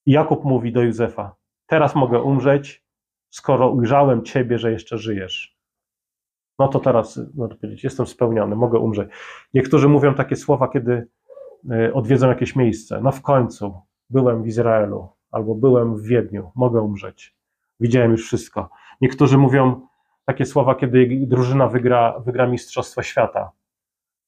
I 0.06 0.12
Jakub 0.12 0.43
mówi 0.43 0.72
do 0.72 0.82
Józefa: 0.82 1.36
Teraz 1.68 1.95
mogę 1.95 2.22
umrzeć, 2.22 2.88
skoro 3.30 3.69
ujrzałem 3.69 4.23
Ciebie, 4.23 4.57
że 4.57 4.71
jeszcze 4.71 4.97
żyjesz. 4.97 5.59
No 6.59 6.67
to 6.67 6.80
teraz, 6.80 7.19
można 7.36 7.55
powiedzieć, 7.55 7.84
jestem 7.84 8.07
spełniony, 8.07 8.55
mogę 8.55 8.80
umrzeć. 8.80 9.09
Niektórzy 9.53 9.89
mówią 9.89 10.13
takie 10.13 10.36
słowa, 10.36 10.67
kiedy 10.67 11.07
e, 11.71 11.93
odwiedzą 11.93 12.27
jakieś 12.30 12.55
miejsce. 12.55 13.01
No 13.03 13.11
w 13.11 13.21
końcu 13.21 13.82
byłem 14.09 14.43
w 14.43 14.47
Izraelu 14.47 15.09
albo 15.32 15.55
byłem 15.55 15.97
w 15.97 16.01
Wiedniu, 16.01 16.51
mogę 16.55 16.82
umrzeć. 16.82 17.36
Widziałem 17.80 18.11
już 18.11 18.25
wszystko. 18.25 18.69
Niektórzy 19.01 19.38
mówią 19.38 19.88
takie 20.25 20.45
słowa, 20.45 20.75
kiedy 20.75 21.25
drużyna 21.27 21.67
wygra, 21.67 22.19
wygra 22.19 22.47
Mistrzostwo 22.47 23.03
Świata. 23.03 23.51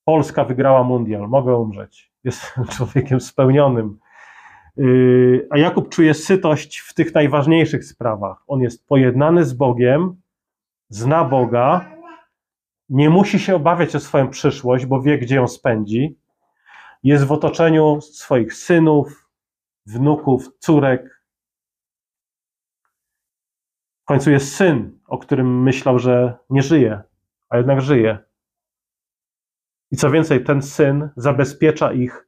Polska 0.05 0.45
wygrała 0.45 0.83
mundial, 0.83 1.27
mogę 1.27 1.57
umrzeć. 1.57 2.11
Jestem 2.23 2.65
człowiekiem 2.77 3.21
spełnionym. 3.21 3.99
Yy, 4.77 5.47
a 5.49 5.57
Jakub 5.57 5.89
czuje 5.89 6.13
sytość 6.13 6.79
w 6.79 6.93
tych 6.93 7.13
najważniejszych 7.13 7.85
sprawach. 7.85 8.43
On 8.47 8.61
jest 8.61 8.87
pojednany 8.87 9.45
z 9.45 9.53
Bogiem, 9.53 10.21
zna 10.89 11.23
Boga, 11.23 11.91
nie 12.91 13.09
musi 13.09 13.39
się 13.39 13.55
obawiać 13.55 13.95
o 13.95 13.99
swoją 13.99 14.29
przyszłość, 14.29 14.85
bo 14.85 15.01
wie, 15.01 15.17
gdzie 15.17 15.35
ją 15.35 15.47
spędzi. 15.47 16.19
Jest 17.03 17.23
w 17.23 17.31
otoczeniu 17.31 18.01
swoich 18.01 18.53
synów, 18.53 19.29
wnuków, 19.85 20.49
córek. 20.59 21.23
W 24.01 24.05
końcu 24.05 24.31
jest 24.31 24.55
syn, 24.55 24.99
o 25.07 25.17
którym 25.17 25.63
myślał, 25.63 25.99
że 25.99 26.37
nie 26.49 26.63
żyje, 26.63 27.01
a 27.49 27.57
jednak 27.57 27.81
żyje. 27.81 28.19
I 29.91 29.97
co 29.97 30.11
więcej, 30.11 30.43
ten 30.43 30.61
syn 30.61 31.09
zabezpiecza 31.15 31.93
ich 31.93 32.27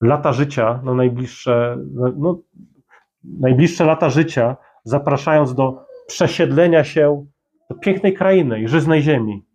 lata 0.00 0.32
życia, 0.32 0.80
no 0.84 0.94
najbliższe, 0.94 1.78
no, 2.16 2.42
najbliższe 3.24 3.84
lata 3.84 4.10
życia, 4.10 4.56
zapraszając 4.84 5.54
do 5.54 5.86
przesiedlenia 6.06 6.84
się 6.84 7.26
do 7.70 7.76
pięknej 7.76 8.14
krainy 8.14 8.60
i 8.60 8.68
żyznej 8.68 9.02
ziemi. 9.02 9.46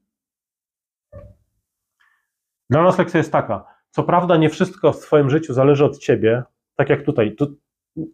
Dla 2.69 2.83
nas 2.83 2.97
lekcja 2.97 3.17
jest 3.17 3.31
taka. 3.31 3.65
Co 3.89 4.03
prawda, 4.03 4.37
nie 4.37 4.49
wszystko 4.49 4.93
w 4.93 4.99
Twoim 4.99 5.29
życiu 5.29 5.53
zależy 5.53 5.85
od 5.85 5.97
Ciebie, 5.97 6.43
tak 6.75 6.89
jak 6.89 7.03
tutaj. 7.03 7.35
Tu 7.35 7.55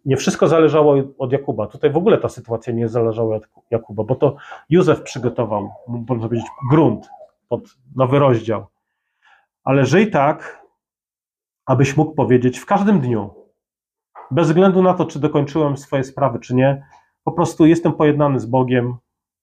nie 0.04 0.16
wszystko 0.16 0.48
zależało 0.48 0.96
od 1.18 1.32
Jakuba. 1.32 1.66
Tutaj 1.66 1.90
w 1.90 1.96
ogóle 1.96 2.18
ta 2.18 2.28
sytuacja 2.28 2.72
nie 2.72 2.88
zależała 2.88 3.36
od 3.36 3.46
Jakuba, 3.70 4.04
bo 4.04 4.14
to 4.14 4.36
Józef 4.70 5.02
przygotował, 5.02 5.70
można 5.88 6.28
powiedzieć, 6.28 6.46
grunt 6.70 7.08
pod 7.48 7.60
nowy 7.96 8.18
rozdział. 8.18 8.66
Ale 9.64 9.84
żyj 9.84 10.10
tak, 10.10 10.61
abyś 11.66 11.96
mógł 11.96 12.14
powiedzieć 12.14 12.58
w 12.58 12.66
każdym 12.66 13.00
dniu, 13.00 13.30
bez 14.30 14.48
względu 14.48 14.82
na 14.82 14.94
to, 14.94 15.04
czy 15.04 15.20
dokończyłem 15.20 15.76
swoje 15.76 16.04
sprawy, 16.04 16.38
czy 16.38 16.54
nie, 16.54 16.82
po 17.24 17.32
prostu 17.32 17.66
jestem 17.66 17.92
pojednany 17.92 18.40
z 18.40 18.46
Bogiem, 18.46 18.96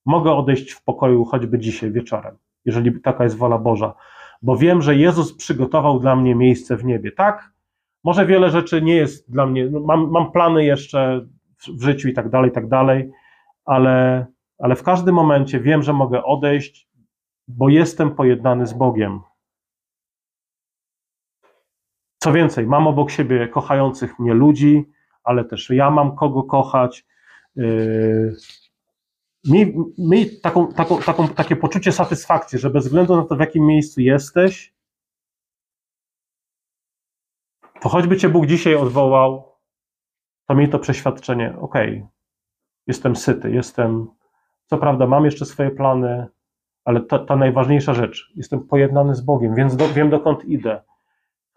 mogę 0.05 0.32
odejść 0.32 0.72
w 0.72 0.84
pokoju 0.84 1.26
choćby 1.26 1.59
dzisiaj 1.59 1.91
wieczorem, 1.91 2.38
jeżeli 2.65 3.01
taka 3.01 3.24
jest 3.24 3.38
wola 3.38 3.57
Boża, 3.57 3.93
bo 4.41 4.57
wiem, 4.57 4.82
że 4.82 4.95
Jezus 4.95 5.36
przygotował 5.36 5.99
dla 5.99 6.15
mnie 6.15 6.36
miejsce 6.36 6.78
w 6.78 6.86
niebie. 6.86 7.11
Tak, 7.11 7.51
może 8.03 8.26
wiele 8.26 8.49
rzeczy 8.49 8.82
nie 8.82 8.95
jest 8.95 9.32
dla 9.32 9.45
mnie, 9.45 9.70
no 9.70 9.80
mam, 9.80 10.11
mam 10.11 10.32
plany 10.32 10.65
jeszcze 10.65 11.26
w 11.67 11.84
życiu 11.84 12.09
i 12.09 12.13
tak 12.13 12.30
dalej, 12.30 12.49
i 12.49 12.53
tak 12.53 12.67
dalej, 12.67 13.11
ale, 13.65 14.26
ale 14.59 14.76
w 14.76 14.84
każdym 14.84 15.15
momencie 15.15 15.59
wiem, 15.59 15.84
że 15.84 15.93
mogę 15.93 16.24
odejść, 16.24 16.89
bo 17.47 17.70
jestem 17.70 18.15
pojednany 18.15 18.67
z 18.67 18.74
Bogiem. 18.74 19.20
Co 22.24 22.34
więcej, 22.34 22.67
mam 22.67 22.88
obok 22.88 23.11
siebie 23.11 23.47
kochających 23.47 24.20
mnie 24.20 24.34
ludzi, 24.34 24.86
ale 25.24 25.45
też 25.45 25.70
ja 25.70 25.91
mam 25.91 26.15
kogo 26.15 26.43
kochać. 26.43 27.05
Yy, 27.55 28.36
miej, 29.45 29.76
miej 29.97 30.39
taką, 30.39 30.74
taką, 30.74 31.01
taką, 31.01 31.28
takie 31.28 31.55
poczucie 31.55 31.91
satysfakcji, 31.91 32.59
że 32.59 32.70
bez 32.70 32.86
względu 32.86 33.15
na 33.15 33.26
to, 33.26 33.36
w 33.36 33.39
jakim 33.39 33.65
miejscu 33.65 34.01
jesteś, 34.01 34.74
to 37.82 37.89
choćby 37.89 38.17
Cię 38.17 38.30
Bóg 38.30 38.45
dzisiaj 38.45 38.76
odwołał, 38.76 39.55
to 40.45 40.55
miej 40.55 40.70
to 40.70 40.80
przeświadczenie, 40.80 41.53
okej, 41.59 42.05
jestem 42.88 43.15
syty, 43.15 43.51
jestem, 43.51 44.07
co 44.65 44.78
prawda 44.78 45.07
mam 45.07 45.26
jeszcze 45.26 45.45
swoje 45.45 45.72
plany, 45.72 46.28
ale 46.86 47.01
ta, 47.01 47.20
ta 47.20 47.36
najważniejsza 47.36 47.93
rzecz, 47.93 48.32
jestem 48.36 48.59
pojednany 48.67 49.15
z 49.15 49.22
Bogiem, 49.22 49.55
więc 49.55 49.76
do, 49.76 49.88
wiem 49.88 50.09
dokąd 50.09 50.45
idę. 50.45 50.82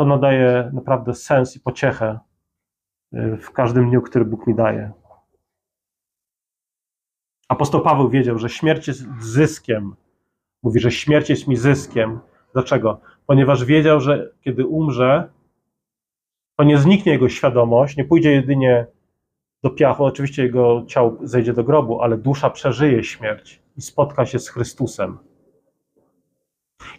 To 0.03 0.07
nadaje 0.07 0.71
naprawdę 0.73 1.15
sens 1.15 1.57
i 1.57 1.61
pociechę 1.61 2.19
y, 3.15 3.37
w 3.37 3.51
każdym 3.51 3.89
dniu, 3.91 4.03
który 4.03 4.25
Bóg 4.25 4.47
mi 4.47 4.55
daje. 4.55 4.93
Apostoł 7.49 7.81
Paweł 7.81 8.09
wiedział, 8.09 8.39
że 8.39 8.49
śmierć 8.49 8.89
jest 8.89 9.05
zyskiem. 9.21 9.95
Mówi, 10.63 10.81
że 10.81 10.91
śmierć 10.91 11.31
jest 11.31 11.49
mi 11.49 11.57
zyskiem. 11.57 12.21
Dlaczego? 12.53 13.01
Ponieważ 13.27 13.65
wiedział, 13.65 14.01
że 14.01 14.33
kiedy 14.41 14.67
umrze, 14.67 15.31
to 16.57 16.65
nie 16.65 16.79
zniknie 16.79 17.13
jego 17.13 17.29
świadomość, 17.29 17.97
nie 17.97 18.05
pójdzie 18.05 18.33
jedynie 18.33 18.87
do 19.63 19.71
piachu, 19.71 20.05
oczywiście 20.05 20.43
jego 20.43 20.85
ciało 20.87 21.17
zejdzie 21.23 21.53
do 21.53 21.65
grobu, 21.65 22.01
ale 22.01 22.19
dusza 22.19 22.51
przeżyje 22.51 23.05
śmierć 23.05 23.63
i 23.77 23.83
spotka 23.83 24.27
się 24.27 24.39
z 24.39 24.49
Chrystusem. 24.49 25.19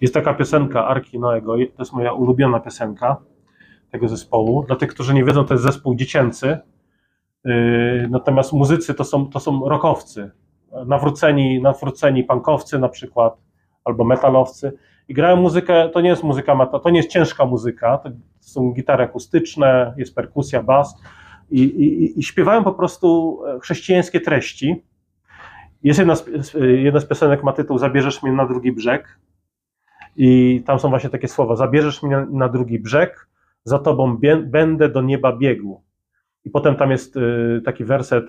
Jest 0.01 0.13
taka 0.13 0.33
piosenka 0.33 0.87
Arki 0.87 1.19
Noego, 1.19 1.53
to 1.53 1.81
jest 1.81 1.93
moja 1.93 2.13
ulubiona 2.13 2.59
piosenka 2.59 3.17
tego 3.91 4.07
zespołu. 4.07 4.63
Dla 4.63 4.75
tych, 4.75 4.89
którzy 4.89 5.13
nie 5.13 5.23
wiedzą, 5.23 5.45
to 5.45 5.53
jest 5.53 5.63
zespół 5.63 5.95
dziecięcy, 5.95 6.57
yy, 7.45 8.07
natomiast 8.09 8.53
muzycy 8.53 8.93
to 8.93 9.03
są, 9.03 9.29
to 9.29 9.39
są 9.39 9.69
rockowcy, 9.69 10.31
nawróceni, 10.85 11.61
nawróceni 11.61 12.23
punkowcy 12.23 12.79
na 12.79 12.89
przykład, 12.89 13.37
albo 13.83 14.03
metalowcy. 14.03 14.73
I 15.07 15.13
grają 15.13 15.35
muzykę, 15.35 15.89
to 15.89 16.01
nie 16.01 16.09
jest 16.09 16.23
muzyka, 16.23 16.65
to 16.65 16.89
nie 16.89 16.97
jest 16.97 17.09
ciężka 17.09 17.45
muzyka, 17.45 17.97
to 17.97 18.09
są 18.39 18.71
gitary 18.71 19.03
akustyczne, 19.03 19.93
jest 19.97 20.15
perkusja, 20.15 20.63
bas. 20.63 20.95
I, 21.51 21.61
i, 21.61 22.19
i 22.19 22.23
śpiewają 22.23 22.63
po 22.63 22.73
prostu 22.73 23.39
chrześcijańskie 23.61 24.21
treści. 24.21 24.83
Jest 25.83 25.99
jedna 25.99 26.15
z, 26.15 26.25
jedna 26.83 26.99
z 26.99 27.05
piosenek 27.05 27.43
ma 27.43 27.53
tytuł 27.53 27.77
Zabierzesz 27.77 28.23
mnie 28.23 28.31
na 28.31 28.47
drugi 28.47 28.71
brzeg 28.71 29.19
i 30.15 30.61
tam 30.65 30.79
są 30.79 30.89
właśnie 30.89 31.09
takie 31.09 31.27
słowa, 31.27 31.55
zabierzesz 31.55 32.03
mnie 32.03 32.25
na 32.31 32.49
drugi 32.49 32.79
brzeg, 32.79 33.27
za 33.63 33.79
tobą 33.79 34.17
będę 34.45 34.89
do 34.89 35.01
nieba 35.01 35.37
biegł. 35.37 35.81
I 36.45 36.49
potem 36.49 36.75
tam 36.75 36.91
jest 36.91 37.15
y, 37.15 37.61
taki 37.65 37.85
werset, 37.85 38.25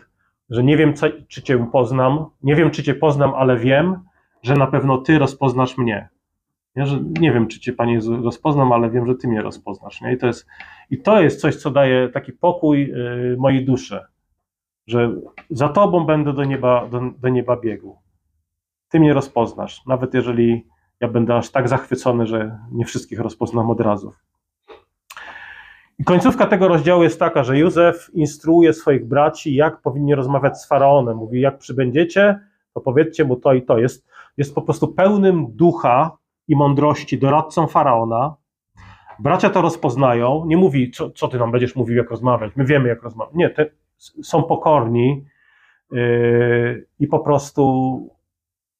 że 0.50 0.64
nie 0.64 0.76
wiem, 0.76 0.94
czy 1.28 1.42
cię 1.42 1.66
poznam, 1.72 2.26
nie 2.42 2.56
wiem, 2.56 2.70
czy 2.70 2.82
cię 2.82 2.94
poznam, 2.94 3.34
ale 3.34 3.56
wiem, 3.56 3.98
że 4.42 4.54
na 4.54 4.66
pewno 4.66 4.98
ty 4.98 5.18
rozpoznasz 5.18 5.78
mnie. 5.78 6.08
Nie, 6.76 6.86
że 6.86 7.00
nie 7.20 7.32
wiem, 7.32 7.48
czy 7.48 7.60
cię 7.60 7.72
Panie 7.72 8.00
rozpoznam, 8.22 8.72
ale 8.72 8.90
wiem, 8.90 9.06
że 9.06 9.14
Ty 9.14 9.28
mnie 9.28 9.42
rozpoznasz. 9.42 10.00
Nie? 10.00 10.12
I, 10.12 10.18
to 10.18 10.26
jest, 10.26 10.46
I 10.90 10.98
to 10.98 11.20
jest 11.20 11.40
coś, 11.40 11.56
co 11.56 11.70
daje 11.70 12.08
taki 12.08 12.32
pokój 12.32 12.92
y, 12.92 13.36
mojej 13.38 13.64
duszy, 13.64 14.00
że 14.86 15.14
za 15.50 15.68
Tobą 15.68 16.06
będę 16.06 16.32
do 16.32 16.44
nieba, 16.44 16.88
do, 16.88 17.00
do 17.18 17.28
nieba 17.28 17.56
biegł. 17.56 17.96
Ty 18.88 19.00
mnie 19.00 19.14
rozpoznasz, 19.14 19.86
nawet 19.86 20.14
jeżeli 20.14 20.66
ja 21.00 21.08
będę 21.08 21.36
aż 21.36 21.50
tak 21.50 21.68
zachwycony, 21.68 22.26
że 22.26 22.58
nie 22.72 22.84
wszystkich 22.84 23.20
rozpoznam 23.20 23.70
od 23.70 23.80
razu. 23.80 24.12
I 25.98 26.04
końcówka 26.04 26.46
tego 26.46 26.68
rozdziału 26.68 27.02
jest 27.02 27.18
taka, 27.18 27.44
że 27.44 27.58
Józef 27.58 28.10
instruuje 28.14 28.72
swoich 28.72 29.08
braci, 29.08 29.54
jak 29.54 29.80
powinni 29.80 30.14
rozmawiać 30.14 30.60
z 30.60 30.68
faraonem. 30.68 31.16
Mówi, 31.16 31.40
jak 31.40 31.58
przybędziecie, 31.58 32.40
to 32.74 32.80
powiedzcie 32.80 33.24
mu 33.24 33.36
to 33.36 33.52
i 33.52 33.62
to. 33.62 33.78
Jest, 33.78 34.06
jest 34.36 34.54
po 34.54 34.62
prostu 34.62 34.88
pełnym 34.88 35.46
ducha 35.48 36.16
i 36.48 36.56
mądrości 36.56 37.18
doradcą 37.18 37.66
faraona. 37.66 38.34
Bracia 39.18 39.50
to 39.50 39.62
rozpoznają. 39.62 40.44
Nie 40.46 40.56
mówi, 40.56 40.90
co, 40.90 41.10
co 41.10 41.28
ty 41.28 41.38
nam 41.38 41.50
będziesz 41.52 41.76
mówił, 41.76 41.96
jak 41.96 42.10
rozmawiać. 42.10 42.52
My 42.56 42.64
wiemy, 42.64 42.88
jak 42.88 43.02
rozmawiać. 43.02 43.34
Nie, 43.34 43.54
są 44.22 44.42
pokorni 44.42 45.24
yy, 45.92 46.86
i 47.00 47.06
po 47.06 47.18
prostu 47.18 48.13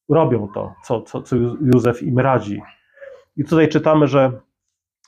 robią 0.09 0.47
to, 0.53 0.73
co, 0.83 1.01
co, 1.01 1.21
co 1.21 1.35
Józef 1.61 2.03
im 2.03 2.19
radzi. 2.19 2.61
I 3.37 3.43
tutaj 3.43 3.69
czytamy, 3.69 4.07
że 4.07 4.31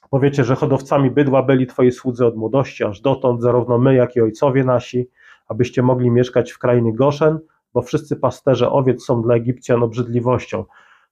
powiecie, 0.10 0.44
że 0.44 0.56
hodowcami 0.56 1.12
bydła 1.12 1.44
byli 1.44 1.68
twoi 1.68 1.92
słudzy 1.92 2.26
od 2.26 2.36
młodości, 2.36 2.84
aż 2.84 3.02
dotąd, 3.02 3.42
zarówno 3.42 3.78
my, 3.78 3.96
jak 3.96 4.16
i 4.16 4.22
ojcowie 4.22 4.64
nasi, 4.64 5.10
abyście 5.48 5.82
mogli 5.82 6.12
mieszkać 6.12 6.52
w 6.52 6.60
krainie 6.60 6.94
Goszen, 6.94 7.40
bo 7.74 7.82
wszyscy 7.82 8.16
pasterze 8.16 8.72
owiec 8.72 9.06
są 9.06 9.22
dla 9.22 9.36
Egipcjan 9.36 9.84
obrzydliwością. 9.84 10.66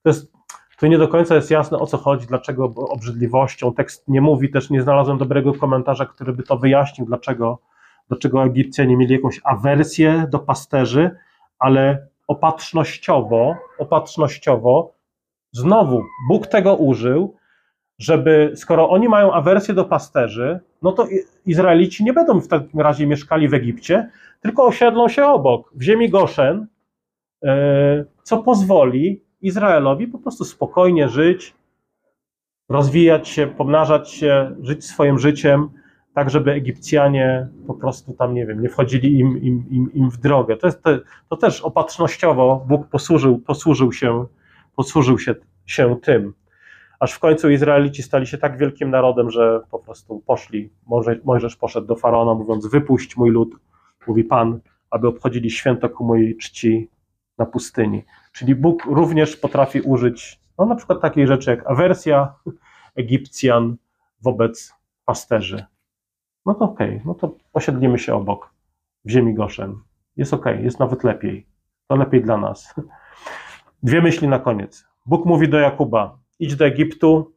To 0.03 0.09
jest 0.09 0.35
tu 0.79 0.87
nie 0.87 0.97
do 0.97 1.07
końca 1.07 1.35
jest 1.35 1.51
jasne 1.51 1.79
o 1.79 1.85
co 1.85 1.97
chodzi, 1.97 2.27
dlaczego 2.27 2.65
obrzydliwością. 2.65 3.73
Tekst 3.73 4.07
nie 4.07 4.21
mówi, 4.21 4.49
też 4.49 4.69
nie 4.69 4.81
znalazłem 4.81 5.17
dobrego 5.17 5.53
komentarza, 5.53 6.05
który 6.05 6.33
by 6.33 6.43
to 6.43 6.57
wyjaśnił, 6.57 7.07
dlaczego, 7.07 7.59
dlaczego 8.07 8.43
Egipcjanie 8.43 8.97
mieli 8.97 9.13
jakąś 9.13 9.41
awersję 9.43 10.27
do 10.31 10.39
pasterzy, 10.39 11.11
ale 11.59 12.07
opatrznościowo, 12.27 13.55
opatrznościowo, 13.79 14.93
znowu 15.51 16.03
Bóg 16.29 16.47
tego 16.47 16.75
użył, 16.75 17.35
żeby 17.99 18.51
skoro 18.55 18.89
oni 18.89 19.09
mają 19.09 19.33
awersję 19.33 19.73
do 19.73 19.85
pasterzy, 19.85 20.59
no 20.81 20.91
to 20.91 21.07
Izraelici 21.45 22.03
nie 22.03 22.13
będą 22.13 22.41
w 22.41 22.47
takim 22.47 22.79
razie 22.79 23.07
mieszkali 23.07 23.49
w 23.49 23.53
Egipcie, 23.53 24.09
tylko 24.41 24.65
osiedlą 24.65 25.09
się 25.09 25.25
obok, 25.25 25.71
w 25.75 25.81
ziemi 25.81 26.09
Goszen, 26.09 26.67
e, 27.43 28.05
co 28.23 28.37
pozwoli 28.37 29.21
Izraelowi 29.41 30.07
po 30.07 30.19
prostu 30.19 30.45
spokojnie 30.45 31.09
żyć, 31.09 31.53
rozwijać 32.69 33.27
się, 33.27 33.47
pomnażać 33.47 34.11
się, 34.11 34.55
żyć 34.61 34.85
swoim 34.85 35.19
życiem, 35.19 35.69
tak 36.15 36.29
żeby 36.29 36.51
Egipcjanie 36.51 37.47
po 37.67 37.73
prostu 37.73 38.13
tam, 38.13 38.33
nie 38.33 38.45
wiem, 38.45 38.61
nie 38.61 38.69
wchodzili 38.69 39.19
im, 39.19 39.37
im, 39.41 39.65
im, 39.69 39.93
im 39.93 40.09
w 40.09 40.17
drogę. 40.17 40.57
To, 40.57 40.67
jest, 40.67 40.83
to, 40.83 40.89
to 41.29 41.37
też 41.37 41.61
opatrznościowo 41.61 42.65
Bóg 42.67 42.87
posłużył, 42.87 43.39
posłużył, 43.39 43.91
się, 43.91 44.25
posłużył 44.75 45.19
się, 45.19 45.35
się 45.65 45.95
tym. 46.01 46.33
Aż 46.99 47.13
w 47.13 47.19
końcu 47.19 47.49
Izraelici 47.49 48.03
stali 48.03 48.27
się 48.27 48.37
tak 48.37 48.57
wielkim 48.57 48.89
narodem, 48.89 49.31
że 49.31 49.61
po 49.71 49.79
prostu 49.79 50.19
poszli. 50.19 50.69
Mojżesz 51.23 51.55
poszedł 51.55 51.87
do 51.87 51.95
faraona, 51.95 52.33
mówiąc: 52.33 52.67
Wypuść 52.67 53.17
mój 53.17 53.29
lud, 53.29 53.55
mówi 54.07 54.23
Pan, 54.23 54.59
aby 54.89 55.07
obchodzili 55.07 55.51
święto 55.51 55.89
ku 55.89 56.05
mojej 56.05 56.37
czci 56.37 56.89
na 57.37 57.45
pustyni. 57.45 58.03
Czyli 58.31 58.55
Bóg 58.55 58.85
również 58.85 59.37
potrafi 59.37 59.81
użyć 59.81 60.39
no, 60.57 60.65
na 60.65 60.75
przykład 60.75 61.01
takiej 61.01 61.27
rzeczy 61.27 61.49
jak 61.49 61.67
awersja 61.71 62.33
Egipcjan 62.95 63.75
wobec 64.21 64.73
pasterzy. 65.05 65.65
No 66.45 66.53
to 66.53 66.65
okej, 66.65 66.89
okay, 66.89 67.01
no 67.05 67.13
to 67.13 67.35
posiedlimy 67.51 67.99
się 67.99 68.15
obok, 68.15 68.53
w 69.05 69.09
ziemi 69.09 69.33
Goszen. 69.33 69.75
Jest 70.17 70.33
okej, 70.33 70.53
okay, 70.53 70.65
jest 70.65 70.79
nawet 70.79 71.03
lepiej. 71.03 71.47
To 71.87 71.95
lepiej 71.95 72.21
dla 72.21 72.37
nas. 72.37 72.75
Dwie 73.83 74.01
myśli 74.01 74.27
na 74.27 74.39
koniec. 74.39 74.87
Bóg 75.05 75.25
mówi 75.25 75.49
do 75.49 75.59
Jakuba: 75.59 76.17
idź 76.39 76.55
do 76.55 76.65
Egiptu, 76.65 77.35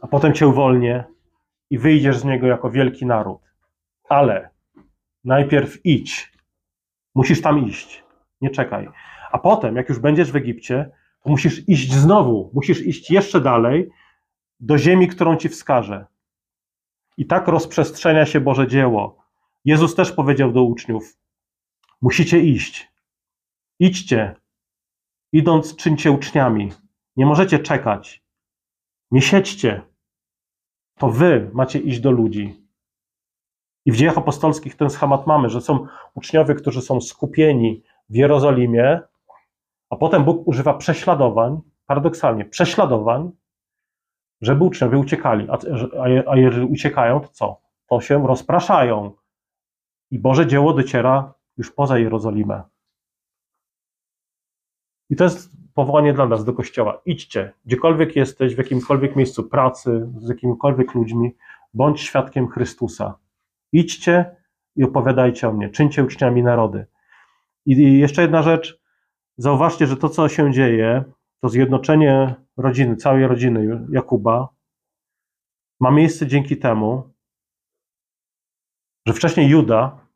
a 0.00 0.06
potem 0.06 0.32
cię 0.34 0.48
uwolnię 0.48 1.04
i 1.70 1.78
wyjdziesz 1.78 2.18
z 2.18 2.24
niego 2.24 2.46
jako 2.46 2.70
wielki 2.70 3.06
naród. 3.06 3.40
Ale 4.08 4.50
najpierw 5.24 5.86
idź. 5.86 6.32
Musisz 7.14 7.42
tam 7.42 7.68
iść. 7.68 8.04
Nie 8.40 8.50
czekaj. 8.50 8.88
A 9.32 9.38
potem, 9.38 9.76
jak 9.76 9.88
już 9.88 9.98
będziesz 9.98 10.32
w 10.32 10.36
Egipcie, 10.36 10.90
to 11.22 11.30
musisz 11.30 11.68
iść 11.68 11.92
znowu, 11.92 12.50
musisz 12.54 12.86
iść 12.86 13.10
jeszcze 13.10 13.40
dalej 13.40 13.90
do 14.60 14.78
ziemi, 14.78 15.08
którą 15.08 15.36
ci 15.36 15.48
wskażę. 15.48 16.06
I 17.18 17.26
tak 17.26 17.48
rozprzestrzenia 17.48 18.26
się 18.26 18.40
Boże 18.40 18.68
dzieło. 18.68 19.24
Jezus 19.64 19.94
też 19.94 20.12
powiedział 20.12 20.52
do 20.52 20.62
uczniów: 20.62 21.18
Musicie 22.00 22.40
iść. 22.40 22.92
Idźcie. 23.78 24.36
Idąc, 25.32 25.76
czyńcie 25.76 26.12
uczniami. 26.12 26.72
Nie 27.16 27.26
możecie 27.26 27.58
czekać. 27.58 28.22
Nie 29.10 29.22
siedźcie. 29.22 29.82
To 30.98 31.08
wy 31.08 31.50
macie 31.52 31.78
iść 31.78 32.00
do 32.00 32.10
ludzi. 32.10 32.68
I 33.84 33.92
w 33.92 33.96
dziejach 33.96 34.18
apostolskich 34.18 34.76
ten 34.76 34.90
schemat 34.90 35.26
mamy, 35.26 35.50
że 35.50 35.60
są 35.60 35.86
uczniowie, 36.14 36.54
którzy 36.54 36.82
są 36.82 37.00
skupieni 37.00 37.82
w 38.08 38.14
Jerozolimie, 38.14 39.00
a 39.90 39.96
potem 39.96 40.24
Bóg 40.24 40.48
używa 40.48 40.74
prześladowań, 40.74 41.60
paradoksalnie 41.86 42.44
prześladowań, 42.44 43.30
żeby 44.40 44.64
uczniowie 44.64 44.98
uciekali. 44.98 45.46
A, 45.50 45.58
a 46.30 46.36
jeżeli 46.36 46.66
uciekają, 46.66 47.20
to 47.20 47.28
co? 47.28 47.60
To 47.86 48.00
się 48.00 48.26
rozpraszają. 48.26 49.12
I 50.10 50.18
Boże 50.18 50.46
dzieło 50.46 50.72
dociera 50.72 51.34
już 51.56 51.72
poza 51.72 51.98
Jerozolimę. 51.98 52.62
I 55.10 55.16
to 55.16 55.24
jest 55.24 55.50
powołanie 55.74 56.12
dla 56.12 56.26
nas 56.26 56.44
do 56.44 56.52
kościoła. 56.52 57.00
Idźcie, 57.06 57.52
gdziekolwiek 57.66 58.16
jesteś, 58.16 58.54
w 58.54 58.58
jakimkolwiek 58.58 59.16
miejscu 59.16 59.44
pracy, 59.44 60.08
z 60.18 60.28
jakimikolwiek 60.28 60.94
ludźmi, 60.94 61.36
bądź 61.74 62.00
świadkiem 62.00 62.48
Chrystusa. 62.48 63.18
Idźcie 63.72 64.36
i 64.76 64.84
opowiadajcie 64.84 65.48
o 65.48 65.52
mnie, 65.52 65.70
czyńcie 65.70 66.04
uczniami 66.04 66.42
narody. 66.42 66.86
I 67.66 67.98
jeszcze 67.98 68.22
jedna 68.22 68.42
rzecz, 68.42 68.78
Zauważcie, 69.38 69.86
że 69.86 69.96
to, 69.96 70.08
co 70.08 70.28
się 70.28 70.52
dzieje, 70.52 71.04
to 71.40 71.48
zjednoczenie 71.48 72.34
rodziny, 72.58 72.96
całej 72.96 73.26
rodziny 73.26 73.86
Jakuba, 73.90 74.48
ma 75.80 75.90
miejsce 75.90 76.26
dzięki 76.26 76.56
temu, 76.56 77.14
że 79.06 79.14
wcześniej 79.14 79.48
Juda 79.48 80.06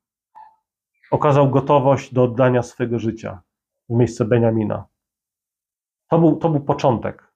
okazał 1.10 1.50
gotowość 1.50 2.14
do 2.14 2.22
oddania 2.22 2.62
swego 2.62 2.98
życia 2.98 3.42
w 3.88 3.92
miejsce 3.92 4.24
Beniamina. 4.24 4.86
To 6.08 6.18
był, 6.18 6.36
to 6.36 6.48
był 6.48 6.60
początek. 6.60 7.32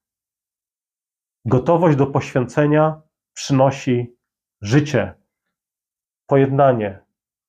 Gotowość 1.44 1.96
do 1.96 2.06
poświęcenia 2.06 3.02
przynosi 3.32 4.16
życie, 4.60 5.14
pojednanie, 6.26 7.04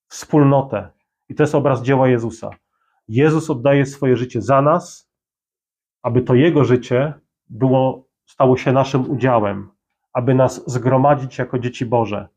wspólnotę. 0.08 0.92
I 1.30 1.36
to 1.36 1.44
jest 1.44 1.56
obraz 1.56 1.82
dzieła 1.82 2.08
Jezusa. 2.08 2.50
Jezus 3.08 3.50
oddaje 3.50 3.86
swoje 3.86 4.16
życie 4.16 4.42
za 4.42 4.62
nas, 4.62 5.12
aby 6.04 6.22
to 6.22 6.34
Jego 6.34 6.64
życie 6.64 7.14
było, 7.50 8.04
stało 8.26 8.58
się 8.58 8.72
naszym 8.72 9.12
udziałem, 9.12 9.72
aby 10.14 10.34
nas 10.34 10.72
zgromadzić 10.72 11.38
jako 11.38 11.60
dzieci 11.60 11.86
Boże. 11.86 12.28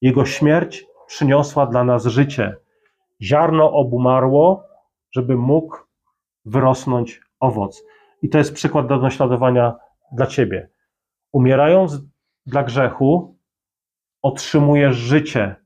Jego 0.00 0.26
śmierć 0.26 0.86
przyniosła 1.06 1.66
dla 1.66 1.84
nas 1.84 2.06
życie. 2.06 2.56
Ziarno 3.22 3.72
obumarło, 3.72 4.64
żeby 5.12 5.36
mógł 5.36 5.76
wyrosnąć 6.44 7.20
owoc. 7.40 7.84
I 8.22 8.28
to 8.28 8.38
jest 8.38 8.54
przykład 8.54 8.86
do 8.86 8.98
naśladowania 8.98 9.74
dla 10.12 10.26
ciebie. 10.26 10.68
Umierając 11.32 12.00
dla 12.46 12.62
grzechu, 12.62 13.36
otrzymujesz 14.22 14.96
życie, 14.96 15.56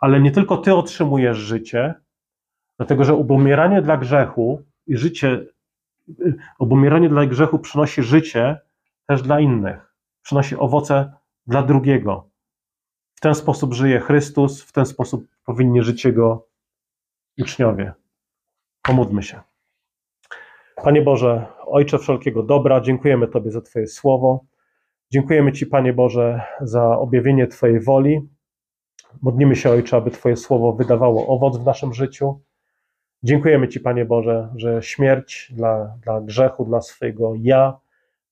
ale 0.00 0.20
nie 0.20 0.30
tylko 0.30 0.56
ty 0.56 0.74
otrzymujesz 0.74 1.36
życie, 1.36 1.94
dlatego 2.76 3.04
że 3.04 3.14
obumieranie 3.14 3.82
dla 3.82 3.96
grzechu 3.96 4.62
i 4.86 4.96
życie, 4.96 5.40
obumieranie 6.58 7.08
dla 7.08 7.26
grzechu 7.26 7.58
przynosi 7.58 8.02
życie 8.02 8.60
też 9.06 9.22
dla 9.22 9.40
innych, 9.40 9.94
przynosi 10.22 10.56
owoce 10.56 11.12
dla 11.46 11.62
drugiego. 11.62 12.30
W 13.14 13.20
ten 13.20 13.34
sposób 13.34 13.74
żyje 13.74 14.00
Chrystus, 14.00 14.62
w 14.62 14.72
ten 14.72 14.86
sposób 14.86 15.26
powinni 15.44 15.82
żyć 15.82 16.04
Jego 16.04 16.48
uczniowie. 17.40 17.92
Pomódlmy 18.82 19.22
się. 19.22 19.40
Panie 20.76 21.02
Boże, 21.02 21.46
Ojcze 21.66 21.98
wszelkiego 21.98 22.42
dobra, 22.42 22.80
dziękujemy 22.80 23.28
Tobie 23.28 23.50
za 23.50 23.60
Twoje 23.60 23.86
słowo. 23.86 24.44
Dziękujemy 25.10 25.52
Ci, 25.52 25.66
Panie 25.66 25.92
Boże, 25.92 26.42
za 26.60 26.98
objawienie 26.98 27.46
Twojej 27.46 27.80
woli. 27.80 28.28
Modlimy 29.22 29.56
się, 29.56 29.70
Ojcze, 29.70 29.96
aby 29.96 30.10
Twoje 30.10 30.36
słowo 30.36 30.72
wydawało 30.72 31.26
owoc 31.26 31.58
w 31.58 31.66
naszym 31.66 31.94
życiu. 31.94 32.40
Dziękujemy 33.24 33.68
Ci, 33.68 33.80
Panie 33.80 34.04
Boże, 34.04 34.48
że 34.56 34.82
śmierć 34.82 35.52
dla, 35.56 35.94
dla 36.04 36.20
grzechu, 36.20 36.64
dla 36.64 36.80
swojego 36.80 37.32
ja 37.36 37.78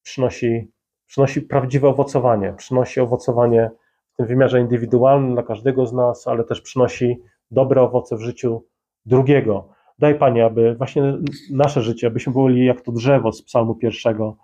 przynosi, 0.02 0.70
przynosi 1.06 1.42
prawdziwe 1.42 1.88
owocowanie. 1.88 2.54
Przynosi 2.56 3.00
owocowanie 3.00 3.70
w 4.12 4.16
tym 4.16 4.26
wymiarze 4.26 4.60
indywidualnym 4.60 5.34
dla 5.34 5.42
każdego 5.42 5.86
z 5.86 5.92
nas, 5.92 6.28
ale 6.28 6.44
też 6.44 6.60
przynosi 6.60 7.22
dobre 7.50 7.82
owoce 7.82 8.16
w 8.16 8.20
życiu 8.20 8.64
drugiego. 9.06 9.68
Daj 9.98 10.18
Panie, 10.18 10.44
aby 10.44 10.74
właśnie 10.74 11.02
nasze 11.50 11.82
życie, 11.82 12.06
abyśmy 12.06 12.32
byli 12.32 12.64
jak 12.66 12.80
to 12.80 12.92
drzewo 12.92 13.32
z 13.32 13.42
Psalmu 13.42 13.74
pierwszego, 13.74 14.36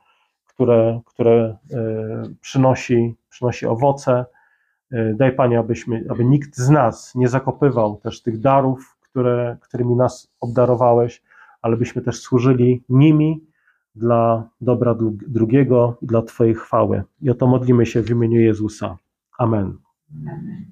które, 0.46 1.00
które 1.06 1.56
e, 1.72 2.22
przynosi, 2.40 3.14
przynosi 3.28 3.66
owoce. 3.66 4.24
E, 4.92 5.14
daj 5.14 5.32
Panie, 5.32 5.58
abyśmy, 5.58 6.04
aby 6.08 6.24
nikt 6.24 6.56
z 6.56 6.70
nas 6.70 7.14
nie 7.14 7.28
zakopywał 7.28 7.96
też 7.96 8.22
tych 8.22 8.40
darów, 8.40 8.95
które, 9.16 9.56
którymi 9.60 9.96
nas 9.96 10.32
obdarowałeś, 10.40 11.22
ale 11.62 11.76
byśmy 11.76 12.02
też 12.02 12.20
służyli 12.20 12.84
nimi 12.88 13.44
dla 13.94 14.50
dobra 14.60 14.94
drugiego 15.28 15.98
i 16.02 16.06
dla 16.06 16.22
Twojej 16.22 16.54
chwały. 16.54 17.02
I 17.22 17.30
o 17.30 17.34
to 17.34 17.46
modlimy 17.46 17.86
się 17.86 18.02
w 18.02 18.10
imieniu 18.10 18.40
Jezusa. 18.40 18.96
Amen. 19.38 19.78
Amen. 20.10 20.66